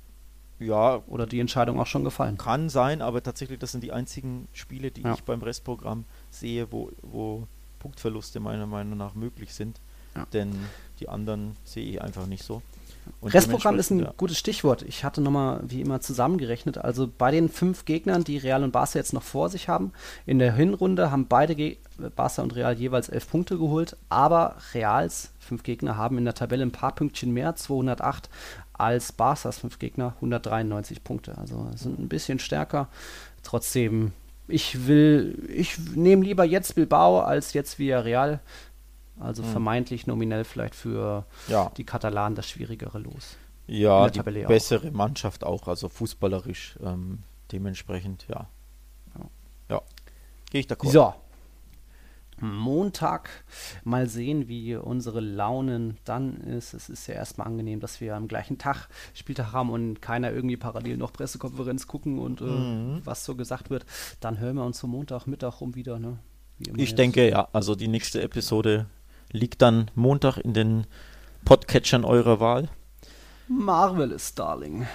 [0.60, 1.02] Ja.
[1.08, 2.38] Oder die Entscheidung auch schon gefallen.
[2.38, 5.14] Kann sein, aber tatsächlich, das sind die einzigen Spiele, die ja.
[5.14, 7.48] ich beim Restprogramm sehe, wo, wo
[7.80, 9.80] Punktverluste meiner Meinung nach möglich sind.
[10.16, 10.26] Ja.
[10.34, 10.54] Denn
[11.00, 12.62] die anderen sehe ich einfach nicht so.
[13.20, 14.14] Und Restprogramm ist ein ja.
[14.16, 14.84] gutes Stichwort.
[14.84, 16.78] Ich hatte nochmal wie immer zusammengerechnet.
[16.78, 19.92] Also bei den fünf Gegnern, die Real und Barca jetzt noch vor sich haben,
[20.26, 21.78] in der Hinrunde haben beide Ge
[22.16, 23.96] Barca und Real jeweils elf Punkte geholt.
[24.10, 28.30] Aber Reals fünf Gegner haben in der Tabelle ein paar Pünktchen mehr, 208,
[28.74, 31.38] als Barca's fünf Gegner, 193 Punkte.
[31.38, 32.88] Also sind ein bisschen stärker.
[33.44, 34.14] Trotzdem
[34.52, 38.40] ich will, ich nehme lieber jetzt Bilbao als jetzt Villarreal.
[39.20, 39.52] Also hm.
[39.52, 41.72] vermeintlich nominell vielleicht für ja.
[41.78, 43.38] die Katalanen das schwierigere Los.
[43.68, 44.94] Ja, die bessere auch.
[44.94, 47.20] Mannschaft auch, also fußballerisch ähm,
[47.52, 48.48] dementsprechend, ja.
[49.18, 49.30] Ja,
[49.70, 49.82] ja.
[50.50, 50.92] gehe ich da kurz.
[50.92, 51.14] So,
[52.42, 53.30] Montag.
[53.84, 56.74] Mal sehen, wie unsere Launen dann ist.
[56.74, 60.58] Es ist ja erstmal angenehm, dass wir am gleichen Tag Spieltag haben und keiner irgendwie
[60.58, 63.02] parallel noch Pressekonferenz gucken und äh, mhm.
[63.06, 63.86] was so gesagt wird.
[64.20, 66.00] Dann hören wir uns zum Montagmittag rum wieder.
[66.00, 66.18] Ne?
[66.76, 67.48] Ich denke, ja.
[67.54, 68.88] Also die nächste Episode
[69.32, 70.88] liegt dann Montag in den
[71.46, 72.70] Podcatchern eurer Wahl.
[73.48, 74.88] Marvelous, Darling.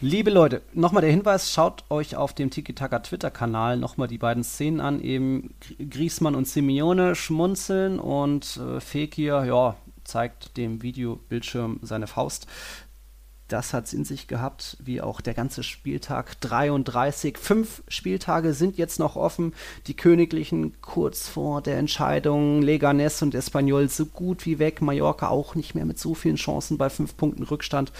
[0.00, 4.80] Liebe Leute, nochmal der Hinweis, schaut euch auf dem Tiki-Taka Twitter-Kanal nochmal die beiden Szenen
[4.80, 12.46] an, eben Griesmann und Simeone schmunzeln und äh, Fekir, ja, zeigt dem Videobildschirm seine Faust
[13.54, 17.38] Das hat es in sich gehabt, wie auch der ganze Spieltag 33.
[17.38, 19.52] Fünf Spieltage sind jetzt noch offen.
[19.86, 22.62] Die Königlichen kurz vor der Entscheidung.
[22.62, 24.82] Leganes und Espanyol so gut wie weg.
[24.82, 27.92] Mallorca auch nicht mehr mit so vielen Chancen bei fünf Punkten Rückstand.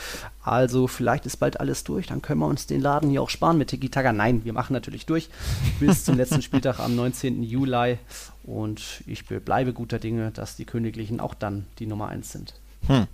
[0.42, 2.08] Also vielleicht ist bald alles durch.
[2.08, 4.12] Dann können wir uns den Laden hier auch sparen mit Tiki Taka.
[4.12, 5.30] Nein, wir machen natürlich durch
[5.78, 7.44] bis zum letzten Spieltag am 19.
[7.44, 7.98] Juli.
[8.42, 12.54] Und ich bleibe guter Dinge, dass die Königlichen auch dann die Nummer 1 sind.
[12.88, 13.06] Hm.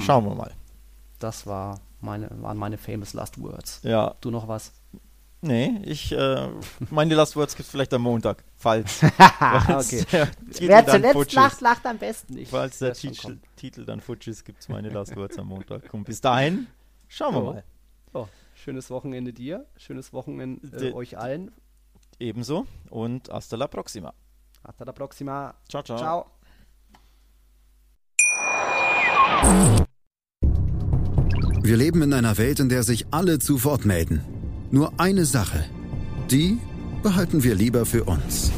[0.00, 0.50] Schauen wir mal.
[1.18, 3.80] Das war meine, waren meine famous last words.
[3.82, 4.14] Ja.
[4.20, 4.72] Du noch was?
[5.40, 6.48] Nee, ich, äh,
[6.90, 9.02] meine Last Words gibt es vielleicht am Montag, falls.
[9.04, 10.04] okay.
[10.58, 12.38] Wer zuletzt lacht, lacht am besten.
[12.38, 15.94] Ich falls der Titel, Titel, dann futsch ist, gibt es meine Last Words am Montag.
[15.94, 16.66] Und bis dahin,
[17.06, 17.52] schauen wir oh.
[17.52, 17.64] mal.
[18.14, 21.52] Oh, schönes Wochenende dir, schönes Wochenende äh, euch allen.
[22.18, 24.12] Ebenso und hasta la próxima.
[24.64, 25.54] Hasta la próxima.
[25.68, 26.26] Ciao, ciao.
[29.44, 29.84] Ciao.
[31.68, 34.22] Wir leben in einer Welt, in der sich alle zu Wort melden.
[34.70, 35.66] Nur eine Sache.
[36.30, 36.56] Die
[37.02, 38.50] behalten wir lieber für uns.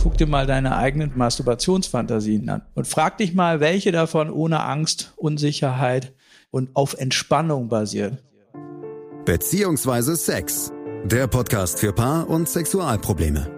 [0.00, 5.14] Guck dir mal deine eigenen Masturbationsfantasien an und frag dich mal, welche davon ohne Angst,
[5.16, 6.12] Unsicherheit
[6.52, 8.18] und auf Entspannung basieren.
[9.24, 10.70] Beziehungsweise Sex.
[11.06, 13.57] Der Podcast für Paar- und Sexualprobleme.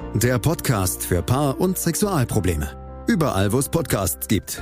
[0.13, 3.03] Der Podcast für Paar- und Sexualprobleme.
[3.07, 4.61] Überall, wo es Podcasts gibt.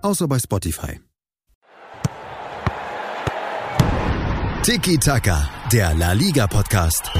[0.00, 0.98] Außer bei Spotify.
[4.62, 7.10] Tiki Taka, der La Liga Podcast.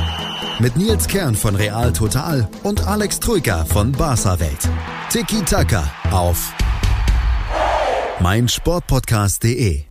[0.60, 4.68] Mit Nils Kern von Real Total und Alex Troika von Barca Welt.
[5.10, 6.54] Tiki Taka auf
[8.20, 9.82] meinsportpodcast.de.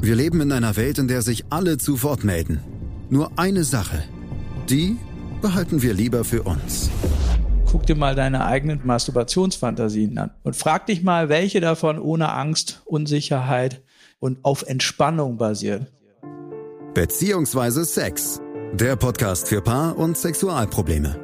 [0.00, 2.60] Wir leben in einer Welt, in der sich alle zu Wort melden.
[3.08, 4.04] Nur eine Sache.
[4.68, 4.98] Die
[5.44, 6.88] behalten wir lieber für uns.
[7.70, 12.80] Guck dir mal deine eigenen Masturbationsfantasien an und frag dich mal, welche davon ohne Angst,
[12.86, 13.82] Unsicherheit
[14.20, 15.88] und auf Entspannung basieren.
[16.94, 18.40] Beziehungsweise Sex.
[18.72, 21.23] Der Podcast für Paar- und Sexualprobleme.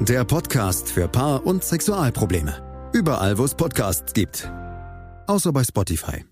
[0.00, 2.90] Der Podcast für Paar- und Sexualprobleme.
[2.92, 4.50] Überall, wo es Podcasts gibt.
[5.26, 6.24] Außer bei Spotify.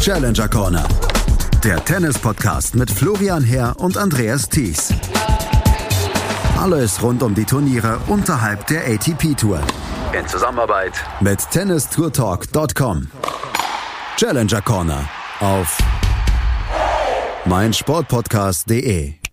[0.00, 0.86] Challenger Corner.
[1.64, 4.92] Der Tennis-Podcast mit Florian Herr und Andreas Thies.
[6.60, 9.60] Alles rund um die Turniere unterhalb der ATP-Tour.
[10.16, 13.10] In Zusammenarbeit mit tennistourtalk.com.
[14.16, 15.08] Challenger Corner
[15.40, 15.78] auf
[17.46, 19.25] meinsportpodcast.de